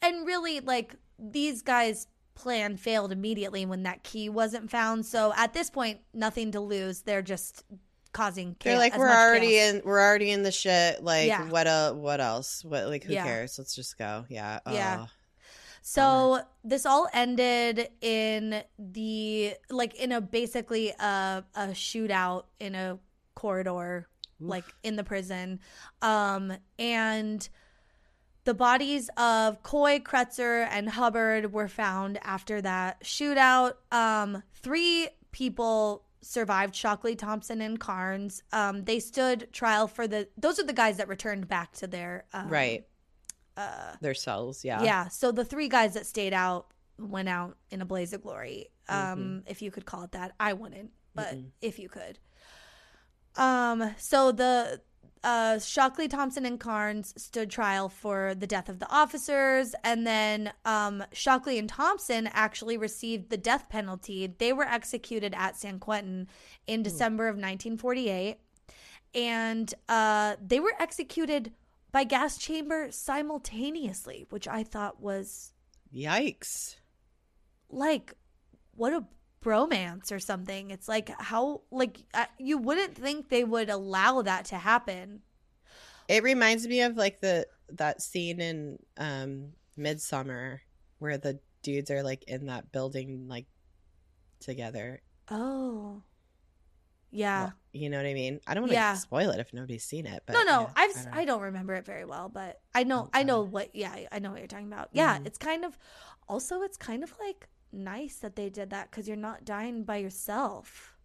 and 0.00 0.26
really 0.26 0.60
like 0.60 0.96
these 1.18 1.62
guys' 1.62 2.06
plan 2.34 2.76
failed 2.76 3.12
immediately 3.12 3.66
when 3.66 3.84
that 3.84 4.02
key 4.02 4.28
wasn't 4.28 4.70
found. 4.70 5.06
So 5.06 5.32
at 5.36 5.52
this 5.52 5.70
point, 5.70 6.00
nothing 6.12 6.52
to 6.52 6.60
lose. 6.60 7.02
They're 7.02 7.22
just 7.22 7.62
causing. 8.12 8.56
Chaos, 8.58 8.72
they're 8.72 8.78
like 8.78 8.96
we're 8.98 9.08
already 9.08 9.48
chaos. 9.50 9.74
in 9.74 9.82
we're 9.84 10.00
already 10.00 10.30
in 10.30 10.42
the 10.42 10.52
shit. 10.52 11.02
Like 11.02 11.28
Yeah. 11.28 11.48
what 11.48 11.66
uh 11.66 11.92
what 11.92 12.20
else? 12.20 12.64
What 12.64 12.88
like 12.88 13.04
who 13.04 13.12
Yeah. 13.12 13.24
cares? 13.24 13.58
Let's 13.58 13.74
just 13.74 13.96
go. 13.96 14.24
Yeah. 14.28 14.60
Yeah. 14.70 15.06
Oh. 15.06 15.10
So 15.82 16.40
this 16.64 16.86
all 16.86 17.08
ended 17.12 17.88
in 18.00 18.62
the 18.78 19.54
like 19.68 19.94
in 19.94 20.12
a 20.12 20.20
basically 20.20 20.90
a 20.90 21.44
a 21.54 21.66
shootout 21.68 22.44
in 22.60 22.74
a 22.74 22.98
corridor 23.34 24.08
like 24.40 24.64
in 24.82 24.96
the 24.96 25.04
prison. 25.04 25.60
Um 26.00 26.52
and 26.78 27.48
the 28.44 28.54
bodies 28.54 29.08
of 29.16 29.62
Coy, 29.62 30.00
Cretzer, 30.00 30.66
and 30.70 30.88
Hubbard 30.88 31.52
were 31.52 31.68
found 31.68 32.18
after 32.22 32.60
that 32.60 33.02
shootout. 33.04 33.74
Um, 33.92 34.42
three 34.54 35.08
people 35.30 36.04
survived 36.20 36.74
Shockley, 36.74 37.14
Thompson, 37.14 37.60
and 37.60 37.78
Carnes. 37.78 38.42
Um, 38.52 38.84
they 38.84 38.98
stood 38.98 39.48
trial 39.52 39.86
for 39.86 40.08
the. 40.08 40.28
Those 40.36 40.58
are 40.58 40.64
the 40.64 40.72
guys 40.72 40.96
that 40.96 41.08
returned 41.08 41.46
back 41.46 41.72
to 41.74 41.86
their 41.86 42.24
um, 42.32 42.48
Right. 42.48 42.84
Uh, 43.56 43.94
Their 44.00 44.14
cells. 44.14 44.64
Yeah. 44.64 44.82
yeah. 44.82 45.08
So 45.08 45.32
the 45.32 45.44
three 45.44 45.68
guys 45.68 45.94
that 45.94 46.06
stayed 46.06 46.32
out 46.32 46.68
went 46.98 47.28
out 47.28 47.56
in 47.70 47.82
a 47.82 47.84
blaze 47.84 48.12
of 48.12 48.22
glory. 48.22 48.68
Um, 48.88 49.42
if 49.46 49.62
you 49.62 49.70
could 49.70 49.86
call 49.86 50.02
it 50.02 50.12
that. 50.12 50.32
I 50.38 50.52
wouldn't, 50.52 50.90
but 51.14 51.34
Mm-mm. 51.34 51.46
if 51.60 51.78
you 51.78 51.88
could. 51.88 52.18
Um, 53.36 53.94
so 53.98 54.32
the 54.32 54.80
uh 55.24 55.58
Shockley, 55.60 56.08
Thompson, 56.08 56.44
and 56.44 56.58
Carnes 56.58 57.14
stood 57.16 57.48
trial 57.48 57.88
for 57.88 58.34
the 58.34 58.46
death 58.46 58.68
of 58.68 58.80
the 58.80 58.90
officers, 58.90 59.74
and 59.84 60.06
then 60.06 60.52
um 60.64 61.04
Shockley 61.12 61.58
and 61.58 61.68
Thompson 61.68 62.28
actually 62.32 62.76
received 62.76 63.30
the 63.30 63.36
death 63.36 63.68
penalty. 63.68 64.26
They 64.26 64.52
were 64.52 64.66
executed 64.66 65.32
at 65.36 65.56
San 65.56 65.78
Quentin 65.78 66.28
in 66.66 66.82
December 66.82 67.28
of 67.28 67.36
1948. 67.36 68.38
And 69.14 69.72
uh 69.88 70.36
they 70.44 70.58
were 70.60 70.74
executed 70.78 71.52
by 71.92 72.04
gas 72.04 72.38
chamber 72.38 72.90
simultaneously, 72.90 74.26
which 74.30 74.48
I 74.48 74.64
thought 74.64 75.00
was 75.00 75.52
Yikes. 75.94 76.76
like 77.70 78.14
what 78.74 78.92
a 78.92 79.04
bromance 79.44 80.10
or 80.10 80.18
something. 80.18 80.70
It's 80.70 80.88
like 80.88 81.10
how 81.20 81.62
like 81.70 81.98
uh, 82.14 82.26
you 82.38 82.58
wouldn't 82.58 82.96
think 82.96 83.28
they 83.28 83.44
would 83.44 83.68
allow 83.68 84.22
that 84.22 84.46
to 84.46 84.56
happen. 84.56 85.20
It 86.08 86.22
reminds 86.22 86.66
me 86.66 86.80
of 86.82 86.96
like 86.96 87.20
the 87.20 87.46
that 87.70 88.02
scene 88.02 88.40
in 88.40 88.78
um 88.96 89.52
Midsommar 89.78 90.60
where 90.98 91.18
the 91.18 91.40
dudes 91.62 91.90
are 91.90 92.02
like 92.02 92.24
in 92.24 92.46
that 92.46 92.72
building 92.72 93.28
like 93.28 93.46
together. 94.40 95.02
Oh. 95.30 96.02
Yeah. 97.10 97.40
Well, 97.44 97.52
you 97.72 97.88
know 97.90 97.96
what 97.96 98.06
I 98.06 98.14
mean? 98.14 98.40
I 98.46 98.54
don't 98.54 98.62
want 98.64 98.70
to 98.72 98.74
Yeah. 98.76 98.94
spoil 98.94 99.30
it 99.30 99.40
if 99.40 99.52
nobody's 99.54 99.84
seen 99.84 100.06
it. 100.06 100.22
But 100.26 100.34
no, 100.34 100.42
no, 100.44 100.60
yeah, 100.62 100.70
I've 100.76 100.94
don't 100.94 101.04
know. 101.06 101.10
I 101.14 101.24
don't 101.24 101.42
remember 101.42 101.74
it 101.74 101.84
very 101.86 102.04
well, 102.04 102.28
but 102.28 102.60
I 102.74 102.84
know 102.84 103.08
I 103.14 103.22
know 103.22 103.42
what 103.42 103.74
yeah, 103.74 103.96
I 104.12 104.18
know 104.18 104.30
what 104.30 104.38
you're 104.40 104.46
talking 104.48 104.66
about. 104.72 104.90
Yeah, 104.92 105.18
Mhm. 105.18 105.26
it's 105.26 105.38
kind 105.38 105.64
of 105.64 105.78
also 106.28 106.62
it's 106.62 106.76
kind 106.76 107.02
of 107.02 107.14
like 107.18 107.48
nice 107.72 108.16
that 108.16 108.36
they 108.36 108.50
did 108.50 108.70
that 108.70 108.90
cuz 108.90 109.08
you're 109.08 109.16
not 109.16 109.44
dying 109.44 109.84
by 109.84 109.96
yourself. 109.96 110.96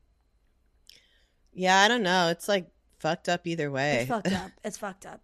Yeah, 1.54 1.80
I 1.82 1.88
don't 1.88 2.04
know. 2.04 2.28
It's 2.30 2.48
like 2.48 2.68
fucked 3.00 3.30
up 3.30 3.48
either 3.48 3.72
way. 3.72 4.00
It's 4.02 4.10
fucked 4.10 4.32
up. 4.34 4.52
It's 4.64 4.78
fucked 4.78 5.06
up. 5.06 5.22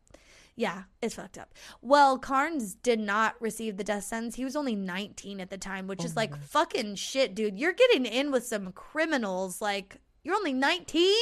Yeah, 0.55 0.83
it's 1.01 1.15
fucked 1.15 1.39
up. 1.39 1.53
Well, 1.81 2.19
Carnes 2.19 2.75
did 2.75 2.99
not 2.99 3.41
receive 3.41 3.77
the 3.77 3.83
death 3.83 4.03
sentence. 4.03 4.35
He 4.35 4.43
was 4.45 4.55
only 4.55 4.75
19 4.75 5.41
at 5.41 5.49
the 5.49 5.57
time, 5.57 5.87
which 5.87 6.01
Oh 6.01 6.05
is 6.05 6.15
like 6.15 6.29
God. 6.31 6.43
fucking 6.43 6.95
shit, 6.95 7.33
dude. 7.33 7.57
You're 7.57 7.73
getting 7.73 8.05
in 8.05 8.31
with 8.31 8.45
some 8.45 8.71
criminals. 8.71 9.61
Like, 9.61 9.97
you're 10.23 10.35
only 10.35 10.53
19? 10.53 11.13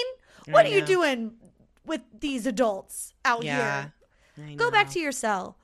What 0.47 0.65
I 0.65 0.69
are 0.69 0.71
you 0.71 0.85
doing 0.85 1.33
with 1.85 2.01
these 2.19 2.45
adults 2.45 3.13
out 3.25 3.43
Yeah. 3.43 3.89
here? 4.37 4.55
Go 4.57 4.71
back 4.71 4.89
to 4.91 4.99
your 4.99 5.11
cell. 5.11 5.57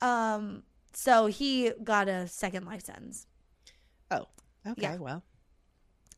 Um, 0.00 0.62
so 0.92 1.26
he 1.26 1.72
got 1.82 2.08
a 2.08 2.28
second 2.28 2.66
life 2.66 2.82
sentence. 2.84 3.26
Oh, 4.10 4.26
okay, 4.66 4.82
yeah. 4.82 4.96
well. 4.96 5.22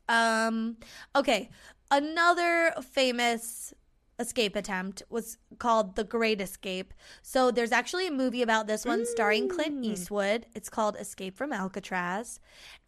Um, 0.09 0.77
okay. 1.15 1.51
Another 1.91 2.73
famous 2.83 3.73
escape 4.19 4.55
attempt 4.57 5.03
was 5.11 5.39
called 5.59 5.97
The 5.97 6.05
Great 6.05 6.41
Escape. 6.41 6.95
So 7.23 7.51
there's 7.51 7.73
actually 7.73 8.07
a 8.07 8.13
movie 8.13 8.43
about 8.43 8.67
this 8.67 8.85
one 8.85 9.07
starring 9.07 9.49
Clint 9.49 9.81
Mm. 9.81 9.85
Eastwood. 9.85 10.47
It's 10.55 10.69
called 10.69 10.97
Escape 10.97 11.37
from 11.37 11.53
Alcatraz. 11.53 12.39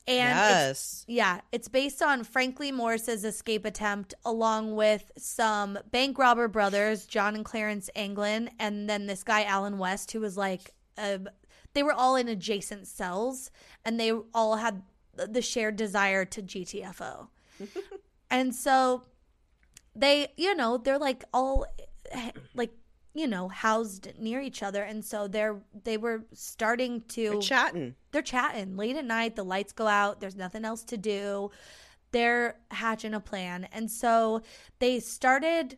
And 0.08 0.38
it's 0.70 1.04
yeah, 1.08 1.40
it's 1.50 1.66
based 1.66 2.00
on 2.00 2.22
Frank 2.22 2.60
Lee 2.60 2.70
Morris's 2.70 3.24
escape 3.24 3.64
attempt, 3.64 4.14
along 4.24 4.76
with 4.76 5.10
some 5.18 5.78
bank 5.90 6.16
robber 6.16 6.46
brothers, 6.46 7.06
John 7.06 7.34
and 7.34 7.44
Clarence 7.44 7.90
Anglin, 7.96 8.48
and 8.60 8.88
then 8.88 9.06
this 9.06 9.24
guy 9.24 9.42
Alan 9.42 9.78
West, 9.78 10.12
who 10.12 10.20
was 10.20 10.36
like, 10.36 10.74
uh, 10.96 11.18
they 11.74 11.82
were 11.82 11.92
all 11.92 12.14
in 12.14 12.28
adjacent 12.28 12.86
cells, 12.86 13.50
and 13.84 13.98
they 13.98 14.12
all 14.32 14.56
had 14.56 14.82
the 15.16 15.42
shared 15.42 15.74
desire 15.74 16.24
to 16.24 16.40
GTFO, 16.40 17.26
and 18.30 18.54
so 18.54 19.02
they, 19.96 20.28
you 20.36 20.54
know, 20.54 20.76
they're 20.78 20.98
like 20.98 21.24
all 21.32 21.66
eh, 22.10 22.30
like 22.54 22.72
you 23.14 23.26
know 23.26 23.48
housed 23.48 24.12
near 24.18 24.40
each 24.40 24.62
other. 24.62 24.82
And 24.82 25.04
so 25.04 25.26
they're 25.28 25.60
they 25.84 25.96
were 25.96 26.24
starting 26.32 27.00
to 27.08 27.30
they're 27.30 27.40
chatting. 27.40 27.94
they're 28.12 28.22
chatting. 28.22 28.76
Late 28.76 28.96
at 28.96 29.04
night 29.04 29.36
the 29.36 29.44
lights 29.44 29.72
go 29.72 29.86
out. 29.86 30.20
There's 30.20 30.36
nothing 30.36 30.64
else 30.64 30.84
to 30.84 30.96
do. 30.96 31.50
They're 32.12 32.58
hatching 32.70 33.14
a 33.14 33.20
plan. 33.20 33.68
And 33.72 33.90
so 33.90 34.42
they 34.78 35.00
started 35.00 35.76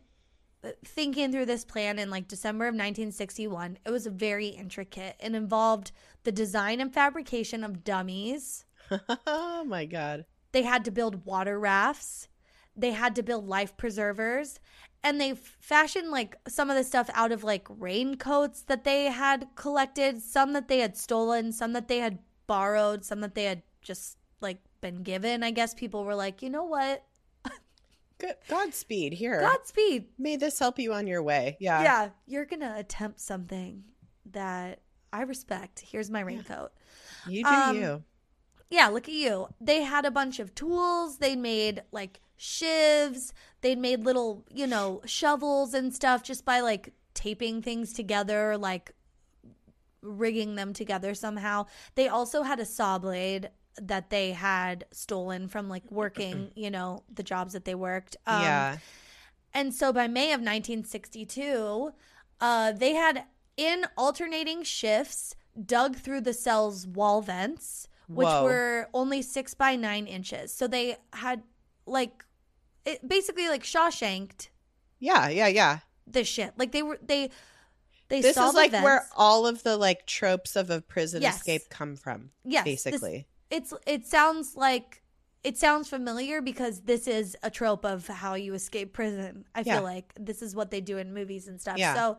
uh, 0.63 0.69
thinking 0.85 1.31
through 1.31 1.45
this 1.45 1.63
plan 1.65 1.97
in 1.99 2.09
like 2.09 2.27
december 2.27 2.65
of 2.65 2.73
1961 2.73 3.77
it 3.85 3.91
was 3.91 4.05
very 4.07 4.47
intricate. 4.47 5.15
It 5.19 5.33
involved 5.33 5.91
the 6.25 6.31
design 6.33 6.81
and 6.81 6.93
fabrication 6.93 7.63
of 7.63 7.83
dummies. 7.83 8.65
Oh 9.27 9.63
my 9.65 9.85
god. 9.85 10.25
they 10.51 10.63
had 10.63 10.83
to 10.85 10.91
build 10.91 11.23
water 11.25 11.59
rafts 11.59 12.27
they 12.81 12.91
had 12.91 13.15
to 13.15 13.23
build 13.23 13.47
life 13.47 13.75
preservers 13.77 14.59
and 15.03 15.19
they 15.19 15.33
fashioned 15.33 16.09
like 16.11 16.35
some 16.47 16.69
of 16.69 16.75
the 16.75 16.83
stuff 16.83 17.09
out 17.13 17.31
of 17.31 17.43
like 17.43 17.67
raincoats 17.69 18.61
that 18.63 18.83
they 18.83 19.05
had 19.05 19.47
collected 19.55 20.21
some 20.21 20.53
that 20.53 20.67
they 20.67 20.79
had 20.79 20.97
stolen 20.97 21.51
some 21.51 21.73
that 21.73 21.87
they 21.87 21.99
had 21.99 22.19
borrowed 22.47 23.05
some 23.05 23.21
that 23.21 23.35
they 23.35 23.43
had 23.45 23.61
just 23.81 24.17
like 24.41 24.59
been 24.81 25.03
given 25.03 25.43
i 25.43 25.51
guess 25.51 25.73
people 25.73 26.03
were 26.03 26.15
like 26.15 26.41
you 26.41 26.49
know 26.49 26.63
what 26.65 27.03
Good. 28.17 28.35
Godspeed. 28.49 29.13
Here. 29.13 29.39
godspeed 29.39 30.07
May 30.17 30.35
this 30.35 30.59
help 30.59 30.77
you 30.77 30.91
on 30.91 31.07
your 31.07 31.23
way. 31.23 31.55
Yeah. 31.61 31.81
yeah 31.83 32.09
you're 32.27 32.43
gonna 32.45 32.73
attempt 32.77 33.21
something 33.21 33.85
that 34.31 34.81
i 35.13 35.21
respect 35.21 35.79
here's 35.89 36.09
my 36.09 36.19
raincoat 36.19 36.71
You 37.29 37.43
do 37.45 37.49
Um, 37.49 37.75
you. 37.77 38.03
yeah, 38.69 38.87
look 38.89 39.07
at 39.07 39.13
you. 39.13 39.47
They 39.61 39.83
had 39.83 40.05
a 40.05 40.11
bunch 40.11 40.39
of 40.39 40.53
tools. 40.53 41.17
They 41.19 41.35
made 41.37 41.81
like 41.93 42.19
shivs. 42.39 43.33
They'd 43.61 43.77
made 43.77 44.05
little, 44.05 44.45
you 44.53 44.65
know, 44.65 45.01
shovels 45.05 45.73
and 45.73 45.93
stuff 45.93 46.23
just 46.23 46.45
by 46.45 46.61
like 46.61 46.93
taping 47.13 47.61
things 47.61 47.93
together, 47.93 48.57
like 48.57 48.91
rigging 50.01 50.55
them 50.55 50.73
together 50.73 51.13
somehow. 51.13 51.65
They 51.95 52.07
also 52.07 52.43
had 52.43 52.59
a 52.59 52.65
saw 52.65 52.97
blade 52.97 53.49
that 53.81 54.09
they 54.09 54.31
had 54.31 54.85
stolen 54.91 55.47
from 55.47 55.69
like 55.69 55.89
working, 55.91 56.51
you 56.55 56.71
know, 56.71 57.03
the 57.13 57.23
jobs 57.23 57.53
that 57.53 57.65
they 57.65 57.75
worked. 57.75 58.17
Um, 58.25 58.41
yeah. 58.41 58.77
and 59.53 59.73
so 59.73 59.91
by 59.91 60.07
May 60.07 60.27
of 60.27 60.39
1962, 60.39 61.93
uh, 62.41 62.71
they 62.71 62.93
had 62.93 63.25
in 63.57 63.85
alternating 63.97 64.63
shifts 64.63 65.35
dug 65.65 65.97
through 65.97 66.21
the 66.21 66.33
cell's 66.33 66.87
wall 66.87 67.21
vents, 67.21 67.87
which 68.07 68.27
Whoa. 68.27 68.43
were 68.43 68.89
only 68.93 69.21
six 69.21 69.53
by 69.53 69.75
nine 69.75 70.07
inches. 70.07 70.53
So 70.53 70.67
they 70.67 70.97
had 71.13 71.43
like 71.85 72.25
it 72.91 73.07
basically 73.07 73.47
like 73.47 73.63
Shawshanked 73.63 74.49
Yeah. 74.99 75.29
Yeah. 75.29 75.47
Yeah. 75.47 75.79
this 76.07 76.27
shit. 76.27 76.53
Like 76.57 76.71
they 76.71 76.81
were 76.83 76.99
they 77.01 77.29
they 78.09 78.21
This 78.21 78.35
is 78.37 78.51
the 78.51 78.51
like 78.51 78.71
where 78.73 79.05
all 79.15 79.45
of 79.45 79.61
the 79.63 79.77
like 79.77 80.05
tropes 80.07 80.55
of 80.55 80.69
a 80.69 80.81
prison 80.81 81.21
Yes. 81.21 81.37
escape 81.37 81.69
come 81.69 81.95
from. 81.95 82.31
yes, 82.43 82.65
this- 82.65 82.83
Basically. 82.83 83.27
it's 83.51 83.73
it 83.85 84.05
sounds 84.07 84.55
like 84.55 85.03
it 85.43 85.57
sounds 85.57 85.87
familiar 85.87 86.41
because 86.41 86.81
this 86.81 87.07
is 87.07 87.37
a 87.43 87.49
trope 87.49 87.85
of 87.85 88.07
how 88.07 88.33
you 88.33 88.53
escape 88.53 88.91
prison. 88.93 89.45
I 89.55 89.61
Yeah. 89.61 89.75
feel 89.75 89.83
like 89.83 90.11
this 90.19 90.41
is 90.41 90.53
what 90.55 90.69
they 90.71 90.81
do 90.81 90.97
in 90.97 91.13
movies 91.13 91.47
and 91.47 91.61
stuff. 91.61 91.77
Yeah. 91.77 91.93
So 91.93 92.17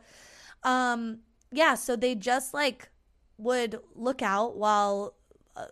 um 0.63 1.19
yeah, 1.53 1.75
so 1.75 1.97
they 1.97 2.15
just 2.15 2.55
like 2.55 2.89
would 3.39 3.81
look 3.95 4.23
out 4.23 4.57
while 4.57 5.15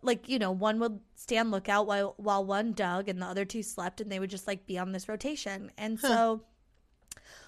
like 0.03 0.28
you 0.28 0.39
know, 0.39 0.51
one 0.51 0.78
would 0.80 1.01
stand 1.14 1.51
lookout 1.51 1.86
while 1.86 2.14
while 2.16 2.45
one 2.45 2.72
dug 2.72 3.09
and 3.09 3.20
the 3.20 3.26
other 3.26 3.45
two 3.45 3.62
slept 3.62 4.01
and 4.01 4.11
they 4.11 4.18
would 4.18 4.30
just 4.30 4.47
like 4.47 4.66
be 4.66 4.78
on 4.78 4.93
this 4.93 5.09
rotation. 5.09 5.70
And 5.78 5.99
Huh. 6.01 6.09
so 6.09 6.43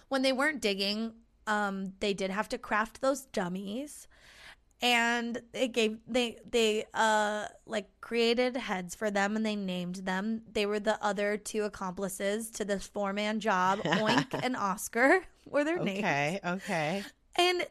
when 0.09 0.23
they 0.23 0.33
weren't 0.33 0.61
digging, 0.61 1.13
um 1.47 1.93
they 2.01 2.13
did 2.15 2.31
have 2.31 2.49
to 2.51 2.59
craft 2.59 3.01
those 3.01 3.23
dummies 3.23 4.07
and 4.83 5.41
it 5.53 5.69
gave 5.73 5.99
they 6.07 6.39
they 6.49 6.85
uh 6.95 7.45
like 7.67 7.89
created 8.01 8.57
heads 8.57 8.95
for 8.95 9.11
them 9.11 9.37
and 9.37 9.45
they 9.45 9.57
named 9.57 9.97
them 9.97 10.43
they 10.51 10.65
were 10.67 10.81
the 10.81 11.03
other 11.05 11.37
two 11.37 11.65
accomplices 11.65 12.51
to 12.51 12.65
this 12.65 12.87
four 12.87 13.13
man 13.13 13.41
job 13.41 13.79
oink 13.95 14.35
and 14.43 14.57
oscar 14.57 15.23
were 15.47 15.65
their 15.65 15.79
names 15.79 15.99
Okay. 15.99 16.41
Okay. 16.45 17.05
and 17.37 17.67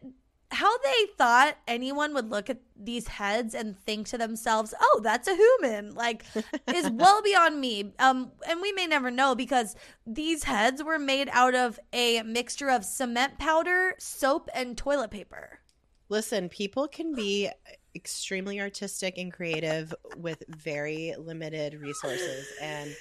how 0.52 0.78
they 0.80 1.06
thought 1.18 1.58
anyone 1.68 2.14
would 2.14 2.30
look 2.30 2.50
at 2.50 2.60
these 2.76 3.08
heads 3.08 3.54
and 3.54 3.78
think 3.78 4.08
to 4.08 4.18
themselves 4.18 4.74
oh 4.82 5.00
that's 5.04 5.28
a 5.28 5.36
human 5.36 5.94
like 5.94 6.26
is 6.74 6.90
well 6.94 7.22
beyond 7.22 7.60
me 7.60 7.94
um 8.00 8.32
and 8.48 8.62
we 8.62 8.72
may 8.72 8.88
never 8.88 9.12
know 9.12 9.36
because 9.36 9.76
these 10.08 10.46
heads 10.46 10.84
were 10.84 10.98
made 10.98 11.30
out 11.32 11.54
of 11.54 11.80
a 11.94 12.22
mixture 12.24 12.70
of 12.70 12.84
cement 12.84 13.38
powder 13.38 13.94
soap 14.00 14.50
and 14.56 14.78
toilet 14.78 15.12
paper 15.12 15.60
Listen, 16.10 16.50
people 16.50 16.88
can 16.88 17.14
be 17.14 17.50
extremely 17.96 18.60
artistic 18.60 19.18
and 19.18 19.32
creative 19.32 19.94
with 20.18 20.44
very 20.48 21.14
limited 21.18 21.76
resources, 21.76 22.48
and 22.60 22.96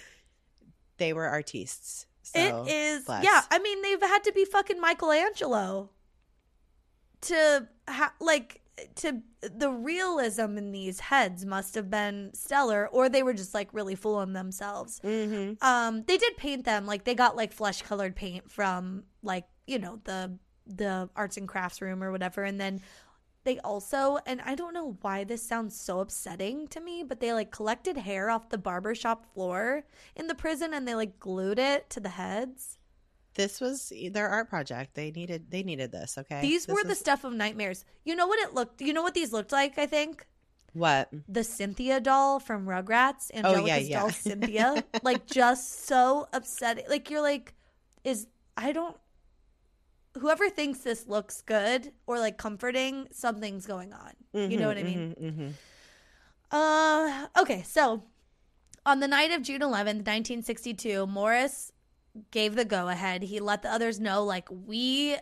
they 0.98 1.14
were 1.14 1.26
artists. 1.26 2.06
So, 2.22 2.38
it 2.66 2.70
is 2.70 3.04
bless. 3.04 3.24
yeah 3.24 3.40
i 3.50 3.58
mean 3.58 3.80
they've 3.80 4.02
had 4.02 4.22
to 4.24 4.32
be 4.32 4.44
fucking 4.44 4.78
michelangelo 4.78 5.88
to 7.22 7.68
ha- 7.88 8.14
like 8.20 8.62
to 8.96 9.20
the 9.40 9.70
realism 9.70 10.56
in 10.56 10.70
these 10.70 11.00
heads 11.00 11.44
must 11.44 11.74
have 11.74 11.90
been 11.90 12.30
stellar 12.32 12.88
or 12.92 13.08
they 13.08 13.22
were 13.22 13.34
just 13.34 13.54
like 13.54 13.68
really 13.72 13.94
fooling 13.94 14.32
themselves. 14.32 15.00
Hmm 15.00 15.52
um 15.62 16.04
they 16.06 16.16
did 16.16 16.36
paint 16.36 16.64
them. 16.64 16.86
Like 16.86 17.04
they 17.04 17.14
got 17.14 17.36
like 17.36 17.52
flesh 17.52 17.82
colored 17.82 18.14
paint 18.14 18.50
from 18.50 19.04
like 19.22 19.46
you 19.66 19.78
know 19.78 20.00
the 20.04 20.38
the 20.66 21.08
arts 21.16 21.36
and 21.36 21.48
crafts 21.48 21.80
room 21.80 22.02
or 22.02 22.12
whatever 22.12 22.44
and 22.44 22.60
then 22.60 22.80
they 23.44 23.58
also 23.60 24.18
and 24.26 24.40
i 24.42 24.54
don't 24.54 24.74
know 24.74 24.98
why 25.00 25.24
this 25.24 25.42
sounds 25.42 25.78
so 25.78 26.00
upsetting 26.00 26.68
to 26.68 26.80
me 26.80 27.02
but 27.02 27.20
they 27.20 27.32
like 27.32 27.50
collected 27.50 27.96
hair 27.96 28.28
off 28.28 28.50
the 28.50 28.58
barber 28.58 28.94
shop 28.94 29.24
floor 29.32 29.84
in 30.14 30.26
the 30.26 30.34
prison 30.34 30.74
and 30.74 30.86
they 30.86 30.94
like 30.94 31.18
glued 31.18 31.58
it 31.58 31.88
to 31.88 32.00
the 32.00 32.10
heads 32.10 32.77
This 33.34 33.60
was 33.60 33.92
their 34.12 34.28
art 34.28 34.48
project. 34.48 34.94
They 34.94 35.10
needed. 35.12 35.50
They 35.50 35.62
needed 35.62 35.92
this. 35.92 36.18
Okay. 36.18 36.40
these 36.40 36.66
This 36.66 36.74
were 36.74 36.82
the 36.84 36.92
is- 36.92 36.98
stuff 36.98 37.24
of 37.24 37.32
nightmares 37.32 37.84
you 38.04 38.16
know 38.16 38.26
what 38.26 38.38
it 38.40 38.54
looked 38.54 38.80
you 38.80 38.92
know 38.92 39.02
what 39.02 39.14
these 39.14 39.32
looked 39.32 39.52
like 39.52 39.78
i 39.78 39.86
think 39.86 40.26
what. 40.72 41.08
the 41.28 41.42
Cynthia 41.44 41.98
doll 42.00 42.38
from 42.40 42.66
Rugrats, 42.66 43.30
Oh, 43.42 43.64
yeah, 43.64 43.76
yeah. 43.78 44.00
doll 44.00 44.10
Cynthia, 44.10 44.84
like 45.02 45.26
just 45.26 45.86
so 45.86 46.28
upsetting. 46.32 46.84
Like 46.88 47.10
you're 47.10 47.22
like, 47.22 47.54
is 48.04 48.26
I 48.56 48.72
don't. 48.72 48.96
Whoever 50.18 50.50
thinks 50.50 50.80
this 50.80 51.06
looks 51.06 51.42
good 51.42 51.92
or 52.06 52.18
like 52.18 52.36
comforting, 52.38 53.08
something's 53.12 53.66
going 53.66 53.92
on. 53.92 54.12
you 54.34 54.56
know 54.58 54.66
Mhm, 54.66 54.68
what 54.68 54.78
I 54.78 54.82
mean? 54.82 55.14
mhm, 55.18 55.32
mhm. 55.38 55.52
Uh, 56.50 57.26
okay, 57.40 57.62
so 57.62 58.02
on 58.86 59.00
the 59.00 59.08
night 59.08 59.32
of 59.32 59.42
June 59.42 59.60
11th, 59.60 60.04
1962, 60.06 61.06
Morris 61.06 61.72
gave 62.30 62.54
the 62.54 62.64
go 62.64 62.88
ahead. 62.88 63.22
He 63.22 63.40
let 63.40 63.62
the 63.62 63.70
others 63.72 63.98
know, 64.00 64.24
like, 64.24 64.48
we. 64.50 65.16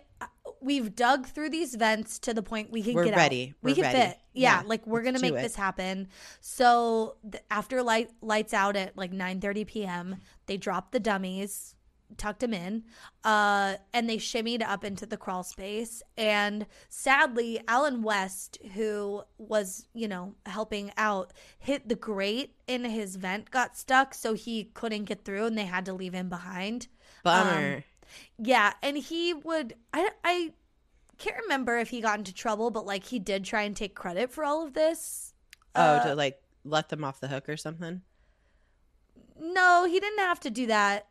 We've 0.62 0.94
dug 0.96 1.26
through 1.26 1.50
these 1.50 1.74
vents 1.74 2.18
to 2.20 2.32
the 2.32 2.42
point 2.42 2.70
we 2.72 2.82
can 2.82 2.94
We're 2.94 3.04
get 3.04 3.16
ready. 3.16 3.50
out. 3.50 3.62
We 3.62 3.74
can 3.74 3.82
ready. 3.84 3.98
fit. 3.98 4.18
Yeah, 4.32 4.62
Yeah, 4.62 4.66
like 4.66 4.86
we're 4.86 5.02
gonna 5.02 5.20
make 5.20 5.34
it. 5.34 5.42
this 5.42 5.54
happen. 5.54 6.08
So 6.40 7.16
th- 7.30 7.44
after 7.50 7.82
light 7.82 8.10
lights 8.22 8.54
out 8.54 8.74
at 8.74 8.96
like 8.96 9.12
9:30 9.12 9.66
p.m., 9.66 10.16
they 10.46 10.56
dropped 10.56 10.92
the 10.92 10.98
dummies, 11.00 11.74
tucked 12.16 12.42
him 12.42 12.54
in, 12.54 12.84
uh, 13.24 13.76
and 13.92 14.08
they 14.08 14.16
shimmied 14.18 14.62
up 14.62 14.84
into 14.84 15.06
the 15.06 15.16
crawl 15.16 15.42
space. 15.42 16.02
And 16.16 16.66
sadly, 16.88 17.60
Alan 17.68 18.02
West, 18.02 18.58
who 18.74 19.22
was 19.38 19.86
you 19.94 20.08
know 20.08 20.34
helping 20.46 20.92
out, 20.96 21.32
hit 21.58 21.88
the 21.88 21.94
grate 21.96 22.54
in 22.66 22.84
his 22.84 23.16
vent, 23.16 23.50
got 23.50 23.76
stuck, 23.76 24.14
so 24.14 24.34
he 24.34 24.64
couldn't 24.74 25.04
get 25.04 25.24
through, 25.24 25.46
and 25.46 25.58
they 25.58 25.66
had 25.66 25.84
to 25.86 25.92
leave 25.92 26.14
him 26.14 26.28
behind. 26.28 26.88
Bummer. 27.22 27.84
Yeah, 28.38 28.72
and 28.82 28.96
he 28.96 29.34
would 29.34 29.74
I 29.92 30.10
I 30.22 30.52
can't 31.18 31.36
remember 31.42 31.78
if 31.78 31.88
he 31.88 32.00
got 32.00 32.18
into 32.18 32.32
trouble, 32.34 32.70
but 32.70 32.86
like 32.86 33.04
he 33.04 33.18
did 33.18 33.44
try 33.44 33.62
and 33.62 33.74
take 33.74 33.94
credit 33.94 34.30
for 34.30 34.44
all 34.44 34.64
of 34.64 34.74
this. 34.74 35.34
oh, 35.74 35.80
Uh, 35.80 36.04
to 36.08 36.14
like 36.14 36.40
let 36.64 36.88
them 36.88 37.02
off 37.04 37.20
the 37.20 37.28
hook 37.28 37.48
or 37.48 37.56
something. 37.56 38.02
no, 39.40 39.84
he 39.84 39.98
didn't 40.00 40.18
have 40.20 40.40
to 40.40 40.50
do 40.50 40.66
that. 40.66 41.06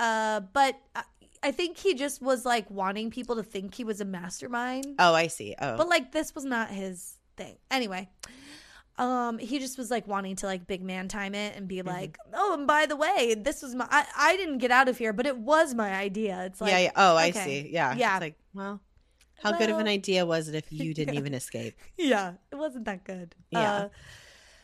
Uh, 0.00 0.40
but 0.52 0.80
I, 0.96 1.02
I 1.42 1.50
think 1.52 1.76
he 1.76 1.94
just 1.94 2.22
was 2.22 2.44
like 2.46 2.70
wanting 2.70 3.10
people 3.10 3.36
to 3.36 3.42
think 3.42 3.74
he 3.74 3.84
was 3.84 4.00
a 4.00 4.04
mastermind. 4.04 4.94
Oh, 4.98 5.12
I 5.14 5.26
see. 5.26 5.54
Oh, 5.60 5.76
But 5.76 5.88
like 5.88 6.12
this 6.12 6.34
was 6.34 6.44
not 6.44 6.70
his 6.70 7.16
thing. 7.36 7.56
Anyway, 7.70 8.08
um, 8.98 9.38
he 9.38 9.58
just 9.58 9.78
was 9.78 9.90
like 9.90 10.06
wanting 10.06 10.36
to 10.36 10.46
like 10.46 10.66
big 10.66 10.82
man 10.82 11.08
time 11.08 11.34
it 11.34 11.56
and 11.56 11.66
be 11.68 11.76
Mm-hmm. 11.78 11.88
like, 11.88 12.18
oh, 12.34 12.54
and 12.54 12.66
by 12.66 12.86
the 12.86 12.96
way, 12.96 13.34
this 13.38 13.62
was 13.62 13.74
my 13.74 13.86
I, 13.90 14.04
I 14.16 14.36
didn't 14.36 14.58
get 14.58 14.70
out 14.70 14.88
of 14.88 14.98
here, 14.98 15.12
but 15.12 15.26
it 15.26 15.36
was 15.36 15.74
my 15.74 15.92
idea. 15.94 16.44
It's 16.46 16.60
like 16.60 16.70
yeah, 16.72 16.78
yeah. 16.78 16.90
Oh, 16.96 17.16
I 17.16 17.30
see. 17.30 17.68
Yeah. 17.70 17.94
Yeah. 17.94 18.16
It's 18.16 18.20
like, 18.22 18.36
well, 18.54 18.80
how 19.42 19.52
good 19.52 19.70
of 19.70 19.78
an 19.78 19.88
idea 19.88 20.26
was 20.26 20.48
it 20.48 20.54
if 20.54 20.66
you 20.70 20.92
didn't 20.94 21.14
yeah. 21.14 21.20
even 21.20 21.34
escape? 21.34 21.78
yeah, 21.96 22.34
it 22.52 22.56
wasn't 22.56 22.84
that 22.86 23.04
good. 23.04 23.34
Yeah. 23.50 23.72
Uh, 23.74 23.88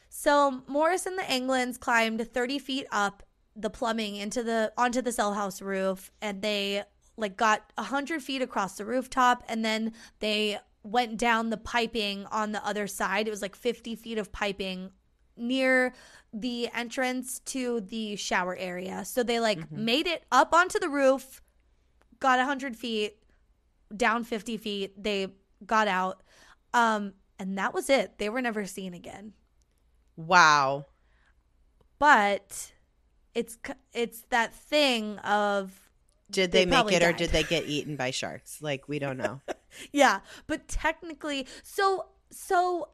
so 0.09 0.62
Morris 0.66 1.07
and 1.07 1.18
the 1.18 1.22
Anglins 1.24 1.78
climbed 1.78 2.26
30 2.32 2.59
feet 2.59 2.87
up 2.91 3.22
the 3.57 3.71
plumbing 3.71 4.17
into 4.17 4.43
the 4.43 4.73
onto 4.77 5.01
the 5.03 5.13
cell 5.13 5.35
house 5.35 5.63
roof, 5.63 6.11
and 6.21 6.43
they 6.43 6.85
like 7.17 7.37
got 7.37 7.73
100 7.77 8.23
feet 8.23 8.43
across 8.43 8.77
the 8.77 8.85
rooftop 8.85 9.43
and 9.49 9.65
then 9.65 9.93
they 10.19 10.59
went 10.83 11.17
down 11.17 11.49
the 11.49 11.57
piping 11.57 12.27
on 12.27 12.53
the 12.53 12.65
other 12.65 12.87
side. 12.87 13.27
It 13.27 13.31
was 13.31 13.41
like 13.41 13.57
50 13.57 13.97
feet 13.97 14.19
of 14.19 14.31
piping 14.33 14.91
near 15.37 15.95
the 16.33 16.69
entrance 16.75 17.39
to 17.41 17.81
the 17.81 18.17
shower 18.17 18.55
area. 18.57 19.05
So 19.05 19.23
they 19.23 19.41
like 19.41 19.59
Mhm. 19.71 19.79
made 19.79 20.07
it 20.07 20.25
up 20.31 20.55
onto 20.55 20.79
the 20.79 20.91
roof, 20.91 21.43
got 22.21 22.39
100 22.39 22.77
feet, 22.77 23.19
down 23.97 24.23
50 24.23 24.57
feet. 24.59 25.03
They 25.03 25.29
got 25.65 25.89
out. 25.89 26.23
Um, 26.75 27.15
and 27.39 27.57
that 27.57 27.73
was 27.73 27.89
it. 27.89 28.19
They 28.19 28.29
were 28.29 28.43
never 28.43 28.67
seen 28.67 28.93
again. 28.93 29.33
Wow. 30.17 30.85
But 31.99 32.73
it's 33.37 33.57
it's 33.93 34.22
that 34.30 34.53
thing 34.55 35.18
of 35.18 35.70
Did 36.30 36.51
They 36.51 36.64
they, 36.64 36.70
make 36.70 36.91
it 36.93 37.03
or 37.03 37.12
died. 37.12 37.16
did 37.18 37.30
they 37.30 37.43
get 37.45 37.66
eaten 37.76 37.95
by 37.95 38.11
sharks? 38.11 38.61
Like 38.61 38.89
we 38.89 38.99
don't 38.99 39.18
know. 39.18 39.41
Yeah, 39.93 40.20
but 40.47 40.68
technically, 40.68 41.47
so 41.62 42.07
so 42.30 42.89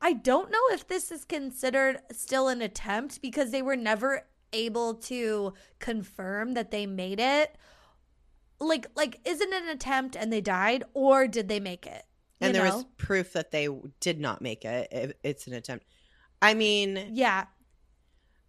I 0.00 0.14
don't 0.14 0.50
know 0.50 0.60
if 0.72 0.88
this 0.88 1.12
is 1.12 1.24
considered 1.24 2.00
still 2.10 2.48
an 2.48 2.60
attempt 2.60 3.22
because 3.22 3.52
they 3.52 3.62
were 3.62 3.76
never 3.76 4.26
able 4.52 4.94
to 4.94 5.54
confirm 5.78 6.54
that 6.54 6.72
they 6.72 6.86
made 6.86 7.20
it. 7.20 7.56
Like 8.58 8.86
like 8.96 9.20
is 9.24 9.40
it 9.40 9.52
an 9.52 9.68
attempt 9.68 10.16
and 10.16 10.32
they 10.32 10.40
died 10.40 10.82
or 10.92 11.28
did 11.28 11.46
they 11.48 11.60
make 11.60 11.86
it? 11.86 12.02
You 12.40 12.46
and 12.48 12.54
there 12.56 12.64
know? 12.64 12.76
was 12.78 12.86
proof 12.96 13.32
that 13.34 13.52
they 13.52 13.68
did 14.00 14.18
not 14.18 14.42
make 14.42 14.64
it. 14.64 14.88
It- 14.90 15.18
It's 15.22 15.46
an 15.46 15.52
attempt. 15.54 15.86
I 16.42 16.54
mean, 16.54 17.10
yeah, 17.12 17.44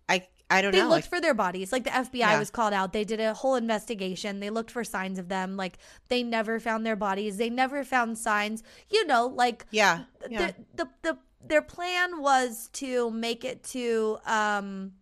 I 0.10 0.26
I 0.54 0.62
don't 0.62 0.72
they 0.72 0.80
know. 0.80 0.86
looked 0.86 1.04
Like, 1.04 1.10
for 1.10 1.22
their 1.22 1.34
bodies. 1.34 1.72
Like 1.72 1.84
the 1.84 1.90
FBI 1.90 2.18
Yeah. 2.20 2.40
was 2.40 2.50
called 2.50 2.74
out. 2.74 2.94
They 2.94 3.04
did 3.04 3.20
a 3.20 3.34
whole 3.34 3.56
investigation. 3.56 4.40
They 4.40 4.50
looked 4.50 4.72
for 4.72 4.84
signs 4.84 5.20
of 5.20 5.28
them. 5.30 5.58
Like 5.58 5.78
they 6.10 6.24
never 6.24 6.60
found 6.60 6.86
their 6.86 6.96
bodies. 6.96 7.38
They 7.38 7.50
never 7.50 7.84
found 7.84 8.18
signs. 8.18 8.64
You 8.90 9.06
know, 9.08 9.28
like 9.28 9.66
yeah, 9.72 10.04
yeah. 10.30 10.52
the, 10.76 10.84
the 10.84 10.90
the 11.02 11.18
their 11.46 11.62
plan 11.62 12.22
was 12.22 12.70
to 12.74 13.12
make 13.12 13.44
it 13.44 13.64
to 13.66 14.18
um 14.26 14.94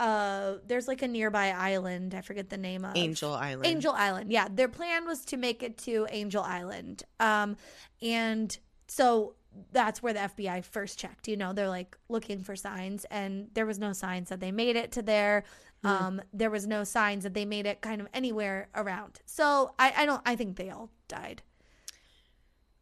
uh 0.00 0.54
there's 0.66 0.88
like 0.88 1.02
a 1.02 1.06
nearby 1.08 1.50
island 1.50 2.14
i 2.14 2.20
forget 2.22 2.48
the 2.50 2.56
name 2.56 2.84
of 2.84 2.96
Angel 2.96 3.32
Island. 3.32 3.66
angel 3.66 3.92
island 3.92 4.32
yeah 4.32 4.48
their 4.50 4.66
plan 4.68 5.06
was 5.06 5.24
to 5.26 5.36
make 5.36 5.62
it 5.62 5.78
to 5.78 6.06
angel 6.10 6.42
island 6.42 7.04
um 7.20 7.56
and 8.00 8.58
so 8.88 9.34
that's 9.72 10.02
where 10.02 10.12
the 10.12 10.20
fbi 10.20 10.64
first 10.64 10.98
checked 10.98 11.28
you 11.28 11.36
know 11.36 11.52
they're 11.52 11.68
like 11.68 11.96
looking 12.08 12.42
for 12.42 12.56
signs 12.56 13.04
and 13.10 13.48
there 13.54 13.66
was 13.66 13.78
no 13.78 13.92
signs 13.92 14.28
that 14.28 14.40
they 14.40 14.52
made 14.52 14.76
it 14.76 14.92
to 14.92 15.02
there 15.02 15.44
Hmm. 15.82 15.88
um 15.88 16.22
there 16.32 16.50
was 16.50 16.64
no 16.66 16.84
signs 16.84 17.24
that 17.24 17.34
they 17.34 17.44
made 17.44 17.66
it 17.66 17.80
kind 17.80 18.00
of 18.00 18.06
anywhere 18.14 18.68
around 18.74 19.20
so 19.26 19.74
i 19.80 19.92
i 19.96 20.06
don't 20.06 20.22
i 20.24 20.36
think 20.36 20.56
they 20.56 20.70
all 20.70 20.90
died 21.08 21.42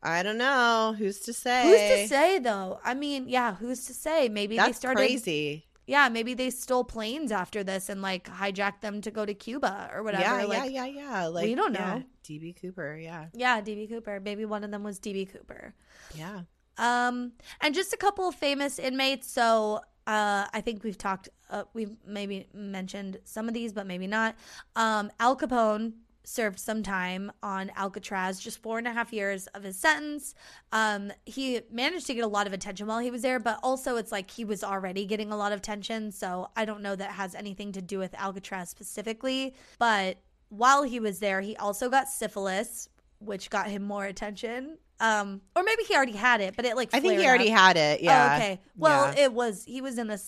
I 0.03 0.23
don't 0.23 0.39
know. 0.39 0.95
Who's 0.97 1.21
to 1.21 1.33
say? 1.33 1.63
Who's 1.65 2.01
to 2.01 2.09
say 2.09 2.39
though? 2.39 2.81
I 2.83 2.95
mean, 2.95 3.29
yeah, 3.29 3.55
who's 3.55 3.85
to 3.87 3.93
say? 3.93 4.29
Maybe 4.31 4.57
they 4.57 4.73
started 4.73 4.99
crazy. 4.99 5.67
Yeah, 5.87 6.09
maybe 6.09 6.35
they 6.35 6.51
stole 6.51 6.85
planes 6.85 7.33
after 7.33 7.65
this 7.65 7.89
and 7.89 8.01
like 8.01 8.25
hijacked 8.25 8.81
them 8.81 9.01
to 9.03 9.11
go 9.11 9.27
to 9.27 9.35
Cuba 9.35 9.91
or 9.93 10.03
whatever. 10.03 10.23
Yeah, 10.23 10.45
like, 10.45 10.71
yeah, 10.73 10.87
yeah, 10.87 10.87
yeah. 10.87 11.27
Like 11.27 11.45
we 11.45 11.55
don't 11.55 11.75
yeah, 11.75 11.95
know. 11.97 12.03
DB 12.25 12.59
Cooper. 12.61 12.97
Yeah, 12.97 13.27
yeah, 13.35 13.61
DB 13.61 13.89
Cooper. 13.89 14.21
Maybe 14.21 14.45
one 14.45 14.65
of 14.65 14.71
them 14.71 14.85
was 14.85 14.99
DB 15.01 15.31
Cooper. 15.31 15.75
yeah. 16.15 16.43
Um, 16.81 17.33
and 17.61 17.75
just 17.75 17.93
a 17.93 17.97
couple 17.97 18.27
of 18.27 18.35
famous 18.35 18.79
inmates. 18.79 19.31
So 19.31 19.81
uh, 20.07 20.47
I 20.53 20.61
think 20.63 20.83
we've 20.83 20.99
talked, 20.99 21.29
uh, 21.51 21.65
we've 21.75 21.95
maybe 22.07 22.49
mentioned 22.53 23.19
some 23.25 23.47
of 23.47 23.55
these, 23.55 23.73
but 23.73 23.87
maybe 23.87 24.07
not. 24.07 24.35
Um, 24.75 25.13
Al 25.21 25.37
Capone 25.37 25.93
served 26.25 26.59
some 26.59 26.83
time 26.83 27.31
on 27.43 27.71
Alcatraz, 27.77 28.41
just 28.41 28.63
four 28.63 28.79
and 28.79 28.87
a 28.87 28.93
half 28.93 29.13
years 29.13 29.47
of 29.49 29.63
his 29.63 29.77
sentence. 29.77 30.35
Um, 30.73 31.13
he 31.27 31.61
managed 31.71 32.07
to 32.07 32.15
get 32.15 32.25
a 32.25 32.29
lot 32.29 32.47
of 32.47 32.53
attention 32.53 32.87
while 32.87 32.99
he 32.99 33.11
was 33.11 33.23
there, 33.23 33.39
but 33.39 33.59
also 33.63 33.97
it's 33.97 34.13
like 34.13 34.31
he 34.31 34.45
was 34.45 34.63
already 34.63 35.05
getting 35.07 35.33
a 35.33 35.37
lot 35.37 35.53
of 35.53 35.59
attention. 35.59 36.13
So 36.13 36.51
I 36.57 36.65
don't 36.65 36.83
know 36.83 36.97
that 36.97 37.13
has 37.13 37.35
anything 37.35 37.73
to 37.73 37.83
do 37.83 37.99
with 37.99 38.15
Alcatraz 38.15 38.71
specifically. 38.71 39.55
But 39.79 40.19
while 40.49 40.83
he 40.83 41.01
was 41.01 41.19
there, 41.19 41.41
he 41.41 41.57
also 41.57 41.89
got 41.89 42.09
syphilis, 42.09 42.89
which 43.19 43.51
got 43.51 43.69
him 43.69 43.83
more 43.83 44.05
attention. 44.05 44.79
Um, 45.01 45.41
or 45.57 45.63
maybe 45.63 45.83
he 45.85 45.95
already 45.97 46.13
had 46.13 46.41
it, 46.43 46.55
but 46.57 46.65
it 46.67 46.77
like 46.77 46.91
I 46.93 47.01
think 47.01 47.19
he 47.19 47.27
already 47.27 47.51
up. 47.53 47.59
had 47.59 47.77
it. 47.77 48.03
Yeah. 48.03 48.29
Oh, 48.33 48.37
okay. 48.37 48.61
Well, 48.77 49.13
Yeah. 49.15 49.25
it 49.25 49.33
was 49.33 49.65
he 49.65 49.81
was 49.81 49.97
in 49.99 50.11
a 50.11 50.19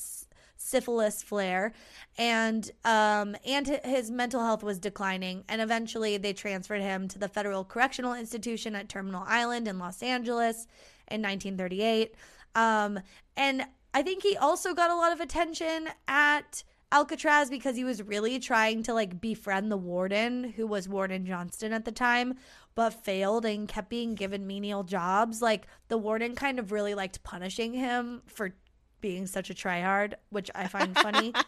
syphilis 0.57 1.23
flare, 1.23 1.73
and 2.17 2.71
um, 2.85 3.37
and 3.47 3.67
his 3.85 4.11
mental 4.11 4.43
health 4.43 4.63
was 4.63 4.79
declining, 4.79 5.45
and 5.49 5.61
eventually 5.61 6.17
they 6.17 6.33
transferred 6.33 6.81
him 6.81 7.09
to 7.09 7.19
the 7.19 7.29
Federal 7.29 7.65
Correctional 7.65 8.15
Institution 8.15 8.75
at 8.75 8.89
Terminal 8.89 9.25
Island 9.27 9.69
in 9.69 9.79
Los 9.79 10.03
Angeles 10.03 10.67
in 11.09 11.21
1938. 11.23 12.15
Um, 12.55 13.01
and 13.37 13.65
I 13.95 14.03
think 14.03 14.23
he 14.23 14.37
also 14.37 14.73
got 14.75 14.91
a 14.91 14.95
lot 14.97 15.13
of 15.13 15.21
attention 15.21 15.89
at 16.09 16.63
Alcatraz 16.93 17.49
because 17.49 17.77
he 17.77 17.85
was 17.85 18.03
really 18.03 18.39
trying 18.39 18.83
to 18.85 18.95
like 18.95 19.21
befriend 19.21 19.71
the 19.73 19.77
warden, 19.77 20.45
who 20.45 20.67
was 20.67 20.89
Warden 20.89 21.25
Johnston 21.27 21.73
at 21.73 21.85
the 21.87 21.93
time, 21.93 22.35
but 22.75 22.93
failed 22.93 23.45
and 23.45 23.69
kept 23.69 23.89
being 23.89 24.15
given 24.15 24.47
menial 24.47 24.83
jobs. 24.85 25.43
Like 25.43 25.67
the 25.89 25.99
warden 25.99 26.35
kind 26.35 26.59
of 26.59 26.73
really 26.73 26.95
liked 26.95 27.23
punishing 27.23 27.75
him 27.75 28.23
for 28.27 28.55
being 29.01 29.27
such 29.27 29.51
a 29.51 29.55
tryhard, 29.55 30.15
which 30.31 30.51
I 30.55 30.69
find 30.69 30.97
funny. 30.97 31.33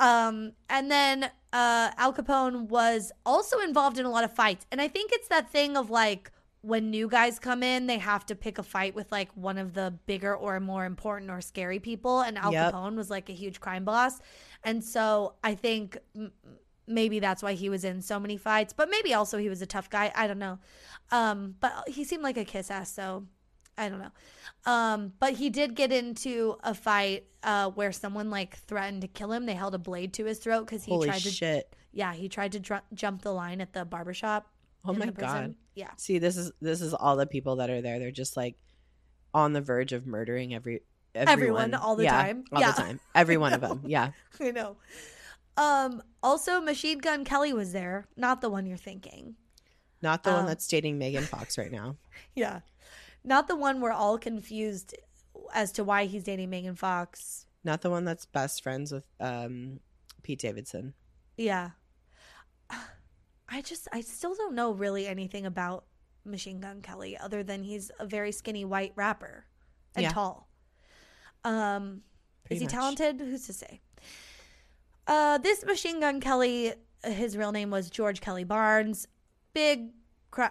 Um, 0.00 0.52
and 0.70 0.90
then 0.90 1.24
uh, 1.52 1.90
Al 1.98 2.14
Capone 2.14 2.68
was 2.68 3.12
also 3.26 3.58
involved 3.60 3.98
in 3.98 4.06
a 4.06 4.10
lot 4.10 4.24
of 4.24 4.32
fights. 4.32 4.64
And 4.72 4.80
I 4.80 4.88
think 4.88 5.10
it's 5.12 5.28
that 5.28 5.50
thing 5.50 5.76
of 5.76 5.90
like 5.90 6.32
when 6.62 6.90
new 6.90 7.06
guys 7.06 7.38
come 7.38 7.62
in, 7.62 7.86
they 7.86 7.98
have 7.98 8.24
to 8.26 8.34
pick 8.34 8.58
a 8.58 8.62
fight 8.62 8.94
with 8.94 9.12
like 9.12 9.30
one 9.36 9.58
of 9.58 9.74
the 9.74 9.94
bigger 10.06 10.34
or 10.34 10.58
more 10.58 10.86
important 10.86 11.30
or 11.30 11.42
scary 11.42 11.78
people. 11.78 12.22
And 12.22 12.38
Al 12.38 12.52
Yep. 12.52 12.72
Capone 12.72 12.96
was 12.96 13.10
like 13.10 13.28
a 13.28 13.34
huge 13.34 13.60
crime 13.60 13.84
boss. 13.84 14.20
And 14.64 14.82
so 14.82 15.34
I 15.44 15.54
think 15.54 15.98
maybe 16.90 17.20
that's 17.20 17.42
why 17.42 17.54
he 17.54 17.68
was 17.70 17.84
in 17.84 18.02
so 18.02 18.18
many 18.20 18.36
fights, 18.36 18.72
but 18.72 18.90
maybe 18.90 19.14
also 19.14 19.38
he 19.38 19.48
was 19.48 19.62
a 19.62 19.66
tough 19.66 19.88
guy. 19.88 20.12
I 20.14 20.26
don't 20.26 20.38
know. 20.38 20.58
Um, 21.10 21.54
but 21.60 21.88
he 21.88 22.04
seemed 22.04 22.22
like 22.22 22.36
a 22.36 22.44
kiss 22.44 22.70
ass. 22.70 22.92
So 22.92 23.26
I 23.78 23.88
don't 23.88 24.00
know. 24.00 24.10
Um, 24.70 25.12
but 25.18 25.34
he 25.34 25.48
did 25.50 25.74
get 25.74 25.92
into 25.92 26.56
a 26.62 26.74
fight 26.74 27.24
uh, 27.42 27.70
where 27.70 27.92
someone 27.92 28.28
like 28.30 28.56
threatened 28.58 29.00
to 29.02 29.08
kill 29.08 29.32
him. 29.32 29.46
They 29.46 29.54
held 29.54 29.74
a 29.74 29.78
blade 29.78 30.12
to 30.14 30.24
his 30.26 30.38
throat 30.38 30.66
because 30.66 30.84
he 30.84 30.90
Holy 30.92 31.08
tried 31.08 31.22
to. 31.22 31.30
shit! 31.30 31.74
Yeah, 31.92 32.12
he 32.12 32.28
tried 32.28 32.52
to 32.52 32.60
dr- 32.60 32.82
jump 32.92 33.22
the 33.22 33.32
line 33.32 33.60
at 33.60 33.72
the 33.72 33.84
barbershop. 33.84 34.46
Oh 34.84 34.92
my 34.92 35.06
god! 35.06 35.54
Yeah. 35.74 35.90
See, 35.96 36.18
this 36.18 36.36
is 36.36 36.52
this 36.60 36.80
is 36.82 36.92
all 36.94 37.16
the 37.16 37.26
people 37.26 37.56
that 37.56 37.70
are 37.70 37.80
there. 37.80 37.98
They're 37.98 38.10
just 38.10 38.36
like 38.36 38.56
on 39.32 39.52
the 39.52 39.60
verge 39.60 39.92
of 39.92 40.06
murdering 40.06 40.52
every 40.54 40.80
Everyone, 41.14 41.74
all 41.74 41.96
the 41.96 42.04
Yeah, 42.04 42.22
time. 42.22 42.44
all 42.52 42.60
Yeah. 42.60 42.70
the 42.72 42.82
time. 42.82 43.00
Every 43.14 43.36
one 43.36 43.52
of 43.52 43.60
them. 43.66 43.82
Yeah. 43.86 44.10
I 44.40 44.50
know. 44.52 44.76
Um, 45.60 46.02
also, 46.22 46.60
Machine 46.60 46.98
Gun 46.98 47.24
Kelly 47.24 47.52
was 47.52 47.72
there, 47.72 48.06
not 48.16 48.40
the 48.40 48.48
one 48.48 48.66
you're 48.66 48.76
thinking. 48.78 49.36
Not 50.02 50.22
the 50.22 50.30
Um, 50.30 50.36
one 50.36 50.46
that's 50.46 50.66
dating 50.66 50.98
Megan 50.98 51.24
Fox 51.24 51.58
right 51.58 51.70
now. 51.70 51.96
Yeah, 52.34 52.60
not 53.24 53.46
the 53.48 53.56
one 53.56 53.80
we're 53.80 53.92
all 53.92 54.16
confused 54.18 54.94
as 55.54 55.70
to 55.72 55.84
why 55.84 56.04
he's 56.06 56.24
dating 56.24 56.50
Megan 56.50 56.74
Fox. 56.76 57.46
Not 57.64 57.82
the 57.82 57.90
one 57.90 58.04
that's 58.04 58.24
best 58.24 58.62
friends 58.62 58.90
with 58.92 59.04
um, 59.20 59.80
Pete 60.22 60.38
Davidson. 60.40 60.94
Yeah. 61.36 61.70
I 63.48 63.62
just 63.62 63.88
I 63.92 64.00
still 64.00 64.34
don't 64.34 64.54
know 64.54 64.72
really 64.72 65.06
anything 65.06 65.44
about 65.44 65.84
Machine 66.24 66.60
Gun 66.60 66.80
Kelly 66.82 67.18
other 67.18 67.42
than 67.42 67.64
he's 67.64 67.90
a 67.98 68.06
very 68.06 68.32
skinny 68.32 68.64
white 68.64 68.92
rapper 68.96 69.44
and 69.96 70.04
Yeah. 70.04 70.12
tall. 70.12 70.48
Um 71.44 72.02
Pretty 72.44 72.56
is 72.56 72.60
he 72.60 72.66
much. 72.66 72.72
talented? 72.72 73.20
Who's 73.20 73.46
to 73.46 73.52
say? 73.52 73.80
Uh 75.10 75.38
this 75.38 75.64
Machine 75.66 76.00
Gun 76.00 76.20
Kelly 76.20 76.72
his 77.04 77.36
real 77.36 77.50
name 77.52 77.70
was 77.70 77.90
George 77.90 78.20
Kelly 78.20 78.44
Barnes. 78.44 79.08
Big 79.52 79.90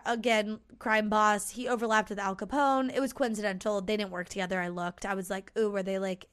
again 0.05 0.59
crime 0.77 1.07
boss. 1.09 1.49
He 1.51 1.67
overlapped 1.67 2.09
with 2.09 2.19
Al 2.19 2.35
Capone. 2.35 2.93
It 2.93 2.99
was 2.99 3.13
coincidental. 3.13 3.79
They 3.81 3.95
didn't 3.97 4.11
work 4.11 4.27
together. 4.27 4.59
I 4.59 4.67
looked. 4.67 5.05
I 5.05 5.15
was 5.15 5.29
like, 5.29 5.51
"Ooh, 5.57 5.69
were 5.71 5.83
they 5.83 5.97
like 5.99 6.25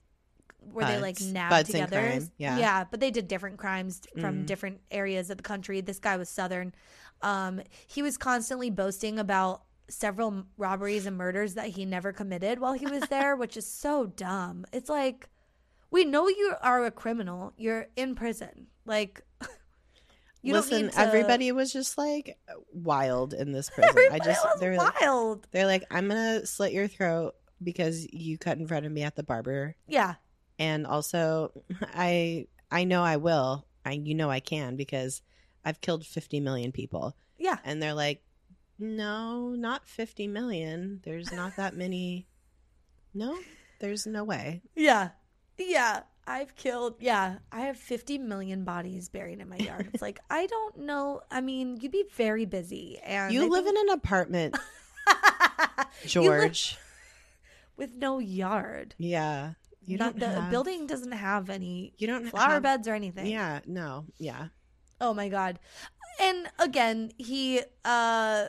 were 0.73 0.85
they 0.85 0.99
like 1.01 1.21
nabbed 1.21 1.67
together?" 1.67 2.19
yeah. 2.39 2.59
Yeah, 2.59 2.85
but 2.91 2.99
they 2.99 3.13
did 3.13 3.29
different 3.29 3.59
crimes 3.59 4.01
from 4.21 4.43
Mm. 4.43 4.47
different 4.47 4.81
areas 4.91 5.31
of 5.31 5.37
the 5.37 5.45
country. 5.45 5.81
This 5.81 6.01
guy 6.01 6.17
was 6.17 6.29
southern. 6.29 6.75
Um, 7.23 7.61
he 7.87 8.03
was 8.03 8.17
constantly 8.19 8.71
boasting 8.71 9.19
about 9.21 9.63
several 9.89 10.45
robberies 10.59 11.07
and 11.07 11.17
murders 11.17 11.55
that 11.55 11.69
he 11.69 11.85
never 11.85 12.13
committed 12.13 12.59
while 12.59 12.73
he 12.73 12.87
was 12.87 13.05
there, 13.11 13.37
which 13.37 13.57
is 13.57 13.67
so 13.67 14.07
dumb. 14.07 14.67
It's 14.73 14.89
like 14.91 15.29
we 15.91 16.05
know 16.05 16.29
you 16.29 16.55
are 16.63 16.85
a 16.85 16.91
criminal. 16.91 17.53
You're 17.57 17.87
in 17.97 18.15
prison. 18.15 18.67
Like 18.85 19.23
you 20.43 20.53
Listen, 20.53 20.91
to- 20.91 20.99
everybody 21.01 21.51
was 21.53 21.73
just 21.73 21.97
like 21.99 22.39
wild 22.73 23.35
in 23.35 23.53
this 23.53 23.71
prison. 23.71 23.91
Everybody 23.91 24.21
I 24.21 24.25
just 24.25 24.47
they're 24.61 24.77
like, 24.77 25.01
wild. 25.01 25.47
they're 25.53 25.67
like, 25.67 25.85
I'm 25.91 26.09
gonna 26.09 26.47
slit 26.47 26.73
your 26.73 26.89
throat 26.89 27.35
because 27.63 28.07
you 28.13 28.39
cut 28.39 28.59
in 28.59 28.67
front 28.67 28.87
of 28.87 28.93
me 28.93 29.03
at 29.03 29.17
the 29.17 29.23
barber, 29.23 29.75
Yeah, 29.89 30.15
and 30.59 30.87
also 30.87 31.53
I 31.95 32.47
I 32.71 32.85
know 32.85 33.03
I 33.03 33.17
will. 33.17 33.67
I 33.85 33.93
you 33.93 34.15
know 34.15 34.31
I 34.31 34.41
can 34.41 34.77
because 34.77 35.23
I've 35.65 35.81
killed 35.81 36.05
50 36.07 36.41
million 36.41 36.71
people. 36.73 37.17
Yeah. 37.39 37.59
And 37.65 37.83
they're 37.83 37.93
like, 37.95 38.23
no, 38.79 39.51
not 39.51 39.89
50 39.89 40.29
million. 40.29 41.01
There's 41.05 41.33
not 41.33 41.57
that 41.57 41.75
many. 41.75 42.27
No, 43.15 43.37
there's 43.81 44.07
no 44.07 44.23
way. 44.25 44.63
Yeah. 44.77 45.11
Yeah. 45.59 46.03
I've 46.29 46.57
killed, 46.57 46.97
yeah, 46.99 47.37
I 47.53 47.61
have 47.61 47.77
50 47.77 48.19
million 48.19 48.65
bodies 48.65 49.09
buried 49.09 49.39
in 49.39 49.49
my 49.49 49.59
yard. 49.59 49.91
It's 49.95 50.03
like, 50.03 50.19
I 50.29 50.47
don't 50.47 50.79
know. 50.79 51.21
I 51.31 51.41
mean, 51.41 51.77
you'd 51.81 51.93
be 51.93 52.03
very 52.15 52.45
busy. 52.45 52.99
And 53.05 53.33
You 53.33 53.45
I 53.45 53.47
live 53.47 53.65
think- 53.65 53.79
in 53.79 53.89
an 53.89 53.95
apartment, 53.95 54.59
George. 56.07 56.77
with 57.77 57.93
no 57.95 58.19
yard. 58.19 58.95
yeah. 58.99 59.53
You 59.89 59.99
Not, 59.99 60.19
don't 60.19 60.35
the 60.35 60.41
have, 60.41 60.51
building 60.51 60.89
doesn't 60.89 61.13
have 61.13 61.49
any 61.49 61.93
You 61.97 62.09
don't 62.09 62.27
flower 62.29 62.55
have, 62.55 62.65
beds 62.65 62.89
or 62.89 62.95
anything. 62.95 63.27
Yeah, 63.27 63.61
no, 63.69 64.07
yeah. 64.19 64.49
Oh 65.01 65.15
my 65.15 65.29
god. 65.29 65.61
And 66.21 66.49
again, 66.59 67.13
he 67.19 67.61
uh 67.85 68.47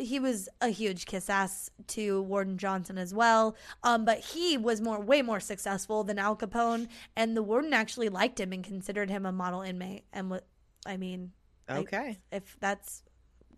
he 0.00 0.18
was 0.18 0.48
a 0.60 0.68
huge 0.68 1.06
kiss 1.06 1.28
ass 1.30 1.70
to 1.88 2.22
Warden 2.22 2.58
Johnston 2.58 2.98
as 2.98 3.12
well. 3.14 3.54
Um, 3.82 4.04
but 4.04 4.18
he 4.20 4.56
was 4.58 4.80
more 4.80 5.00
way 5.00 5.22
more 5.22 5.40
successful 5.40 6.04
than 6.04 6.18
Al 6.18 6.36
Capone, 6.36 6.88
and 7.16 7.36
the 7.36 7.42
warden 7.42 7.72
actually 7.72 8.08
liked 8.08 8.40
him 8.40 8.52
and 8.52 8.64
considered 8.64 9.10
him 9.10 9.26
a 9.26 9.32
model 9.32 9.62
inmate. 9.62 10.04
And 10.12 10.30
what 10.30 10.46
I 10.86 10.96
mean, 10.96 11.32
I- 11.68 11.78
Okay. 11.78 12.18
if 12.32 12.56
that's 12.60 13.02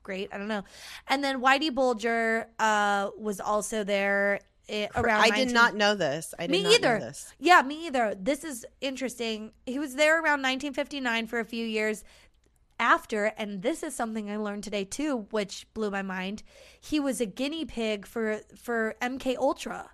great, 0.03 0.29
I 0.33 0.39
don't 0.39 0.49
know. 0.49 0.65
And 1.07 1.23
then 1.23 1.41
Whitey 1.41 1.73
Bulger 1.75 2.49
uh 2.59 3.11
was 3.17 3.41
also 3.41 3.85
there 3.85 4.41
i- 4.69 4.89
around. 4.97 5.21
I 5.23 5.31
did 5.31 5.53
not 5.53 5.75
know 5.77 5.95
this. 5.95 6.35
I 6.39 6.43
did 6.47 6.51
Me 6.51 6.63
not 6.65 6.73
either. 6.75 6.99
know 6.99 7.07
this. 7.07 7.33
yeah, 7.39 7.63
me 7.63 7.87
either. 7.87 8.15
This 8.21 8.43
is 8.45 8.67
interesting. 8.81 9.53
He 9.67 9.79
was 9.79 9.95
there 9.95 10.17
around 10.17 10.43
1959 10.43 11.27
for 11.29 11.39
a 11.39 11.45
few 11.45 11.65
years 11.65 12.03
after, 12.83 13.27
and 13.39 13.63
this 13.63 13.85
is 13.85 13.95
something 13.95 14.29
I 14.29 14.37
learned 14.37 14.65
today 14.65 14.85
too, 14.85 15.29
which 15.31 15.67
blew 15.73 15.91
my 15.91 16.03
mind. 16.03 16.43
He 16.81 16.99
was 16.99 17.21
a 17.21 17.27
guinea 17.27 17.65
pig 17.65 18.07
for 18.07 18.41
for 18.57 18.97
MK 19.01 19.37
Ultra. 19.37 19.91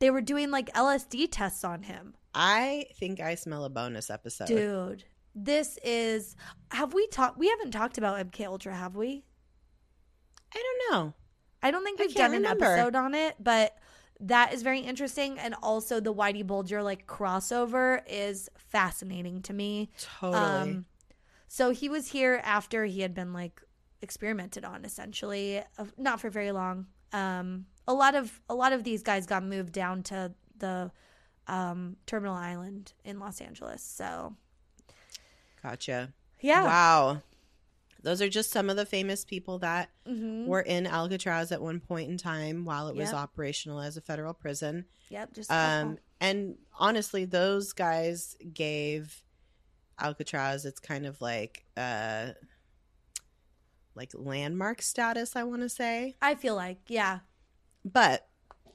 They 0.00 0.10
were 0.10 0.20
doing 0.20 0.50
like 0.50 0.72
LSD 0.74 1.28
tests 1.30 1.62
on 1.62 1.84
him. 1.84 2.14
I 2.34 2.86
think 2.98 3.20
I 3.20 3.36
smell 3.36 3.64
a 3.64 3.70
bonus 3.70 4.10
episode. 4.10 4.48
Dude, 4.48 5.04
this 5.36 5.78
is 5.84 6.34
have 6.72 6.92
we 6.92 7.06
talked 7.06 7.38
we 7.38 7.48
haven't 7.48 7.70
talked 7.70 7.96
about 7.96 8.18
MK 8.18 8.44
Ultra, 8.46 8.74
have 8.74 8.96
we? 8.96 9.24
I 10.52 10.62
don't 10.62 10.92
know. 10.92 11.14
I 11.62 11.70
don't 11.70 11.84
think 11.84 12.00
we've 12.00 12.12
done 12.12 12.32
remember. 12.32 12.64
an 12.64 12.72
episode 12.72 12.96
on 12.96 13.14
it, 13.14 13.36
but 13.38 13.76
that 14.18 14.52
is 14.52 14.62
very 14.62 14.80
interesting 14.80 15.38
and 15.38 15.54
also 15.62 16.00
the 16.00 16.12
Whitey 16.12 16.44
Bulger 16.44 16.82
like 16.82 17.06
crossover 17.06 18.02
is 18.08 18.48
fascinating 18.56 19.42
to 19.42 19.52
me. 19.52 19.90
Totally. 20.20 20.42
Um, 20.42 20.86
so 21.52 21.68
he 21.68 21.90
was 21.90 22.08
here 22.08 22.40
after 22.44 22.86
he 22.86 23.02
had 23.02 23.12
been 23.12 23.34
like 23.34 23.60
experimented 24.00 24.64
on, 24.64 24.86
essentially, 24.86 25.60
not 25.98 26.18
for 26.18 26.30
very 26.30 26.50
long. 26.50 26.86
Um, 27.12 27.66
a 27.86 27.92
lot 27.92 28.14
of 28.14 28.40
a 28.48 28.54
lot 28.54 28.72
of 28.72 28.84
these 28.84 29.02
guys 29.02 29.26
got 29.26 29.44
moved 29.44 29.70
down 29.74 30.02
to 30.04 30.32
the 30.56 30.90
um, 31.46 31.96
Terminal 32.06 32.34
Island 32.34 32.94
in 33.04 33.18
Los 33.18 33.42
Angeles. 33.42 33.82
So 33.82 34.34
gotcha. 35.62 36.14
yeah, 36.40 36.64
Wow. 36.64 37.22
Those 38.02 38.22
are 38.22 38.30
just 38.30 38.50
some 38.50 38.70
of 38.70 38.76
the 38.76 38.86
famous 38.86 39.22
people 39.26 39.58
that 39.58 39.90
hmm 40.06 40.46
were 40.46 40.62
in 40.62 40.86
Alcatraz 40.86 41.52
at 41.52 41.60
one 41.60 41.80
point 41.80 42.08
in 42.08 42.16
time 42.16 42.64
while 42.64 42.88
it 42.88 42.96
was 42.96 43.12
operational 43.12 43.78
as 43.78 43.98
a 43.98 44.00
federal 44.00 44.32
prison. 44.32 44.86
yep. 45.10 45.34
Just. 45.34 45.52
Um, 45.52 45.98
and 46.18 46.56
honestly, 46.78 47.26
those 47.26 47.74
guys 47.74 48.38
gave 48.54 49.22
Alcatraz 50.02 50.64
its 50.64 50.80
kind 50.80 51.06
of 51.06 51.20
like 51.20 51.64
uh 51.76 52.28
like 53.94 54.10
landmark 54.14 54.80
status, 54.82 55.36
I 55.36 55.44
want 55.44 55.62
to 55.62 55.68
say. 55.68 56.16
I 56.22 56.34
feel 56.34 56.54
like 56.54 56.78
yeah, 56.88 57.20
But 57.84 58.26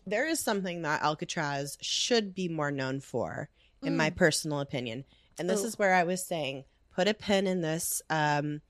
there 0.06 0.28
is 0.28 0.40
something 0.40 0.84
that 0.84 1.02
Alcatraz 1.02 1.78
should 1.82 2.34
be 2.36 2.48
more 2.48 2.72
known 2.72 3.00
for, 3.02 3.50
in 3.84 3.98
my 3.98 4.10
Mm. 4.10 4.16
personal 4.16 4.60
opinion. 4.60 5.06
And 5.40 5.50
this 5.50 5.62
Oh. 5.64 5.66
is 5.68 5.78
where 5.80 5.94
I 5.94 6.04
was 6.04 6.26
saying, 6.26 6.66
put 6.92 7.08
a 7.08 7.14
pin 7.14 7.48
in 7.48 7.62
this 7.62 8.02
um 8.10 8.62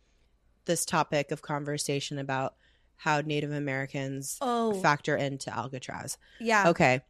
this 0.65 0.85
topic 0.85 1.31
of 1.31 1.41
conversation 1.41 2.19
about 2.19 2.55
how 2.97 3.21
Native 3.21 3.51
Americans 3.51 4.37
oh 4.41 4.73
factor 4.81 5.15
into 5.15 5.53
Alcatraz. 5.55 6.17
yeah, 6.39 6.69
Okay. 6.69 7.01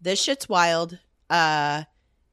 This 0.00 0.20
shit's 0.22 0.48
wild. 0.48 0.98
Uh 1.30 1.84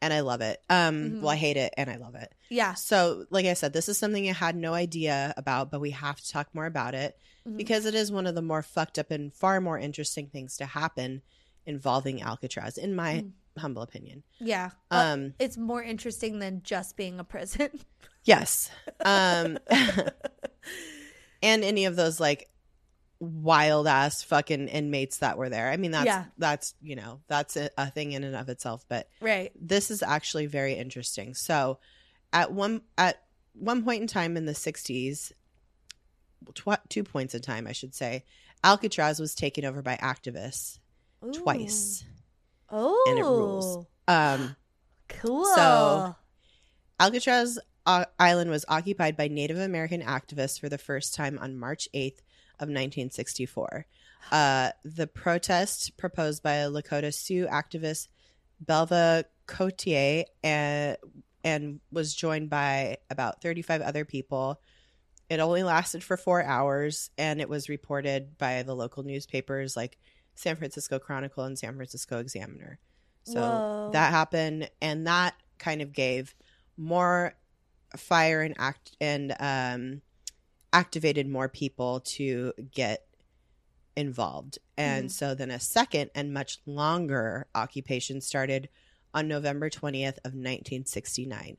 and 0.01 0.13
I 0.13 0.21
love 0.21 0.41
it. 0.41 0.61
Um 0.69 0.95
Mhm. 1.11 1.21
well 1.21 1.29
I 1.31 1.35
hate 1.35 1.57
it 1.57 1.73
and 1.77 1.89
I 1.89 1.97
love 1.97 2.15
it. 2.15 2.33
yeah, 2.49 2.73
So, 2.73 3.25
like 3.29 3.45
I 3.45 3.53
said, 3.53 3.73
this 3.73 3.89
is 3.89 3.97
something 3.97 4.27
I 4.29 4.33
had 4.33 4.55
no 4.55 4.73
idea 4.73 5.33
about, 5.37 5.69
but 5.71 5.81
we 5.81 5.91
have 5.91 6.19
to 6.21 6.29
talk 6.31 6.53
more 6.53 6.65
about 6.65 6.93
it 6.95 7.17
Mhm. 7.47 7.57
because 7.57 7.85
it 7.85 7.95
is 7.95 8.11
one 8.11 8.25
of 8.27 8.35
the 8.35 8.41
more 8.41 8.61
fucked 8.63 8.97
up 8.99 9.11
and 9.11 9.33
far 9.33 9.59
more 9.61 9.77
interesting 9.79 10.27
things 10.27 10.57
to 10.57 10.65
happen 10.65 11.21
involving 11.65 12.21
Alcatraz 12.21 12.77
in 12.77 12.95
my 12.95 13.15
Mm. 13.21 13.31
humble 13.57 13.81
opinion. 13.81 14.23
yeah. 14.39 14.71
Um 14.89 15.33
it's 15.39 15.57
more 15.57 15.83
interesting 15.83 16.39
than 16.39 16.61
just 16.63 16.95
being 16.95 17.19
a 17.19 17.23
prison. 17.23 17.69
yes. 18.23 18.69
Um 19.03 19.57
and 21.41 21.63
any 21.63 21.85
of 21.85 21.95
those 21.95 22.19
like 22.19 22.49
wild 23.19 23.85
ass 23.87 24.23
fucking 24.23 24.67
inmates 24.69 25.17
that 25.17 25.37
were 25.37 25.49
there. 25.49 25.69
I 25.69 25.77
mean 25.77 25.91
that's 25.91 26.05
Yeah. 26.05 26.25
that's, 26.37 26.73
you 26.81 26.95
know, 26.95 27.19
that's 27.27 27.57
a, 27.57 27.69
a 27.77 27.89
thing 27.91 28.13
in 28.13 28.23
and 28.23 28.35
of 28.35 28.47
itself, 28.49 28.85
but 28.87 29.09
right. 29.21 29.51
this 29.59 29.91
is 29.91 30.01
actually 30.01 30.45
very 30.45 30.73
interesting. 30.75 31.33
So, 31.33 31.79
at 32.31 32.51
one 32.53 32.81
at 32.97 33.21
one 33.53 33.83
point 33.83 34.01
in 34.01 34.07
time 34.07 34.37
in 34.37 34.45
the 34.45 34.53
'60s, 34.53 35.31
tw- 36.55 36.89
two 36.89 37.03
points 37.03 37.35
in 37.35 37.41
time, 37.41 37.67
I 37.67 37.71
should 37.73 37.93
say, 37.93 38.23
Alcatraz 38.63 39.19
was 39.19 39.35
taken 39.35 39.65
over 39.65 39.81
by 39.81 39.95
activists 39.97 40.79
twice. 41.33 42.03
Oh, 42.69 43.03
And 43.09 43.19
it 43.19 43.23
rules. 43.23 43.85
Um, 44.07 44.55
cool. 45.09 45.45
So- 45.55 46.15
Alcatraz 46.99 47.57
uh, 47.85 48.05
Island 48.19 48.49
was 48.51 48.65
occupied 48.67 49.15
by 49.17 49.27
Native 49.29 49.57
American 49.57 50.01
activists 50.01 50.59
for 50.59 50.69
the 50.69 50.77
first 50.77 51.15
time 51.15 51.39
on 51.39 51.57
March 51.57 51.87
8th 51.95 52.19
of 52.59 52.67
1964. 52.67 53.85
Uh, 54.31 54.69
the 54.83 55.07
protest 55.07 55.97
proposed 55.97 56.43
by 56.43 56.57
Lakota 56.67 57.13
Sioux 57.13 57.47
activist 57.47 58.07
Belva 58.59 59.25
Cottier 59.47 60.25
and, 60.43 60.97
and 61.43 61.79
was 61.91 62.13
joined 62.13 62.49
by 62.49 62.97
about 63.09 63.41
35 63.41 63.81
other 63.81 64.05
people. 64.05 64.61
It 65.29 65.39
only 65.39 65.63
lasted 65.63 66.03
for 66.03 66.17
four 66.17 66.43
hours, 66.43 67.11
and 67.17 67.39
it 67.39 67.49
was 67.49 67.69
reported 67.69 68.37
by 68.37 68.63
the 68.63 68.75
local 68.75 69.03
newspapers 69.03 69.77
like 69.77 69.97
San 70.35 70.55
Francisco 70.55 70.99
Chronicle 70.99 71.43
and 71.43 71.57
San 71.57 71.75
Francisco 71.75 72.19
Examiner. 72.19 72.79
So 73.23 73.39
Whoa. 73.39 73.89
that 73.93 74.11
happened, 74.11 74.69
and 74.81 75.05
that 75.07 75.35
kind 75.59 75.81
of 75.81 75.93
gave 75.93 76.35
more 76.77 77.35
fire 77.95 78.41
and 78.41 78.55
act 78.57 78.95
and 78.99 79.35
um, 79.39 80.01
activated 80.71 81.27
more 81.27 81.49
people 81.49 81.99
to 82.01 82.53
get 82.71 83.05
involved. 83.95 84.59
And 84.77 85.07
Mhm. 85.07 85.11
so 85.11 85.35
then 85.35 85.51
a 85.51 85.59
second 85.59 86.11
and 86.15 86.33
much 86.33 86.59
longer 86.65 87.47
occupation 87.55 88.21
started 88.21 88.69
on 89.13 89.27
November 89.27 89.69
20th 89.69 90.19
of 90.23 90.33
1969. 90.35 91.57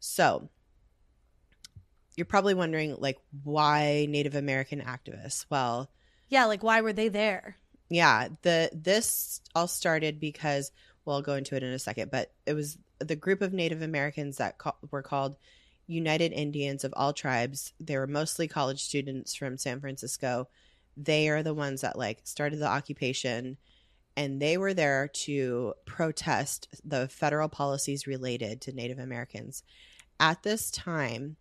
So 0.00 0.48
you're 2.16 2.24
probably 2.26 2.54
wondering 2.54 2.96
like 2.98 3.18
why 3.44 4.06
Native 4.08 4.34
American 4.34 4.80
activists? 4.80 5.46
Well, 5.50 5.90
yeah, 6.28 6.46
like 6.46 6.62
why 6.62 6.80
were 6.80 6.92
they 6.92 7.08
there? 7.08 7.56
yeah, 7.88 8.28
the 8.40 8.70
this 8.72 9.42
all 9.54 9.68
started 9.68 10.18
because 10.18 10.72
well, 11.04 11.16
I'll 11.16 11.22
go 11.22 11.34
into 11.34 11.56
it 11.56 11.62
in 11.62 11.72
a 11.72 11.78
second, 11.78 12.10
but 12.10 12.32
it 12.46 12.54
was 12.54 12.78
the 13.00 13.16
group 13.16 13.42
of 13.42 13.52
Native 13.52 13.82
Americans 13.82 14.36
that 14.38 14.56
ca- 14.56 14.76
were 14.90 15.02
called 15.02 15.36
United 15.86 16.32
Indians 16.32 16.84
of 16.84 16.94
all 16.96 17.12
tribes. 17.12 17.72
They 17.80 17.96
were 17.96 18.06
mostly 18.06 18.48
college 18.48 18.82
students 18.82 19.34
from 19.34 19.58
San 19.58 19.80
Francisco. 19.80 20.48
They 20.96 21.28
are 21.28 21.42
the 21.42 21.54
ones 21.54 21.80
that 21.80 21.98
like 21.98 22.20
started 22.24 22.58
the 22.58 22.68
occupation 22.68 23.56
and 24.16 24.40
they 24.40 24.58
were 24.58 24.74
there 24.74 25.08
to 25.08 25.74
protest 25.86 26.68
the 26.84 27.08
federal 27.08 27.48
policies 27.48 28.06
related 28.06 28.60
to 28.62 28.72
Native 28.72 28.98
Americans. 28.98 29.62
At 30.20 30.42
this 30.42 30.70
time, 30.70 31.36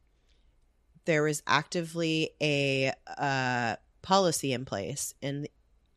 there 1.05 1.23
was 1.23 1.43
actively 1.47 2.31
a 2.41 2.93
uh, 3.17 3.75
policy 4.01 4.53
in 4.53 4.65
place 4.65 5.13
in 5.21 5.47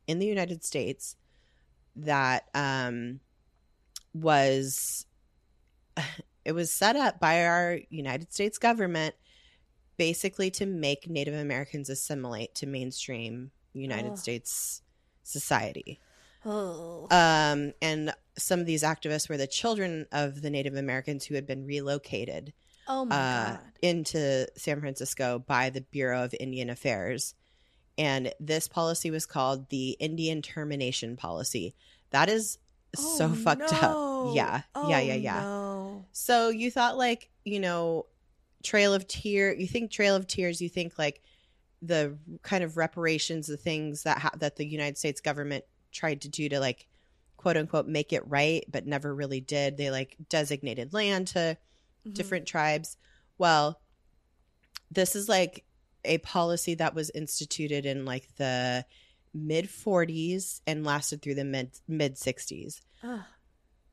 in 0.07 0.19
the 0.19 0.27
United 0.27 0.65
States 0.65 1.17
that 1.97 2.49
um, 2.55 3.21
was 4.13 5.07
it 6.45 6.53
was 6.53 6.71
set 6.73 6.97
up 6.97 7.19
by 7.21 7.45
our 7.47 7.79
United 7.91 8.33
States 8.33 8.59
government 8.59 9.15
basically 9.97 10.51
to 10.51 10.67
make 10.67 11.09
Native 11.09 11.35
Americans 11.35 11.89
assimilate 11.89 12.55
to 12.57 12.67
mainstream 12.67 13.51
United 13.73 14.13
Oh. 14.13 14.17
States 14.17 14.83
society. 15.23 16.01
Oh, 16.45 17.07
Um, 17.11 17.73
and 17.81 18.13
some 18.37 18.61
of 18.61 18.67
these 18.67 18.83
activists 18.83 19.29
were 19.29 19.37
the 19.39 19.47
children 19.47 20.07
of 20.13 20.43
the 20.43 20.51
Native 20.51 20.75
Americans 20.75 21.25
who 21.25 21.35
had 21.35 21.47
been 21.47 21.65
relocated 21.67 22.53
Oh 22.87 23.05
my 23.07 23.17
uh, 23.17 23.51
god. 23.53 23.61
into 23.81 24.47
San 24.57 24.81
Francisco 24.81 25.39
by 25.39 25.71
the 25.71 25.81
Bureau 25.81 26.23
of 26.25 26.35
Indian 26.39 26.69
Affairs. 26.69 27.35
And 27.97 28.33
this 28.41 28.69
policy 28.69 29.11
was 29.11 29.25
called 29.25 29.71
the 29.71 29.91
Indian 29.93 30.43
Termination 30.43 31.17
Policy. 31.17 31.75
That 32.11 32.29
is 32.29 32.59
so 32.95 33.27
Oh, 33.27 33.35
fucked 33.35 33.73
no. 33.73 34.29
up. 34.31 34.37
Yeah. 34.37 34.63
Oh, 34.75 34.89
yeah, 34.91 35.01
yeah, 35.01 35.15
yeah. 35.15 35.41
No. 35.41 35.74
So 36.17 36.49
you 36.49 36.71
thought 36.71 36.97
like, 36.97 37.29
you 37.45 37.59
know, 37.59 38.07
Trail 38.62 38.95
of 38.95 39.07
Tear, 39.09 39.53
you 39.53 39.67
think 39.67 39.91
Trail 39.91 40.15
of 40.15 40.29
Tears, 40.29 40.61
you 40.62 40.69
think 40.69 40.97
like 40.97 41.21
the 41.83 42.17
kind 42.43 42.62
of 42.62 42.77
reparations, 42.77 43.49
the 43.49 43.57
things 43.57 44.05
that 44.05 44.19
ha- 44.19 44.31
that 44.39 44.55
the 44.57 44.65
United 44.65 44.97
States 44.97 45.21
government 45.21 45.65
tried 45.93 46.21
to 46.23 46.29
do 46.29 46.49
to 46.49 46.61
like 46.61 46.87
quote 47.37 47.57
unquote 47.57 47.87
make 47.87 48.12
it 48.12 48.27
right 48.29 48.65
but 48.71 48.87
never 48.87 49.12
really 49.15 49.41
did. 49.41 49.77
They 49.77 49.91
like 49.91 50.17
designated 50.31 50.93
land 50.95 51.27
to 51.29 51.59
Mhm. 52.07 52.15
different 52.15 52.47
tribes. 52.47 52.97
Well, 53.37 53.81
this 54.91 55.17
is 55.17 55.29
like 55.29 55.65
a 56.05 56.19
policy 56.19 56.75
that 56.77 56.95
was 56.95 57.11
instituted 57.11 57.87
in 57.87 58.05
like 58.05 58.29
the 58.37 58.87
mid 59.35 59.67
40s 59.67 60.61
and 60.67 60.85
lasted 60.85 61.23
through 61.23 61.35
the 61.35 61.45
mid 61.45 61.73
mid 61.89 62.15
60s. 62.17 62.81
Ugh. 63.03 63.21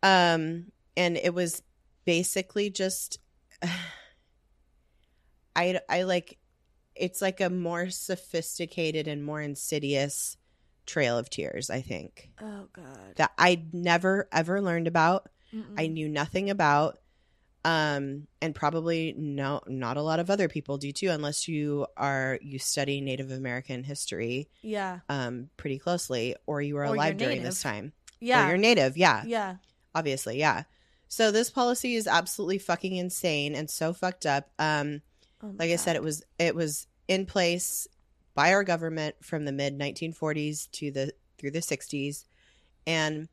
Um 0.03 0.71
and 0.95 1.17
it 1.17 1.33
was 1.33 1.63
basically 2.05 2.69
just 2.69 3.19
I 5.55 5.79
I 5.89 6.03
like 6.03 6.37
it's 6.95 7.21
like 7.21 7.41
a 7.41 7.49
more 7.49 7.89
sophisticated 7.89 9.07
and 9.07 9.23
more 9.23 9.41
insidious 9.41 10.37
trail 10.85 11.17
of 11.17 11.29
tears, 11.29 11.69
I 11.69 11.81
think. 11.81 12.29
Oh 12.41 12.67
god. 12.73 13.15
That 13.15 13.31
I 13.37 13.63
never 13.71 14.27
ever 14.31 14.61
learned 14.61 14.87
about. 14.87 15.29
Mm-mm. 15.53 15.75
I 15.77 15.87
knew 15.87 16.07
nothing 16.09 16.49
about 16.49 16.97
um 17.63 18.25
and 18.41 18.55
probably 18.55 19.13
no 19.15 19.61
not 19.67 19.95
a 19.95 20.01
lot 20.01 20.19
of 20.19 20.31
other 20.31 20.47
people 20.47 20.79
do 20.79 20.91
too 20.91 21.09
unless 21.09 21.47
you 21.47 21.85
are 21.95 22.39
you 22.41 22.57
study 22.57 23.01
Native 23.01 23.29
American 23.29 23.83
history 23.83 24.49
yeah. 24.63 25.01
um 25.09 25.49
pretty 25.57 25.77
closely 25.77 26.35
or 26.47 26.59
you 26.59 26.73
were 26.73 26.81
Or 26.81 26.95
alive 26.95 27.17
during 27.17 27.43
this 27.43 27.61
time. 27.61 27.93
Yeah. 28.19 28.45
Or 28.45 28.49
you're 28.49 28.57
native, 28.57 28.97
yeah. 28.97 29.23
yeah. 29.25 29.55
Obviously, 29.93 30.39
yeah. 30.39 30.63
So 31.11 31.29
this 31.29 31.49
policy 31.49 31.95
is 31.95 32.07
absolutely 32.07 32.57
fucking 32.57 32.95
insane 32.95 33.53
and 33.53 33.69
so 33.69 33.91
fucked 33.91 34.25
up. 34.25 34.49
Um 34.57 35.01
Oh 35.43 35.53
like 35.59 35.71
I 35.71 35.75
said 35.75 35.95
it 35.95 36.03
was 36.03 36.23
it 36.39 36.55
was 36.55 36.87
in 37.07 37.25
place 37.25 37.85
by 38.33 38.53
our 38.53 38.63
government 38.63 39.15
from 39.21 39.43
the 39.43 39.51
mid 39.51 39.77
1940s 39.77 40.71
to 40.71 40.89
the 40.89 41.13
through 41.37 41.51
the 41.51 41.59
60s 41.59 42.23
and 42.87 43.27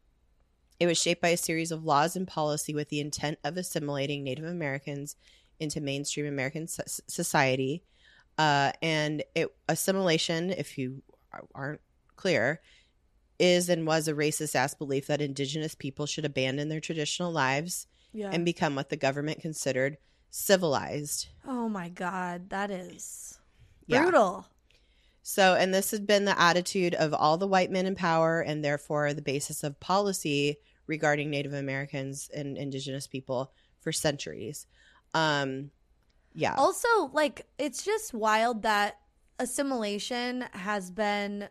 it 0.81 0.87
was 0.87 0.99
shaped 0.99 1.22
by 1.22 1.29
a 1.29 1.37
series 1.37 1.70
of 1.70 1.85
laws 1.85 2.16
and 2.16 2.26
policy 2.26 2.74
with 2.74 2.89
the 2.89 3.01
intent 3.01 3.39
of 3.45 3.57
assimilating 3.57 4.24
Native 4.24 4.45
Americans 4.45 5.14
into 5.61 5.81
mainstream 5.81 6.26
American 6.26 6.66
so- 6.66 6.83
society. 7.07 7.83
Uh, 8.37 8.72
and 8.83 9.22
it 9.35 9.55
assimilation, 9.68 10.51
if 10.51 10.79
you 10.79 11.03
aren't 11.55 11.81
clear, 12.16 12.61
is 13.39 13.68
and 13.68 13.86
was 13.86 14.09
a 14.09 14.14
racist 14.14 14.55
ass 14.55 14.74
belief 14.74 15.07
that 15.07 15.20
indigenous 15.20 15.74
people 15.74 16.07
should 16.07 16.24
abandon 16.24 16.68
their 16.68 16.80
traditional 16.80 17.30
lives 17.32 17.86
yeah. 18.12 18.30
and 18.32 18.45
become 18.45 18.74
what 18.74 18.89
the 18.89 18.97
government 18.97 19.41
considered 19.41 19.97
civilized. 20.30 21.28
oh 21.47 21.68
my 21.68 21.89
god, 21.89 22.51
that 22.51 22.70
is 22.70 23.39
Yeah. 23.86 24.03
brutal. 24.03 24.47
So, 25.22 25.55
and 25.55 25.74
this 25.74 25.91
had 25.91 26.07
been 26.07 26.24
the 26.24 26.41
attitude 26.41 26.95
of 26.95 27.12
all 27.12 27.36
the 27.36 27.47
white 27.47 27.70
men 27.70 27.84
in 27.86 27.95
power, 27.95 28.41
and 28.41 28.64
therefore 28.64 29.12
the 29.12 29.20
basis 29.20 29.62
of 29.62 29.78
policy 29.78 30.57
regarding 30.86 31.28
Native 31.28 31.53
Americans 31.53 32.30
and 32.32 32.57
Indigenous 32.57 33.07
people 33.07 33.53
for 33.80 33.93
centuries. 33.93 34.66
Um, 35.12 35.70
yeah, 36.34 36.55
Also, 36.57 36.89
like 37.12 37.47
it's 37.59 37.82
just 37.84 38.14
wild 38.14 38.62
that 38.62 38.99
assimilation 39.39 40.43
has 40.53 40.91
been 40.91 41.49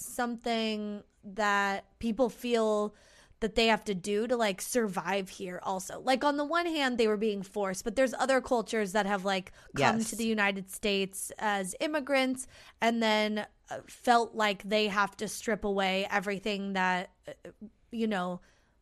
something 0.00 1.02
that 1.24 1.84
people 1.98 2.28
feel 2.30 2.94
that 3.40 3.54
they 3.54 3.66
have 3.68 3.84
to 3.84 3.94
do 3.94 4.26
to 4.26 4.36
like 4.36 4.60
survive 4.60 5.28
here 5.28 5.60
also. 5.62 6.00
Like 6.00 6.24
on 6.24 6.36
the 6.36 6.44
one 6.44 6.66
hand 6.66 6.98
they 6.98 7.06
were 7.06 7.16
being 7.16 7.42
forced, 7.42 7.84
but 7.84 7.94
there's 7.94 8.12
other 8.14 8.40
cultures 8.40 8.92
that 8.92 9.06
have 9.06 9.24
like 9.24 9.52
come 9.76 9.98
Yes. 9.98 10.10
to 10.10 10.16
the 10.16 10.26
United 10.26 10.70
States 10.70 11.30
as 11.38 11.74
immigrants 11.78 12.48
and 12.80 13.00
then 13.02 13.46
uh, 13.70 13.78
felt 13.86 14.34
like 14.34 14.62
they 14.68 14.88
have 14.88 15.16
to 15.18 15.28
strip 15.28 15.64
away 15.64 16.06
everything 16.10 16.72
that 16.72 17.10
uh, 17.28 17.32
you 17.92 18.06
know 18.08 18.40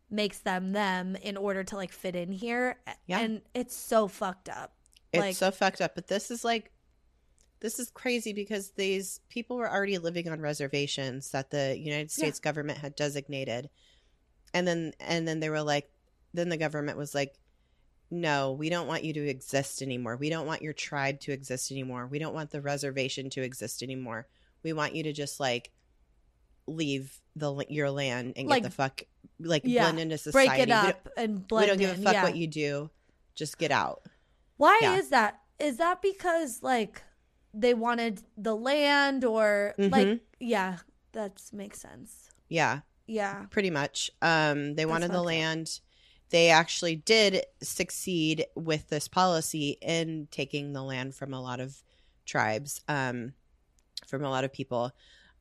makes 0.09 0.39
them 0.39 0.73
them 0.73 1.17
in 1.17 1.37
order 1.37 1.63
to 1.65 1.77
like 1.77 1.93
fit 1.93 2.15
in 2.17 2.31
here 2.33 2.79
Yeah. 3.07 3.19
and 3.21 3.43
it's 3.55 3.77
so 3.77 4.09
fucked 4.09 4.49
up. 4.49 4.73
it's 5.13 5.21
like- 5.21 5.37
so 5.37 5.51
fucked 5.51 5.81
up. 5.83 5.95
But 5.97 6.07
this 6.07 6.31
is 6.31 6.45
like, 6.45 6.71
this 7.67 7.81
is 7.81 7.91
crazy 7.91 8.33
because 8.33 8.71
these 8.77 9.19
people 9.29 9.57
were 9.57 9.69
already 9.69 9.99
living 9.99 10.29
on 10.29 10.41
reservations 10.41 11.33
that 11.33 11.51
the 11.51 11.77
United 11.77 12.13
States 12.13 12.39
government 12.39 12.79
had 12.79 12.95
designated, 12.95 13.69
and 14.55 14.69
then 14.69 14.93
and 15.01 15.27
then 15.27 15.41
they 15.41 15.51
were 15.51 15.63
like, 15.65 15.91
then 16.33 16.49
the 16.49 16.57
government 16.57 16.97
was 16.97 17.13
like, 17.13 17.35
no, 18.09 18.53
we 18.53 18.69
don't 18.71 18.87
want 18.87 19.03
you 19.03 19.13
to 19.15 19.29
exist 19.29 19.83
anymore. 19.83 20.17
We 20.17 20.31
don't 20.31 20.47
want 20.47 20.63
your 20.63 20.75
tribe 20.75 21.19
to 21.23 21.33
exist 21.33 21.73
anymore. 21.73 22.07
We 22.07 22.21
don't 22.21 22.35
want 22.35 22.53
the 22.53 22.61
reservation 22.63 23.31
to 23.31 23.43
exist 23.43 23.83
anymore. 23.83 24.29
We 24.63 24.73
want 24.73 24.95
you 24.95 25.03
to 25.03 25.13
just 25.13 25.41
like 25.41 25.73
leave 26.69 27.19
the 27.35 27.65
your 27.69 27.91
land 27.91 28.35
and 28.37 28.47
Like- 28.47 28.63
get 28.63 28.69
the 28.71 28.75
fuck 28.77 29.03
like 29.41 29.63
Yeah, 29.65 29.83
blend 29.87 29.99
into 29.99 30.19
society. 30.19 30.49
break 30.49 30.59
it 30.61 30.63
We 30.63 30.67
don't- 30.67 30.87
up 30.87 31.09
and 31.17 31.45
We 31.51 31.67
don't, 31.67 31.79
give 31.79 31.91
a 31.91 31.95
in. 31.95 32.03
fuck 32.05 32.13
yeah. 32.15 32.23
what 32.23 32.37
you 32.37 32.47
do. 32.47 32.91
Just 33.35 33.59
get 33.59 33.73
out. 33.73 34.03
Why 34.57 34.79
yeah. 34.81 34.97
is 34.99 35.09
that? 35.09 35.41
Is 35.59 35.79
that 35.79 36.01
because 36.01 36.63
like 36.63 37.03
they 37.59 37.75
wanted 37.75 38.23
the 38.37 38.55
land 38.55 39.25
or 39.25 39.75
Mhm. 39.79 39.91
like 39.91 40.21
yeah, 40.39 40.79
that 41.13 41.41
makes 41.53 41.81
sense. 41.81 42.31
Yeah. 42.49 42.81
Yeah. 43.07 43.47
pretty 43.51 43.71
much. 43.71 44.11
Um, 44.21 44.75
they 44.75 44.83
That's 44.85 44.91
wanted 44.91 45.13
the 45.13 45.21
up. 45.21 45.27
land. 45.27 45.81
They 46.31 46.51
actually 46.51 46.97
did 46.97 47.45
succeed 47.63 48.47
with 48.57 48.89
this 48.89 49.07
policy 49.07 49.79
in 49.81 50.27
taking 50.33 50.73
the 50.73 50.83
land 50.83 51.15
from 51.15 51.33
a 51.33 51.41
lot 51.41 51.61
of 51.61 51.83
tribes, 52.25 52.81
um, 52.89 53.35
from 54.09 54.25
a 54.25 54.31
lot 54.31 54.43
of 54.45 54.53
people. 54.53 54.93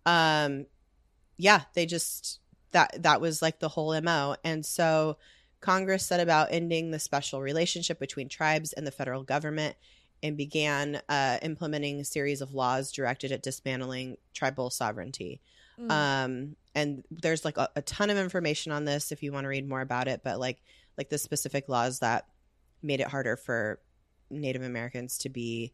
Um, 0.06 0.68
yeah, 1.38 1.64
they 1.74 1.86
just 1.88 2.40
that 2.72 3.02
that 3.04 3.20
was 3.20 3.42
like 3.42 3.60
the 3.60 3.70
whole 3.70 4.00
mo, 4.02 4.36
and 4.44 4.64
so 4.66 5.18
Congress 5.60 6.06
set 6.06 6.20
about 6.20 6.50
ending 6.52 6.92
the 6.92 7.00
special 7.00 7.42
relationship 7.42 8.00
between 8.00 8.30
tribes 8.30 8.74
and 8.74 8.86
the 8.86 8.92
federal 8.92 9.24
government. 9.24 9.76
And 10.26 10.38
began 10.38 11.02
uh, 11.08 11.38
implementing 11.42 12.00
a 12.00 12.06
series 12.06 12.42
of 12.42 12.54
laws 12.54 12.92
directed 12.92 13.32
at 13.32 13.44
dismantling 13.44 14.18
tribal 14.34 14.70
sovereignty. 14.70 15.42
Mm. 15.80 15.92
Um, 15.92 16.56
and 16.74 17.04
there's 17.12 17.46
like 17.46 17.58
a, 17.58 17.70
a 17.76 17.82
ton 17.82 18.10
of 18.10 18.18
information 18.18 18.72
on 18.72 18.86
this 18.86 19.12
if 19.12 19.22
you 19.24 19.32
want 19.32 19.44
to 19.46 19.50
read 19.50 19.68
more 19.68 19.82
about 19.82 20.08
it, 20.08 20.22
but 20.24 20.40
like 20.40 20.62
like 20.98 21.10
the 21.10 21.18
specific 21.18 21.68
laws 21.70 22.00
that 22.00 22.26
made 22.82 23.02
it 23.02 23.08
harder 23.08 23.36
for 23.36 23.80
Native 24.30 24.64
Americans 24.64 25.18
to 25.20 25.30
be 25.30 25.74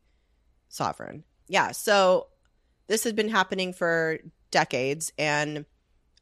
sovereign. 0.69 1.23
Yeah, 1.47 1.71
so 1.71 2.27
this 2.87 3.03
had 3.03 3.15
been 3.15 3.29
happening 3.29 3.73
for 3.73 4.17
decades 4.49 5.13
and 5.17 5.65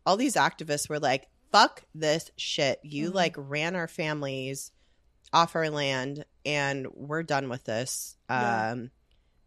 all 0.06 0.18
these 0.18 0.36
activists 0.36 0.90
were 0.90 1.00
like, 1.00 1.28
fuck 1.52 1.84
this 1.96 2.30
shit. 2.38 2.80
You 2.84 3.12
Mhm. 3.12 3.16
like 3.16 3.36
ran 3.38 3.76
our 3.76 3.88
families 3.88 4.72
off 5.32 5.56
our 5.56 5.70
land 5.70 6.26
and 6.46 6.88
we're 6.94 7.24
done 7.24 7.50
with 7.50 7.66
this. 7.66 8.16
Yeah. 8.30 8.72
Um 8.72 8.92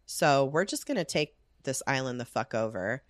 so 0.05 0.45
we're 0.45 0.65
just 0.65 0.85
gonna 0.85 1.05
take 1.05 1.35
this 1.63 1.81
island 1.87 2.19
the 2.19 2.25
fuck 2.25 2.53
over. 2.53 3.03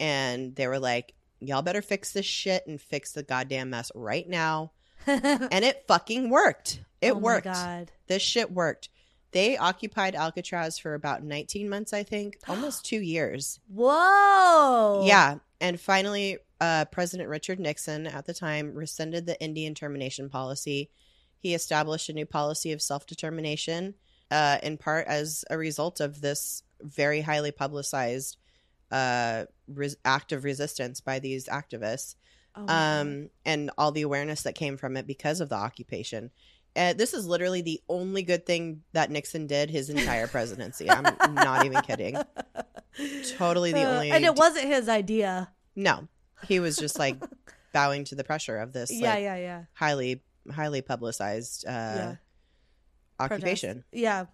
And 0.00 0.54
they 0.54 0.66
were 0.66 0.78
like, 0.78 1.14
Y'all 1.40 1.62
better 1.62 1.82
fix 1.82 2.12
this 2.12 2.26
shit 2.26 2.66
and 2.66 2.80
fix 2.80 3.12
the 3.12 3.22
goddamn 3.22 3.70
mess 3.70 3.90
right 3.94 4.28
now. 4.28 4.72
And 5.06 5.64
it 5.64 5.84
fucking 5.86 6.30
worked. 6.30 6.80
It 7.02 7.12
oh 7.12 7.18
worked. 7.18 7.44
God. 7.44 7.92
This 8.06 8.22
shit 8.22 8.50
worked. 8.50 8.88
They 9.32 9.56
occupied 9.56 10.14
Alcatraz 10.14 10.78
for 10.78 10.94
about 10.94 11.24
19 11.24 11.68
months, 11.68 11.92
I 11.92 12.04
think, 12.04 12.38
almost 12.48 12.86
two 12.86 13.00
years. 13.00 13.60
Whoa. 13.68 15.02
Yeah. 15.04 15.38
And 15.60 15.78
finally, 15.78 16.38
uh, 16.60 16.86
President 16.86 17.28
Richard 17.28 17.58
Nixon 17.58 18.06
at 18.06 18.26
the 18.26 18.32
time 18.32 18.74
rescinded 18.74 19.26
the 19.26 19.38
Indian 19.42 19.74
termination 19.74 20.30
policy. 20.30 20.88
He 21.44 21.52
established 21.54 22.08
a 22.08 22.14
new 22.14 22.24
policy 22.24 22.72
of 22.72 22.80
self 22.80 23.06
determination, 23.06 23.96
uh, 24.30 24.56
in 24.62 24.78
part 24.78 25.06
as 25.06 25.44
a 25.50 25.58
result 25.58 26.00
of 26.00 26.22
this 26.22 26.62
very 26.80 27.20
highly 27.20 27.50
publicized 27.50 28.38
uh, 28.90 29.44
res- 29.68 29.98
act 30.06 30.32
of 30.32 30.44
resistance 30.44 31.02
by 31.02 31.18
these 31.18 31.44
activists 31.46 32.14
Oh 32.56 32.66
um, 32.66 33.28
and 33.44 33.70
all 33.76 33.92
the 33.92 34.00
awareness 34.02 34.42
that 34.44 34.54
came 34.54 34.78
from 34.78 34.96
it 34.96 35.06
because 35.06 35.40
of 35.42 35.50
the 35.50 35.56
occupation. 35.56 36.30
Uh, 36.74 36.94
this 36.94 37.12
is 37.12 37.26
literally 37.26 37.60
the 37.60 37.82
only 37.90 38.22
good 38.22 38.46
thing 38.46 38.80
that 38.94 39.10
Nixon 39.10 39.46
did 39.46 39.68
his 39.68 39.90
entire 39.90 40.26
presidency. 40.26 40.88
I'm 40.88 41.04
not 41.34 41.66
even 41.66 41.82
kidding. 41.82 42.16
Totally 43.36 43.72
the 43.72 43.82
Uh, 43.82 43.94
only. 43.94 44.10
And 44.12 44.24
it 44.24 44.34
wasn't 44.34 44.66
his 44.66 44.88
idea. 44.88 45.52
No, 45.76 46.08
he 46.48 46.58
was 46.58 46.76
just 46.76 46.98
like 46.98 47.22
bowing 47.74 48.04
to 48.04 48.14
the 48.14 48.24
pressure 48.24 48.56
of 48.56 48.72
this 48.72 48.90
yeah, 48.94 49.10
like, 49.12 49.22
yeah, 49.22 49.36
yeah. 49.36 49.64
highly 49.74 50.22
highly 50.52 50.82
publicized 50.82 51.64
uh, 51.66 51.70
Yeah. 51.70 52.16
occupation. 53.20 53.84
Protest. 53.90 54.02
Yeah. 54.02 54.26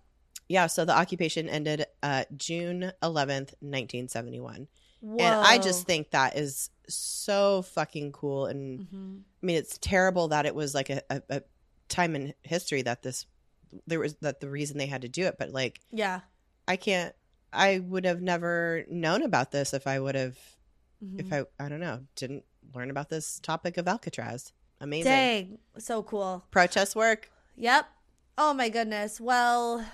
Yeah, 0.49 0.67
so 0.67 0.85
the 0.85 0.97
occupation 0.97 1.49
ended 1.49 1.87
uh, 2.03 2.25
June 2.37 2.93
11th, 3.03 3.55
1971. 3.61 4.67
Whoa. 5.01 5.17
And 5.19 5.35
I 5.35 5.59
just 5.59 5.87
think 5.87 6.11
that 6.11 6.37
is 6.37 6.71
so 6.89 7.63
fucking 7.63 8.13
cool. 8.13 8.47
And 8.47 8.81
Mhm. 8.81 9.21
I 9.43 9.47
mean, 9.47 9.57
it's 9.57 9.79
terrible 9.79 10.29
that 10.29 10.47
it 10.47 10.55
was 10.55 10.75
like 10.75 10.91
a, 10.91 11.03
a, 11.09 11.23
a 11.31 11.43
time 11.89 12.17
in 12.17 12.35
history 12.43 12.83
that 12.83 13.03
this, 13.03 13.27
there 13.87 14.01
was 14.01 14.15
that 14.23 14.41
the 14.41 14.51
reason 14.51 14.77
they 14.77 14.87
had 14.87 15.03
to 15.03 15.09
do 15.09 15.27
it. 15.27 15.37
But 15.39 15.51
like, 15.51 15.81
Yeah. 15.93 16.21
I 16.67 16.77
can't, 16.77 17.15
I 17.53 17.79
would 17.79 18.05
have 18.05 18.21
never 18.21 18.85
known 18.89 19.23
about 19.23 19.53
this 19.53 19.73
if 19.73 19.87
I 19.87 19.99
would 20.01 20.15
have, 20.17 20.37
Mhm. 21.05 21.21
if 21.21 21.33
I, 21.33 21.45
I 21.65 21.69
don't 21.69 21.81
know, 21.81 22.07
didn't 22.17 22.45
learn 22.75 22.91
about 22.91 23.09
this 23.09 23.39
topic 23.41 23.77
of 23.77 23.87
Alcatraz. 23.89 24.53
Amazing. 24.81 25.05
Dang. 25.13 25.59
So 25.79 26.03
cool. 26.03 26.45
Protest 26.51 26.97
work. 26.97 27.31
Yep. 27.57 27.87
Oh 28.39 28.55
my 28.55 28.69
goodness. 28.69 29.21
Well, 29.21 29.85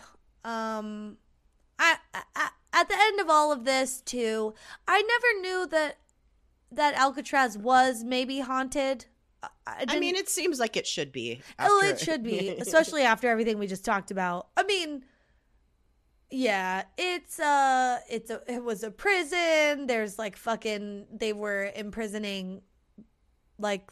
um, 0.44 1.16
I, 1.78 1.96
I 2.14 2.50
at 2.72 2.88
the 2.88 2.96
end 2.98 3.20
of 3.20 3.28
all 3.28 3.52
of 3.52 3.64
this 3.64 4.00
too, 4.02 4.54
I 4.86 5.02
never 5.02 5.40
knew 5.40 5.66
that 5.68 5.98
that 6.72 6.94
Alcatraz 6.94 7.56
was 7.56 8.04
maybe 8.04 8.40
haunted. 8.40 9.06
I, 9.66 9.84
I 9.88 9.98
mean, 9.98 10.14
it 10.16 10.28
seems 10.28 10.58
like 10.58 10.76
it 10.76 10.86
should 10.86 11.12
be. 11.12 11.40
oh, 11.58 11.80
after- 11.82 11.94
it 11.94 12.00
should 12.00 12.22
be, 12.22 12.48
especially 12.60 13.02
after 13.02 13.28
everything 13.28 13.58
we 13.58 13.66
just 13.66 13.84
talked 13.84 14.10
about. 14.10 14.48
I 14.56 14.64
mean, 14.64 15.04
yeah, 16.30 16.84
it's 16.98 17.38
uh, 17.38 18.00
it's 18.10 18.30
a 18.30 18.42
it 18.46 18.62
was 18.62 18.82
a 18.82 18.90
prison. 18.90 19.86
There's 19.86 20.18
like 20.18 20.36
fucking 20.36 21.06
they 21.12 21.32
were 21.32 21.70
imprisoning, 21.74 22.62
like, 23.58 23.88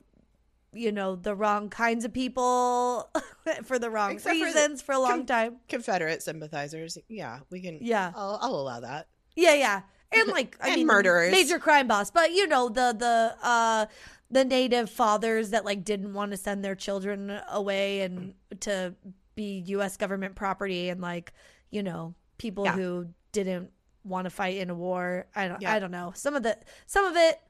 you 0.75 0.93
know, 0.93 1.17
the 1.17 1.35
wrong 1.35 1.71
kinds 1.71 2.05
of 2.05 2.13
people 2.13 3.09
for 3.65 3.79
the 3.79 3.91
wrong 3.91 4.13
Except 4.13 4.35
for 4.35 4.39
the- 4.39 4.45
reasons 4.45 4.83
for 4.83 4.93
a 4.93 4.99
long 4.99 5.19
com- 5.21 5.27
time. 5.27 5.57
Confederate 5.69 6.23
sympathizers. 6.23 6.99
Yeah, 7.09 7.41
we 7.51 7.61
can. 7.61 7.79
Yeah. 7.81 8.13
I'll, 8.15 8.39
I'll 8.43 8.55
allow 8.55 8.81
that. 8.81 9.07
Yeah, 9.37 9.55
yeah. 9.55 9.83
And 10.13 10.29
like 10.33 10.57
I 10.61 10.69
And 10.69 10.77
mean 10.77 10.87
murderers. 10.87 11.33
major 11.33 11.59
crime 11.59 11.89
boss. 11.89 12.11
But 12.11 12.33
you 12.33 12.47
know, 12.47 12.69
the 12.69 12.95
the 12.99 13.37
uh 13.47 13.87
the 14.31 14.45
native 14.45 14.91
fathers 14.91 15.51
that 15.51 15.65
like 15.65 15.85
didn't 15.85 16.13
want 16.15 16.31
to 16.33 16.37
send 16.37 16.65
their 16.65 16.75
children 16.75 17.41
away 17.51 18.01
and 18.01 18.35
to 18.61 18.95
be 19.35 19.63
US 19.67 19.97
government 19.97 20.35
property 20.35 20.89
and 20.89 21.01
like, 21.01 21.33
you 21.71 21.83
know, 21.83 22.15
people 22.39 22.65
Yeah. 22.65 22.73
who 22.73 23.09
didn't 23.33 23.71
want 24.05 24.25
to 24.27 24.31
fight 24.31 24.57
in 24.59 24.71
a 24.71 24.75
war. 24.75 25.27
I 25.35 25.49
don't 25.49 25.61
Yeah. 25.63 25.73
I 25.75 25.79
don't 25.79 25.91
know. 25.91 26.13
Some 26.15 26.35
of 26.35 26.43
the 26.43 26.57
some 26.87 27.05
of 27.05 27.17
it 27.17 27.41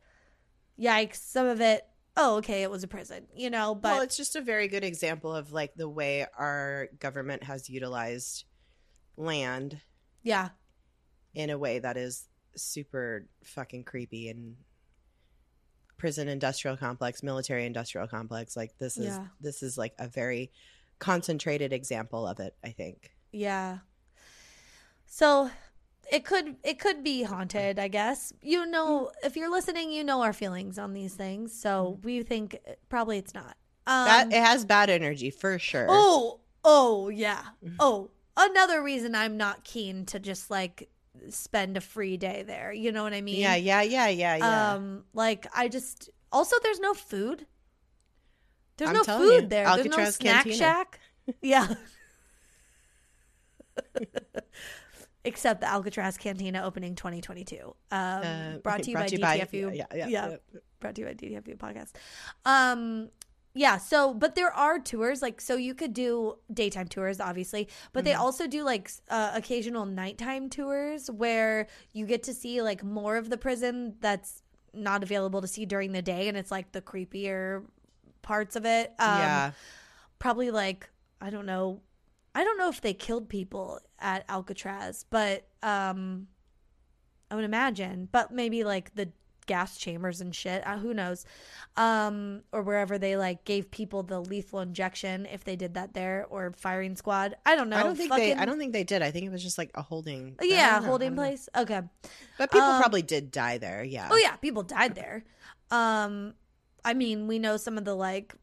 yikes, 0.80 1.16
some 1.16 1.46
of 1.46 1.60
it 1.60 1.86
oh 2.16 2.36
okay, 2.36 2.62
it 2.62 2.70
was 2.70 2.82
a 2.82 2.88
prison, 2.88 3.26
you 3.34 3.50
know, 3.50 3.74
but 3.74 3.92
well, 3.94 4.02
it's 4.02 4.16
just 4.16 4.36
a 4.36 4.40
very 4.40 4.68
good 4.68 4.84
example 4.84 5.34
of 5.34 5.52
like 5.52 5.74
the 5.74 5.88
way 5.88 6.26
our 6.38 6.88
government 6.98 7.42
has 7.44 7.68
utilized 7.68 8.44
land 9.16 9.80
yeah. 10.22 10.50
in 11.34 11.50
a 11.50 11.58
way 11.58 11.78
that 11.78 11.96
is 11.96 12.28
super 12.56 13.26
fucking 13.42 13.84
creepy 13.84 14.28
and 14.28 14.56
prison 15.96 16.28
industrial 16.28 16.76
complex, 16.76 17.22
military 17.22 17.66
industrial 17.66 18.06
complex. 18.06 18.56
Like 18.56 18.76
this 18.78 18.96
is 18.96 19.06
Yeah. 19.06 19.26
this 19.40 19.62
is 19.62 19.78
like 19.78 19.94
a 19.98 20.08
very 20.08 20.52
concentrated 20.98 21.72
example 21.72 22.26
of 22.26 22.40
it. 22.40 22.54
I 22.62 22.70
think. 22.70 23.12
Yeah. 23.32 23.78
So 25.06 25.50
it 26.14 26.24
could 26.24 26.54
it 26.62 26.78
could 26.78 27.02
be 27.02 27.24
haunted, 27.24 27.80
I 27.80 27.88
guess. 27.88 28.32
You 28.40 28.66
know, 28.66 29.10
if 29.24 29.36
you're 29.36 29.50
listening, 29.50 29.90
you 29.90 30.04
know 30.04 30.22
our 30.22 30.32
feelings 30.32 30.78
on 30.78 30.92
these 30.92 31.14
things. 31.14 31.52
So 31.52 31.98
we 32.04 32.22
think 32.22 32.56
uh, 32.68 32.74
probably 32.88 33.18
it's 33.18 33.34
not. 33.34 33.56
Um, 33.86 34.06
that 34.06 34.26
it 34.28 34.42
has 34.42 34.64
bad 34.64 34.90
energy 34.90 35.30
for 35.30 35.58
sure. 35.58 35.86
Oh, 35.88 36.38
oh 36.62 37.08
yeah. 37.08 37.42
Oh, 37.80 38.10
another 38.36 38.80
reason 38.80 39.16
I'm 39.16 39.36
not 39.36 39.64
keen 39.64 40.06
to 40.06 40.20
just 40.20 40.52
like 40.52 40.88
spend 41.30 41.76
a 41.76 41.80
free 41.80 42.16
day 42.16 42.44
there. 42.46 42.72
You 42.72 42.92
know 42.92 43.02
what 43.02 43.12
I 43.12 43.20
mean? 43.20 43.40
yeah, 43.40 43.56
yeah, 43.56 43.82
yeah, 43.82 44.08
yeah, 44.08 44.36
yeah. 44.36 44.74
Um, 44.74 45.02
like 45.14 45.48
I 45.52 45.66
just 45.66 46.10
also 46.30 46.56
there's 46.62 46.80
no 46.80 46.94
food. 46.94 47.44
There's 48.76 48.90
I'm 48.90 48.96
no 48.96 49.02
food 49.02 49.42
you, 49.42 49.48
there. 49.48 49.64
There's 49.74 49.86
no 49.86 50.10
snack 50.10 50.44
Cantina. 50.44 50.54
shack. 50.54 51.00
Yeah. 51.42 51.74
Except 55.24 55.60
the 55.60 55.66
Alcatraz 55.68 56.16
Cantina 56.18 56.62
opening 56.64 56.94
2022. 56.94 57.74
Um, 57.90 57.98
Uh, 57.98 58.58
brought 58.62 58.82
to 58.82 58.90
you 58.90 58.96
by 58.96 59.06
you 59.06 59.18
DTFU. 59.18 59.74
yeah, 59.76 59.84
yeah, 59.94 60.06
yeah. 60.06 60.28
yeah. 60.30 60.36
Brought 60.80 60.94
to 60.96 61.00
you 61.00 61.06
by 61.06 61.14
DTFU 61.14 61.56
podcast. 61.56 61.92
Um, 62.44 63.08
yeah. 63.54 63.78
So, 63.78 64.12
but 64.12 64.34
there 64.34 64.52
are 64.52 64.78
tours 64.78 65.22
like 65.22 65.40
so 65.40 65.56
you 65.56 65.74
could 65.74 65.94
do 65.94 66.36
daytime 66.52 66.88
tours, 66.88 67.20
obviously, 67.20 67.68
but 67.92 68.04
they 68.04 68.12
Mhm. 68.12 68.18
also 68.18 68.46
do 68.46 68.64
like 68.64 68.90
uh, 69.08 69.30
occasional 69.34 69.86
nighttime 69.86 70.50
tours 70.50 71.10
where 71.10 71.68
you 71.92 72.04
get 72.06 72.22
to 72.24 72.34
see 72.34 72.60
like 72.62 72.82
more 72.84 73.16
of 73.16 73.30
the 73.30 73.38
prison 73.38 73.94
that's 74.00 74.42
not 74.74 75.02
available 75.02 75.40
to 75.40 75.46
see 75.46 75.64
during 75.64 75.92
the 75.92 76.02
day, 76.02 76.28
and 76.28 76.36
it's 76.36 76.50
like 76.50 76.72
the 76.72 76.82
creepier 76.82 77.64
parts 78.22 78.56
of 78.56 78.66
it. 78.66 78.88
Um, 78.98 79.18
yeah. 79.18 79.52
probably 80.18 80.50
like 80.50 80.90
I 81.20 81.30
don't 81.30 81.46
know. 81.46 81.80
I 82.34 82.42
don't 82.42 82.58
know 82.58 82.68
if 82.68 82.80
they 82.80 82.92
killed 82.92 83.28
people 83.28 83.78
at 84.04 84.24
Alcatraz, 84.28 85.04
but 85.10 85.48
um 85.64 86.28
I 87.30 87.34
would 87.34 87.44
imagine, 87.44 88.08
but 88.12 88.30
maybe 88.30 88.62
like 88.62 88.94
the 88.94 89.10
gas 89.46 89.76
chambers 89.76 90.20
and 90.20 90.34
shit, 90.34 90.66
uh, 90.66 90.78
who 90.78 90.94
knows. 90.94 91.24
Um 91.76 92.42
or 92.52 92.62
wherever 92.62 92.98
they 92.98 93.16
like 93.16 93.44
gave 93.44 93.70
people 93.70 94.02
the 94.02 94.20
lethal 94.20 94.60
injection 94.60 95.26
if 95.26 95.42
they 95.42 95.56
did 95.56 95.74
that 95.74 95.94
there 95.94 96.26
or 96.30 96.52
firing 96.56 96.96
squad. 96.96 97.34
I 97.44 97.56
don't 97.56 97.68
know. 97.70 97.76
I 97.78 97.82
don't 97.82 97.96
think 97.96 98.14
they. 98.14 98.34
I 98.34 98.44
don't 98.44 98.58
think 98.58 98.72
they 98.72 98.84
did. 98.84 99.02
I 99.02 99.10
think 99.10 99.26
it 99.26 99.32
was 99.32 99.42
just 99.42 99.58
like 99.58 99.70
a 99.74 99.82
holding. 99.82 100.36
Yeah, 100.40 100.78
know, 100.78 100.84
I 100.86 100.88
holding 100.88 101.08
don't 101.10 101.16
know. 101.16 101.22
place. 101.22 101.48
Okay. 101.56 101.80
But 102.38 102.52
people 102.52 102.68
Um, 102.68 102.80
probably 102.80 103.02
did 103.02 103.30
die 103.30 103.58
there. 103.58 103.82
Yeah. 103.82 104.08
Oh 104.12 104.16
yeah, 104.16 104.36
people 104.36 104.62
died 104.62 104.94
there. 104.94 105.24
Um 105.70 106.34
I 106.84 106.92
mean, 106.92 107.26
we 107.26 107.38
know 107.38 107.56
some 107.56 107.78
of 107.78 107.84
the 107.86 107.94
like 107.94 108.34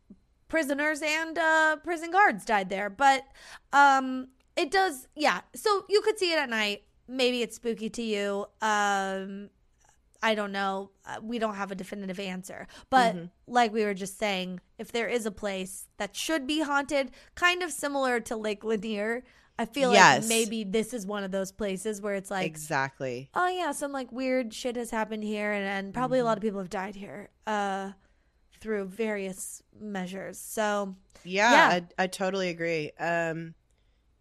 prisoners 0.47 1.01
and 1.01 1.37
uh 1.37 1.77
prison 1.77 2.11
guards 2.11 2.43
died 2.45 2.69
there, 2.69 2.89
but 2.89 3.23
um 3.71 4.27
it 4.61 4.69
does 4.71 5.07
yeah. 5.15 5.41
So 5.55 5.85
you 5.89 6.01
could 6.01 6.17
see 6.19 6.31
it 6.33 6.39
at 6.39 6.49
night. 6.49 6.83
Maybe 7.07 7.41
it's 7.41 7.55
spooky 7.55 7.89
to 7.89 8.01
you. 8.01 8.45
Um 8.61 9.49
I 10.23 10.35
don't 10.35 10.51
know. 10.51 10.91
Uh, 11.03 11.19
We 11.23 11.39
don't 11.39 11.55
have 11.55 11.71
a 11.71 11.75
definitive 11.75 12.19
answer. 12.19 12.67
But 12.91 13.15
Mhm. 13.15 13.29
like 13.47 13.73
we 13.73 13.83
were 13.83 13.95
just 13.95 14.19
saying, 14.19 14.59
if 14.77 14.91
there 14.91 15.07
is 15.07 15.25
a 15.25 15.31
place 15.31 15.87
that 15.97 16.15
should 16.15 16.45
be 16.45 16.59
haunted, 16.61 17.09
kind 17.33 17.63
of 17.63 17.71
similar 17.71 18.19
to 18.19 18.35
Lake 18.35 18.63
Lanier, 18.63 19.23
I 19.57 19.65
feel 19.65 19.91
Yes. 19.93 20.21
like 20.21 20.29
maybe 20.29 20.63
this 20.63 20.93
is 20.93 21.05
one 21.07 21.23
of 21.23 21.31
those 21.31 21.51
places 21.51 22.01
where 22.01 22.13
it's 22.15 22.29
like 22.31 22.45
exactly. 22.45 23.29
oh 23.33 23.47
yeah 23.47 23.71
some 23.71 23.91
like 23.91 24.11
weird 24.11 24.53
shit 24.53 24.75
has 24.75 24.89
happened 24.91 25.23
here 25.23 25.51
and, 25.51 25.65
and 25.65 25.93
probably 25.93 26.19
a 26.19 26.23
lot 26.23 26.37
of 26.37 26.41
people 26.41 26.59
have 26.59 26.69
died 26.69 26.95
here 26.95 27.29
uh 27.45 27.91
through 28.59 28.85
various 28.85 29.61
measures 29.79 30.37
so 30.39 30.95
Yeah, 31.23 31.51
Yeah. 31.51 31.67
I, 31.99 32.03
I 32.03 32.07
totally 32.07 32.49
agree. 32.49 32.91
Um, 32.99 33.53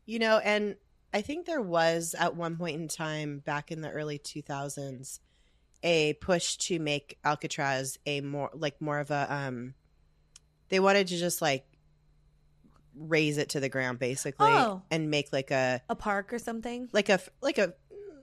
you 0.06 0.18
know, 0.18 0.38
and 0.38 0.76
I 1.12 1.22
think 1.22 1.46
there 1.46 1.60
was 1.62 2.14
at 2.18 2.36
one 2.36 2.56
point 2.56 2.80
in 2.80 2.88
time 2.88 3.38
back 3.40 3.70
in 3.72 3.80
the 3.80 3.90
early 3.90 4.18
2000s 4.18 5.20
a 5.82 6.12
push 6.14 6.56
to 6.56 6.78
make 6.78 7.18
Alcatraz 7.24 7.98
a 8.04 8.20
more 8.20 8.50
like 8.52 8.80
more 8.82 8.98
of 8.98 9.10
a 9.10 9.26
um 9.32 9.72
they 10.68 10.78
wanted 10.78 11.06
to 11.08 11.16
just 11.16 11.40
like 11.40 11.64
raze 12.94 13.38
it 13.38 13.48
to 13.50 13.60
the 13.60 13.68
ground 13.68 13.98
basically 13.98 14.50
Oh. 14.50 14.82
and 14.90 15.10
make 15.10 15.32
like 15.32 15.50
a 15.50 15.80
a 15.88 15.94
park 15.96 16.32
or 16.32 16.38
something 16.38 16.88
like 16.92 17.08
a 17.08 17.18
like 17.40 17.56
a 17.58 17.72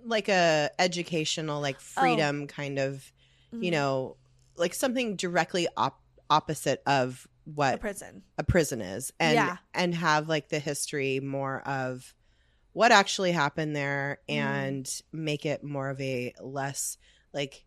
like 0.05 0.29
a 0.29 0.69
educational 0.77 1.59
like 1.61 1.77
Oh. 1.77 2.01
freedom 2.01 2.47
kind 2.47 2.77
of 2.79 3.11
you 3.51 3.69
Mhm. 3.69 3.71
know 3.71 4.17
like 4.55 4.73
something 4.73 5.15
directly 5.15 5.67
op- 5.77 6.01
opposite 6.29 6.81
of 6.85 7.27
a 7.47 7.51
what 7.51 7.79
prison 7.79 8.23
a 8.37 8.43
prison 8.43 8.81
is 8.81 9.11
and 9.19 9.35
Yeah. 9.35 9.57
and 9.73 9.95
have 9.95 10.27
like 10.27 10.49
the 10.49 10.59
history 10.59 11.19
more 11.19 11.61
of 11.61 12.13
what 12.73 12.91
actually 12.91 13.31
happened 13.31 13.75
there 13.75 14.19
Mhm. 14.29 14.33
and 14.35 14.89
make 15.11 15.45
it 15.45 15.63
more 15.63 15.89
of 15.89 15.99
a 16.01 16.33
less 16.41 16.97
like 17.33 17.65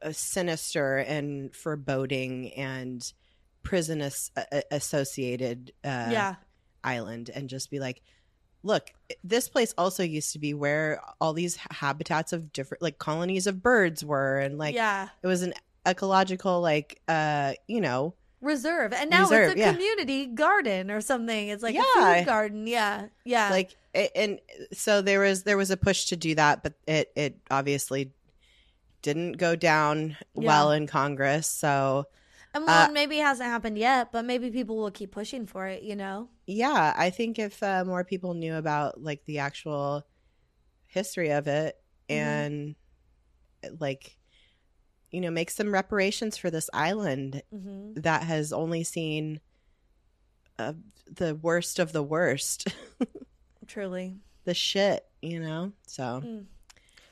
a 0.00 0.12
sinister 0.14 0.96
and 0.98 1.54
foreboding 1.54 2.52
and 2.54 3.12
prison 3.62 4.00
as- 4.00 4.30
associated 4.70 5.72
uh, 5.84 6.08
yeah 6.10 6.34
island 6.82 7.30
and 7.32 7.48
just 7.48 7.70
be 7.70 7.78
like 7.78 8.02
look 8.64 8.90
this 9.22 9.48
place 9.48 9.72
also 9.78 10.02
used 10.02 10.32
to 10.32 10.38
be 10.38 10.54
where 10.54 11.00
all 11.20 11.32
these 11.32 11.56
habitats 11.70 12.32
of 12.32 12.52
different 12.52 12.82
like 12.82 12.98
colonies 12.98 13.46
of 13.46 13.62
birds 13.62 14.04
were 14.04 14.38
and 14.38 14.58
like 14.58 14.74
yeah 14.74 15.08
it 15.22 15.26
was 15.26 15.42
an 15.42 15.52
ecological 15.86 16.60
like 16.60 17.00
uh 17.06 17.52
you 17.68 17.80
know 17.80 18.14
reserve 18.42 18.92
and 18.92 19.08
now 19.08 19.22
Reserve, 19.22 19.50
it's 19.52 19.54
a 19.54 19.58
yeah. 19.58 19.72
community 19.72 20.26
garden 20.26 20.90
or 20.90 21.00
something 21.00 21.48
it's 21.48 21.62
like 21.62 21.76
a 21.76 21.82
food 21.94 22.26
garden 22.26 22.66
yeah 22.66 23.06
yeah 23.24 23.48
like 23.50 23.76
and 23.94 24.40
so 24.72 25.00
there 25.00 25.20
was 25.20 25.44
there 25.44 25.56
was 25.56 25.70
a 25.70 25.76
push 25.76 26.06
to 26.06 26.16
do 26.16 26.34
that 26.34 26.62
but 26.62 26.74
it 26.86 27.10
it 27.16 27.38
obviously 27.50 28.12
didn't 29.00 29.32
go 29.38 29.54
down 29.56 30.16
Yeah. 30.34 30.46
well 30.48 30.72
in 30.72 30.86
congress 30.86 31.46
so 31.46 32.06
And 32.54 32.66
well, 32.66 32.90
Uh, 32.90 32.92
maybe 32.92 33.18
it 33.18 33.22
hasn't 33.22 33.48
happened 33.48 33.78
yet, 33.78 34.12
but 34.12 34.26
maybe 34.26 34.50
people 34.50 34.76
will 34.76 34.90
keep 34.90 35.10
pushing 35.10 35.46
for 35.46 35.66
it, 35.68 35.82
you 35.82 35.96
know? 35.96 36.28
yeah, 36.46 36.92
I 36.94 37.08
think 37.08 37.38
if 37.38 37.62
uh, 37.62 37.82
more 37.86 38.04
people 38.04 38.34
knew 38.34 38.56
about 38.56 39.00
like 39.02 39.24
the 39.24 39.38
actual 39.38 40.04
history 40.86 41.30
of 41.30 41.46
it 41.46 41.76
Mhm. 42.10 42.14
and 42.14 42.74
like 43.80 44.18
you 45.12 45.20
know 45.20 45.30
make 45.30 45.50
some 45.50 45.72
reparations 45.72 46.36
for 46.36 46.50
this 46.50 46.68
island 46.72 47.42
hmm 47.52 47.92
that 47.94 48.22
has 48.22 48.52
only 48.52 48.82
seen 48.82 49.38
uh, 50.58 50.72
the 51.10 51.34
worst 51.34 51.78
of 51.78 51.92
the 51.92 52.02
worst, 52.02 52.68
Truly. 53.66 54.16
the 54.44 54.54
shit, 54.54 55.04
you 55.20 55.40
know. 55.40 55.72
So 55.86 56.22
Mm. 56.24 56.46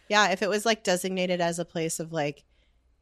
yeah, 0.09 0.31
if 0.33 0.43
it 0.43 0.49
was 0.49 0.65
like 0.67 0.83
designated 0.85 1.41
as 1.41 1.59
a 1.59 1.65
place 1.65 2.01
of 2.01 2.13
like, 2.13 2.45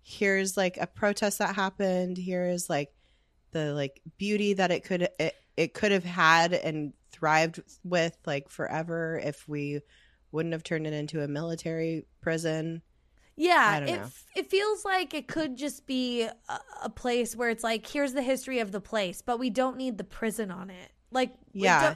here's 0.02 0.56
like 0.56 0.76
a 0.76 0.86
protest 0.86 1.38
that 1.38 1.54
happened, 1.54 2.16
here's 2.18 2.68
like 2.68 2.90
the 3.52 3.72
like 3.74 4.00
beauty 4.18 4.54
that 4.54 4.70
it 4.70 4.84
could 4.84 5.08
it, 5.18 5.34
it 5.56 5.74
could 5.74 5.92
have 5.92 6.04
had 6.04 6.52
and 6.52 6.92
thrived 7.10 7.60
with 7.84 8.16
like 8.26 8.48
forever 8.48 9.20
if 9.22 9.48
we 9.48 9.80
wouldn't 10.32 10.52
have 10.52 10.62
turned 10.62 10.86
it 10.86 10.92
into 10.92 11.22
a 11.22 11.28
military 11.28 12.06
prison. 12.20 12.82
Yeah, 13.38 13.78
it 13.78 13.86
know. 13.96 14.02
f- 14.02 14.26
it 14.36 14.50
feels 14.50 14.84
like 14.84 15.14
it 15.14 15.28
could 15.28 15.56
just 15.56 15.86
be 15.86 16.22
a, 16.22 16.32
a 16.82 16.90
place 16.90 17.34
where 17.36 17.50
it's 17.50 17.64
like 17.64 17.86
here's 17.86 18.12
the 18.12 18.22
history 18.22 18.58
of 18.58 18.72
the 18.72 18.80
place, 18.80 19.22
but 19.22 19.38
we 19.38 19.48
don't 19.50 19.76
need 19.76 19.96
the 19.96 20.04
prison 20.04 20.50
on 20.50 20.70
it. 20.70 20.90
Like 21.10 21.34
Yeah. 21.52 21.94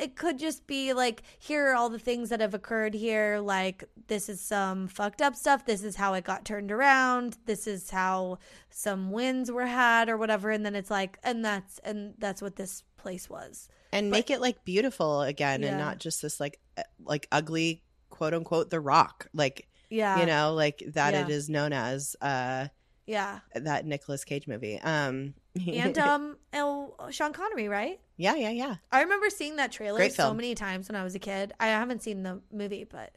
it 0.00 0.16
could 0.16 0.38
just 0.38 0.66
be 0.66 0.92
like 0.92 1.22
here 1.38 1.70
are 1.70 1.74
all 1.74 1.88
the 1.88 1.98
things 1.98 2.28
that 2.30 2.40
have 2.40 2.54
occurred 2.54 2.94
here 2.94 3.38
like 3.40 3.84
this 4.08 4.28
is 4.28 4.40
some 4.40 4.86
fucked 4.88 5.20
up 5.22 5.34
stuff 5.34 5.64
this 5.64 5.82
is 5.82 5.96
how 5.96 6.14
it 6.14 6.22
got 6.22 6.44
turned 6.44 6.70
around 6.70 7.36
this 7.46 7.66
is 7.66 7.90
how 7.90 8.38
some 8.70 9.10
wins 9.10 9.50
were 9.50 9.66
had 9.66 10.08
or 10.08 10.16
whatever 10.16 10.50
and 10.50 10.64
then 10.64 10.74
it's 10.76 10.90
like 10.90 11.18
and 11.24 11.44
that's 11.44 11.78
and 11.80 12.14
that's 12.18 12.40
what 12.42 12.54
this 12.56 12.84
place 12.96 13.28
was 13.30 13.68
and 13.92 14.10
But- 14.10 14.16
make 14.18 14.30
it 14.30 14.40
like 14.40 14.64
beautiful 14.64 15.22
again 15.22 15.62
Yeah. 15.62 15.70
and 15.70 15.78
not 15.78 15.98
just 15.98 16.22
this 16.22 16.38
like 16.38 16.60
like 17.04 17.26
ugly 17.32 17.82
quote 18.10 18.34
unquote 18.34 18.70
the 18.70 18.80
rock 18.80 19.26
like 19.34 19.66
yeah. 19.90 20.20
you 20.20 20.26
know 20.26 20.54
like 20.54 20.82
that 20.88 21.14
it 21.14 21.28
Yeah. 21.28 21.34
is 21.34 21.48
known 21.48 21.72
as 21.72 22.16
uh 22.20 22.68
yeah. 23.06 23.38
that 23.54 23.86
Nicolas 23.86 24.24
Cage 24.24 24.48
movie. 24.48 24.80
Um 24.80 25.34
and 25.66 25.96
um 25.98 26.36
oh, 26.52 26.94
Sean 27.10 27.32
Connery 27.32 27.68
right? 27.68 28.00
Yeah 28.16 28.34
yeah 28.34 28.50
yeah. 28.50 28.76
I 28.90 29.02
remember 29.02 29.30
seeing 29.30 29.56
that 29.56 29.72
trailer 29.72 30.08
so 30.10 30.34
many 30.34 30.54
times 30.54 30.88
when 30.88 30.96
I 30.96 31.04
was 31.04 31.14
a 31.14 31.18
kid. 31.18 31.52
I 31.60 31.66
haven't 31.68 32.02
seen 32.02 32.22
the 32.22 32.40
movie, 32.52 32.84
but 32.84 33.14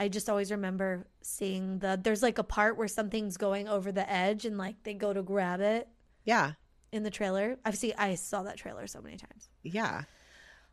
I 0.00 0.08
just 0.08 0.28
always 0.30 0.50
remember 0.50 1.06
seeing 1.22 1.80
the 1.80 1.98
there's 2.02 2.22
like 2.22 2.38
a 2.38 2.44
part 2.44 2.76
where 2.78 2.88
something's 2.88 3.36
going 3.36 3.68
over 3.68 3.90
the 3.92 4.10
edge 4.10 4.44
and 4.44 4.56
like 4.56 4.82
they 4.84 4.94
go 4.94 5.12
to 5.12 5.22
grab 5.22 5.60
it 5.60 5.88
yeah. 6.24 6.52
in 6.92 7.02
the 7.02 7.10
trailer. 7.10 7.58
I've 7.64 7.76
seen 7.76 7.94
I 7.98 8.14
saw 8.14 8.44
that 8.44 8.56
trailer 8.56 8.86
so 8.86 9.00
many 9.02 9.16
times. 9.16 9.50
yeah. 9.62 10.02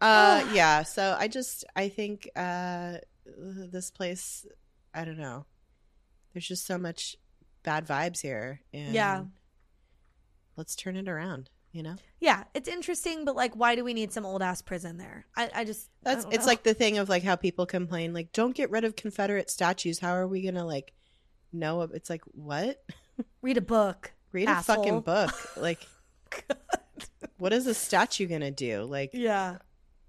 Uh 0.02 0.46
yeah. 0.54 0.84
So 0.84 1.16
I 1.18 1.30
just 1.30 1.64
I 1.76 1.88
think 1.88 2.30
uh 2.36 2.98
this 3.26 3.92
place 3.92 4.46
I 4.96 5.06
don't 5.06 5.18
know 5.20 5.46
there's 6.34 6.48
just 6.48 6.66
so 6.66 6.78
much 6.78 7.16
bad 7.64 7.86
vibes 7.88 8.22
here 8.22 8.62
and 8.74 8.94
Yeah. 8.94 9.24
let's 10.58 10.76
turn 10.76 10.96
it 10.96 11.08
around 11.08 11.50
you 11.72 11.84
know 11.84 11.96
Yeah, 12.20 12.46
it's 12.54 12.70
interesting, 12.70 13.26
but 13.26 13.36
like 13.36 13.54
why 13.56 13.76
do 13.76 13.84
we 13.84 13.94
need 13.94 14.12
some 14.14 14.26
old 14.26 14.42
ass 14.42 14.62
prison 14.62 14.98
there? 14.98 15.26
I, 15.36 15.50
I 15.54 15.64
just 15.66 15.90
I 16.06 16.12
That's 16.12 16.24
don't 16.24 16.34
it's 16.34 16.46
know. 16.46 16.52
like 16.52 16.64
the 16.64 16.74
thing 16.74 16.98
of 16.98 17.10
like 17.10 17.24
how 17.24 17.36
people 17.36 17.66
complain 17.66 18.14
like 18.14 18.32
don't 18.32 18.56
get 18.56 18.70
rid 18.72 18.84
of 18.86 18.96
Confederate 18.96 19.50
statues. 19.50 20.00
How 20.00 20.14
are 20.14 20.28
we 20.28 20.42
gonna 20.42 20.66
like 20.66 20.94
know? 21.52 21.82
It's 21.82 22.10
like 22.10 22.22
what? 22.32 22.82
read 23.42 23.58
a 23.58 23.62
book. 23.62 24.14
Read 24.32 24.48
Asshole. 24.50 24.76
a 24.76 24.78
fucking 24.78 25.02
book. 25.02 25.32
Like 25.58 25.86
what 27.38 27.52
is 27.54 27.68
a 27.68 27.74
statue 27.74 28.28
gonna 28.28 28.52
do? 28.52 28.84
Like 28.84 29.12
Yeah. 29.14 29.58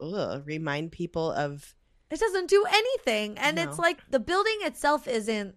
ugh, 0.00 0.42
remind 0.46 0.92
people 0.92 1.32
of 1.32 1.74
It 2.10 2.20
doesn't 2.20 2.48
do 2.48 2.64
anything. 2.68 3.36
And 3.38 3.58
it's 3.58 3.78
like 3.78 3.98
the 4.10 4.20
building 4.20 4.58
itself 4.62 5.08
isn't 5.08 5.56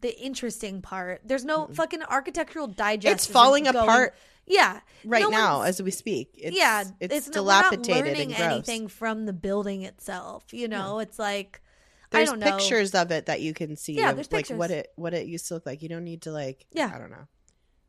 the 0.00 0.18
interesting 0.20 0.82
part. 0.82 1.22
There's 1.24 1.44
no 1.44 1.68
fucking 1.68 2.02
architectural 2.02 2.66
digest. 2.66 3.14
it's 3.14 3.26
falling 3.26 3.64
going- 3.64 3.76
apart 3.76 4.14
Yeah. 4.46 4.80
right 5.04 5.22
No 5.22 5.30
now 5.30 5.62
as 5.62 5.80
we 5.82 5.90
speak. 5.90 6.34
It's, 6.38 6.56
yeah, 6.56 6.84
it's, 7.00 7.28
no- 7.28 7.42
we're 7.42 7.48
not 7.50 7.70
dilapidated 7.72 8.04
learning 8.06 8.28
and 8.34 8.36
gross. 8.36 8.52
anything 8.52 8.88
from 8.88 9.24
the 9.26 9.32
building 9.32 9.82
itself. 9.82 10.52
You 10.52 10.68
know, 10.68 10.98
it's 10.98 11.18
like 11.18 11.62
There's 12.10 12.28
I 12.28 12.32
don't 12.32 12.40
know. 12.40 12.56
pictures 12.58 12.94
of 12.94 13.10
it 13.10 13.26
that 13.26 13.40
you 13.40 13.54
can 13.54 13.76
see. 13.76 13.94
Yeah, 13.94 14.10
of, 14.10 14.16
there's 14.16 14.30
like 14.30 14.48
what 14.50 14.70
it 14.70 14.92
what 14.96 15.14
it 15.14 15.26
used 15.26 15.48
to 15.48 15.54
look 15.54 15.64
like. 15.66 15.82
You 15.82 15.88
don't 15.88 16.04
need 16.04 16.22
to 16.22 16.30
like. 16.32 16.66
Yeah. 16.72 16.92
I 16.94 16.98
don't 16.98 17.10
know. 17.10 17.26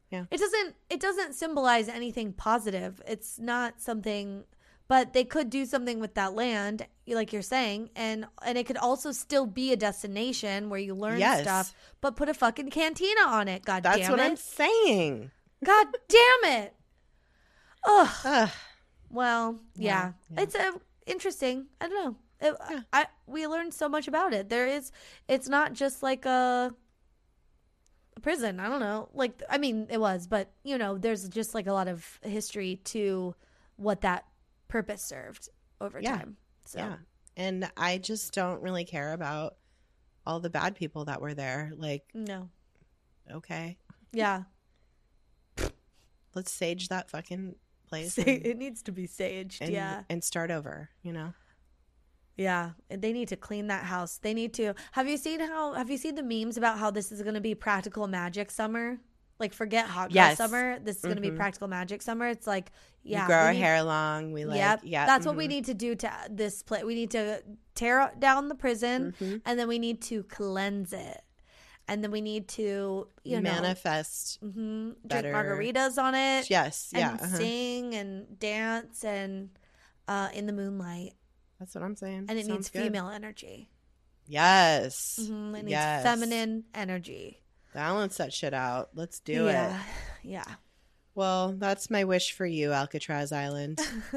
Yeah, 0.10 0.24
it 0.32 0.40
doesn't. 0.40 0.76
It 0.90 1.02
doesn't 1.02 1.34
symbolize 1.34 1.90
anything 1.90 2.32
positive. 2.32 3.02
It's 3.06 3.38
not 3.38 3.82
something. 3.82 4.46
But 4.88 5.12
they 5.12 5.26
could 5.26 5.50
do 5.50 5.66
something 5.66 6.00
with 6.00 6.14
that 6.14 6.34
land, 6.34 6.88
like 7.08 7.34
you're 7.34 7.42
saying, 7.42 7.90
and 7.96 8.26
and 8.46 8.58
it 8.58 8.66
could 8.66 8.78
also 8.78 9.12
still 9.12 9.46
be 9.46 9.74
a 9.74 9.76
destination 9.76 10.70
where 10.70 10.80
you 10.80 10.96
learn 10.96 11.20
Yes. 11.20 11.42
stuff. 11.42 11.74
But 12.00 12.16
put 12.16 12.30
a 12.30 12.34
fucking 12.34 12.70
cantina 12.70 13.22
on 13.28 13.48
it. 13.50 13.66
God 13.66 13.84
That's 13.84 13.98
damn 13.98 14.14
it. 14.14 14.18
That's 14.18 14.20
what! 14.20 14.32
I'm 14.32 14.38
saying. 14.38 15.32
God 15.64 15.88
damn 16.08 16.52
it! 16.64 16.74
Ugh. 17.86 18.10
Ugh. 18.26 18.50
Well, 19.10 19.60
yeah, 19.76 20.14
yeah. 20.32 20.42
it's 20.44 20.56
uh, 20.56 20.72
interesting. 21.06 21.68
I 21.82 21.88
don't 21.88 22.06
know. 22.06 22.16
It, 22.40 22.56
Yeah. 22.70 22.80
I 22.94 23.06
we 23.26 23.48
learned 23.48 23.74
so 23.74 23.90
much 23.90 24.08
about 24.08 24.34
it. 24.34 24.50
There 24.50 24.68
is, 24.68 24.92
it's 25.28 25.50
not 25.50 25.74
just 25.74 26.04
like 26.04 26.26
a, 26.26 26.74
a 28.16 28.20
prison. 28.22 28.60
I 28.60 28.70
don't 28.70 28.80
know. 28.80 29.10
Like 29.14 29.42
I 29.50 29.58
mean, 29.58 29.88
it 29.90 30.00
was, 30.00 30.28
but 30.28 30.52
you 30.64 30.78
know, 30.78 30.98
there's 30.98 31.28
just 31.30 31.54
like 31.56 31.68
a 31.68 31.74
lot 31.74 31.88
of 31.88 32.20
history 32.22 32.80
to 32.86 33.36
what 33.78 34.02
that 34.02 34.26
purpose 34.68 35.02
served 35.04 35.50
over 35.82 36.00
Yeah. 36.00 36.18
time. 36.18 36.38
So 36.66 36.80
Yeah. 36.80 36.96
And 37.36 37.72
I 37.78 37.98
just 38.00 38.34
don't 38.34 38.62
really 38.62 38.84
care 38.86 39.14
about 39.14 39.58
all 40.26 40.40
the 40.40 40.50
bad 40.50 40.76
people 40.76 41.06
that 41.06 41.22
were 41.22 41.34
there. 41.36 41.72
Like, 41.76 42.04
no, 42.14 42.50
okay, 43.32 43.78
yeah, 44.12 44.44
let's 46.34 46.52
sage 46.52 46.90
that 46.90 47.10
fucking 47.10 47.56
place 47.88 48.16
Sa- 48.16 48.24
and, 48.24 48.46
it 48.46 48.58
needs 48.58 48.82
to 48.84 48.92
be 48.92 49.08
staged. 49.08 49.62
and, 49.62 49.72
yeah, 49.72 50.04
and 50.10 50.24
start 50.24 50.52
over, 50.52 50.90
you 51.02 51.14
know? 51.14 51.34
Yeah, 52.36 52.72
they 52.90 53.14
need 53.14 53.30
to 53.30 53.36
clean 53.36 53.68
that 53.68 53.86
house. 53.86 54.20
They 54.20 54.34
need 54.36 54.54
to. 54.56 54.76
Have 54.92 55.08
you 55.08 55.18
seen 55.18 55.40
how? 55.40 55.74
Have 55.74 55.90
you 55.90 55.98
seen 55.98 56.14
the 56.14 56.22
memes 56.22 56.56
about 56.56 56.78
how 56.78 56.92
this 56.92 57.12
is 57.12 57.24
going 57.24 57.34
to 57.34 57.42
be 57.42 57.56
practical 57.56 58.06
magic 58.08 58.52
summer? 58.52 59.00
Like, 59.40 59.54
forget 59.54 59.86
hot 59.88 60.10
girl 60.10 60.16
Yes. 60.16 60.38
summer. 60.38 60.80
This 60.80 60.98
is 60.98 61.02
going 61.04 61.16
to 61.16 61.22
be 61.22 61.30
practical 61.32 61.68
magic 61.68 62.02
summer. 62.02 62.28
It's 62.28 62.48
like, 62.48 62.72
yeah, 63.04 63.24
we 63.24 63.28
grow 63.28 63.38
we 63.38 63.42
our 63.48 63.54
need- 63.54 63.60
hair 63.60 63.84
long. 63.84 64.32
We 64.32 64.46
like, 64.46 64.58
yep, 64.58 64.82
yeah. 64.84 65.06
that's 65.06 65.26
what 65.26 65.36
we 65.36 65.46
mhm, 65.46 65.50
need 65.50 65.66
to 65.66 65.74
do 65.76 65.96
to 65.96 66.12
this 66.30 66.64
place. 66.64 66.84
We 66.84 66.96
need 66.96 67.12
to 67.12 67.44
tear 67.76 68.12
down 68.18 68.48
the 68.50 68.56
prison, 68.56 69.14
mhm. 69.20 69.42
and 69.46 69.60
then 69.60 69.68
we 69.68 69.78
need 69.80 70.02
to 70.04 70.24
cleanse 70.24 70.92
it, 70.92 71.22
and 71.88 72.04
then 72.04 72.10
we 72.10 72.22
need 72.22 72.48
to, 72.50 73.08
you 73.24 73.36
know, 73.40 73.42
manifest. 73.52 74.44
mhm, 74.44 74.96
drink 75.08 75.26
margaritas 75.28 76.02
on 76.02 76.16
it, 76.16 76.50
Yes, 76.50 76.90
and 76.94 77.00
yeah. 77.02 77.14
uh-huh. 77.24 77.38
sing 77.38 77.94
and 77.94 78.40
dance 78.40 79.04
and 79.06 79.50
uh, 80.08 80.30
in 80.34 80.48
the 80.48 80.54
moonlight. 80.54 81.14
That's 81.60 81.76
what 81.76 81.84
I'm 81.84 81.96
saying. 81.96 82.26
And 82.30 82.40
it 82.40 82.46
Sounds 82.48 82.50
needs 82.58 82.70
good. 82.72 82.84
female 82.84 83.10
energy. 83.10 83.70
Yes. 84.26 85.20
hmm 85.28 85.56
It 85.56 85.64
needs 85.64 85.72
Yes. 85.72 86.04
feminine 86.04 86.64
energy. 86.74 87.42
Balance 87.78 88.18
that 88.18 88.34
shit 88.34 88.56
out. 88.56 88.90
Let's 88.96 89.20
do 89.20 89.46
yeah. 89.46 89.76
it. 89.76 89.82
Yeah. 90.24 90.56
Well, 91.14 91.54
that's 91.56 91.92
my 91.92 92.06
wish 92.06 92.32
for 92.32 92.44
you, 92.44 92.74
Alcatraz 92.74 93.32
Island. 93.32 93.80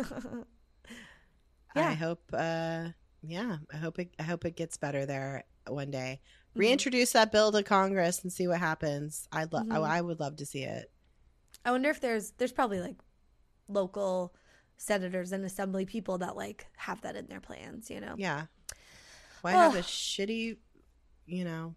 yeah. 1.77 1.89
I 1.91 1.93
hope 1.93 2.23
uh 2.33 2.89
yeah, 3.23 3.59
I 3.71 3.77
hope 3.77 3.99
it 3.99 4.15
I 4.19 4.23
hope 4.23 4.47
it 4.47 4.57
gets 4.57 4.79
better 4.79 5.05
there 5.05 5.45
one 5.67 5.91
day. 5.91 6.23
Mhm. 6.57 6.61
Reintroduce 6.61 7.13
that 7.13 7.33
bill 7.33 7.53
to 7.53 7.63
Congress 7.63 8.23
and 8.23 8.33
see 8.33 8.49
what 8.49 8.61
happens. 8.61 9.29
I'd 9.31 9.53
lo- 9.53 9.61
Mhm. 9.61 9.87
I, 9.87 9.99
I 9.99 10.01
would 10.01 10.21
love 10.21 10.37
to 10.37 10.47
see 10.47 10.63
it. 10.63 10.91
I 11.63 11.71
wonder 11.71 11.91
if 11.91 12.01
there's 12.01 12.31
there's 12.39 12.53
probably 12.53 12.81
like 12.81 12.97
local 13.69 14.35
senators 14.79 15.33
and 15.33 15.45
assembly 15.45 15.85
people 15.85 16.17
that 16.17 16.35
like 16.35 16.67
have 16.79 17.03
that 17.03 17.15
in 17.15 17.27
their 17.27 17.41
plans, 17.41 17.91
you 17.91 18.01
know. 18.01 18.15
Yeah. 18.17 18.47
Why 19.43 19.53
have 19.53 19.77
a 19.77 19.81
shitty, 19.81 20.57
you 21.27 21.45
know, 21.45 21.75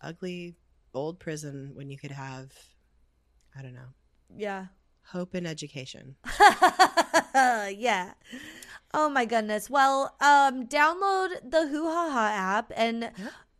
ugly 0.00 0.56
old 0.94 1.18
prison 1.20 1.70
when 1.74 1.88
you 1.90 1.98
could 1.98 2.10
have 2.12 2.52
I 3.56 3.62
don't 3.62 3.74
know, 3.74 3.88
Yeah. 4.36 4.66
hope 5.06 5.34
and 5.34 5.46
education. 5.46 6.16
yeah. 7.34 8.12
Oh 8.94 9.08
my 9.08 9.24
goodness. 9.24 9.68
Well, 9.68 10.14
um 10.20 10.66
download 10.66 11.50
the 11.50 11.66
Hoo 11.68 11.84
Ha 11.88 12.10
Ha 12.10 12.28
app 12.32 12.72
and 12.76 13.10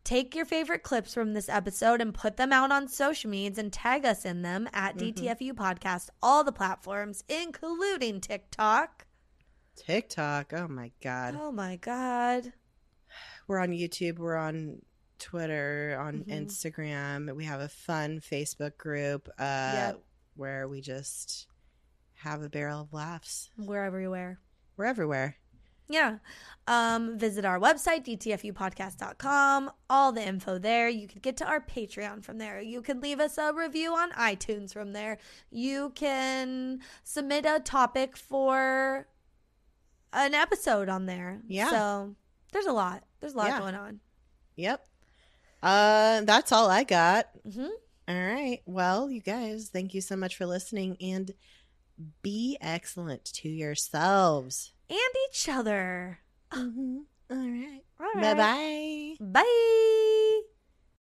take 0.05 0.35
your 0.35 0.47
favorite 0.47 0.83
clips 0.83 1.13
from 1.13 1.35
this 1.35 1.49
episode 1.49 2.01
and 2.01 2.15
put 2.15 2.37
them 2.39 2.53
out 2.53 2.73
on 2.73 2.89
social 2.89 3.31
medias 3.31 3.59
and 3.59 3.73
tag 3.73 4.05
us 4.07 4.25
in 4.25 4.43
them 4.43 4.69
at 4.73 4.97
Mhm. 4.97 5.15
DTFU 5.15 5.53
podcast 5.55 6.09
all 6.23 6.45
the 6.45 6.53
platforms 6.53 7.25
including 7.29 8.21
TikTok. 8.21 9.07
TikTok. 9.77 10.53
Oh 10.55 10.67
my 10.69 10.93
god. 11.03 11.37
Oh 11.39 11.53
my 11.53 11.77
god. 11.77 12.53
We're 13.47 13.59
on 13.59 13.71
YouTube, 13.71 14.19
we're 14.19 14.37
on 14.37 14.83
Twitter, 15.19 15.97
on 16.01 16.25
Mhm. 16.25 16.47
Instagram. 16.47 17.35
We 17.35 17.45
have 17.45 17.61
a 17.61 17.69
fun 17.69 18.21
Facebook 18.21 18.77
group 18.79 19.29
uh, 19.39 19.73
Yep. 19.75 20.03
where 20.37 20.69
we 20.69 20.81
just 20.81 21.47
have 22.15 22.43
a 22.43 22.49
barrel 22.49 22.83
of 22.83 22.93
laughs. 22.93 23.51
We're 23.57 23.85
everywhere. 23.85 24.41
We're 24.77 24.87
everywhere. 24.87 25.37
Yeah. 25.91 26.19
Um, 26.67 27.19
visit 27.19 27.45
our 27.47 27.59
website, 27.59 28.05
dtfupodcast.com. 28.05 29.71
All 29.89 30.13
the 30.13 30.23
info 30.27 30.59
there. 30.59 30.89
You 30.89 31.09
can 31.09 31.21
get 31.21 31.37
to 31.39 31.47
our 31.47 31.61
Patreon 31.61 32.23
from 32.23 32.37
there. 32.39 32.61
You 32.61 32.83
can 32.83 33.01
leave 33.01 33.21
us 33.21 33.39
a 33.39 33.53
review 33.55 33.95
on 33.97 34.11
iTunes 34.13 34.73
from 34.73 34.93
there. 34.93 35.19
You 35.51 35.91
can 35.95 36.81
submit 37.05 37.47
a 37.47 37.59
topic 37.61 38.17
for 38.17 39.09
an 40.13 40.35
episode 40.35 40.89
on 40.89 41.07
there. 41.07 41.41
Yeah. 41.47 41.71
So 41.71 42.17
there's 42.53 42.67
a 42.67 42.73
lot. 42.73 43.05
There's 43.21 43.35
a 43.35 43.37
lot 43.39 43.49
Yeah. 43.49 43.59
going 43.61 43.75
on. 43.75 44.01
Yep. 44.57 44.87
Uh, 45.63 46.21
that's 46.23 46.53
all 46.53 46.69
I 46.71 46.85
got. 46.85 47.29
hmm 47.45 47.67
All 48.09 48.15
right. 48.15 48.61
Well, 48.67 49.11
you 49.11 49.21
guys, 49.21 49.71
thank 49.73 49.95
you 49.95 50.01
so 50.01 50.17
much 50.17 50.37
for 50.37 50.47
listening 50.47 50.97
and 51.01 51.33
be 52.23 52.57
excellent 52.61 53.25
to 53.25 53.49
yourselves. 53.49 54.73
And 54.89 54.99
each 55.31 55.49
other. 55.49 56.21
Mhm. 56.53 57.03
All 57.31 57.37
right. 57.37 57.83
All 58.01 58.21
Bye 58.21 58.35
right. 58.35 59.17
bye. 59.19 59.43
Bye. 59.43 60.25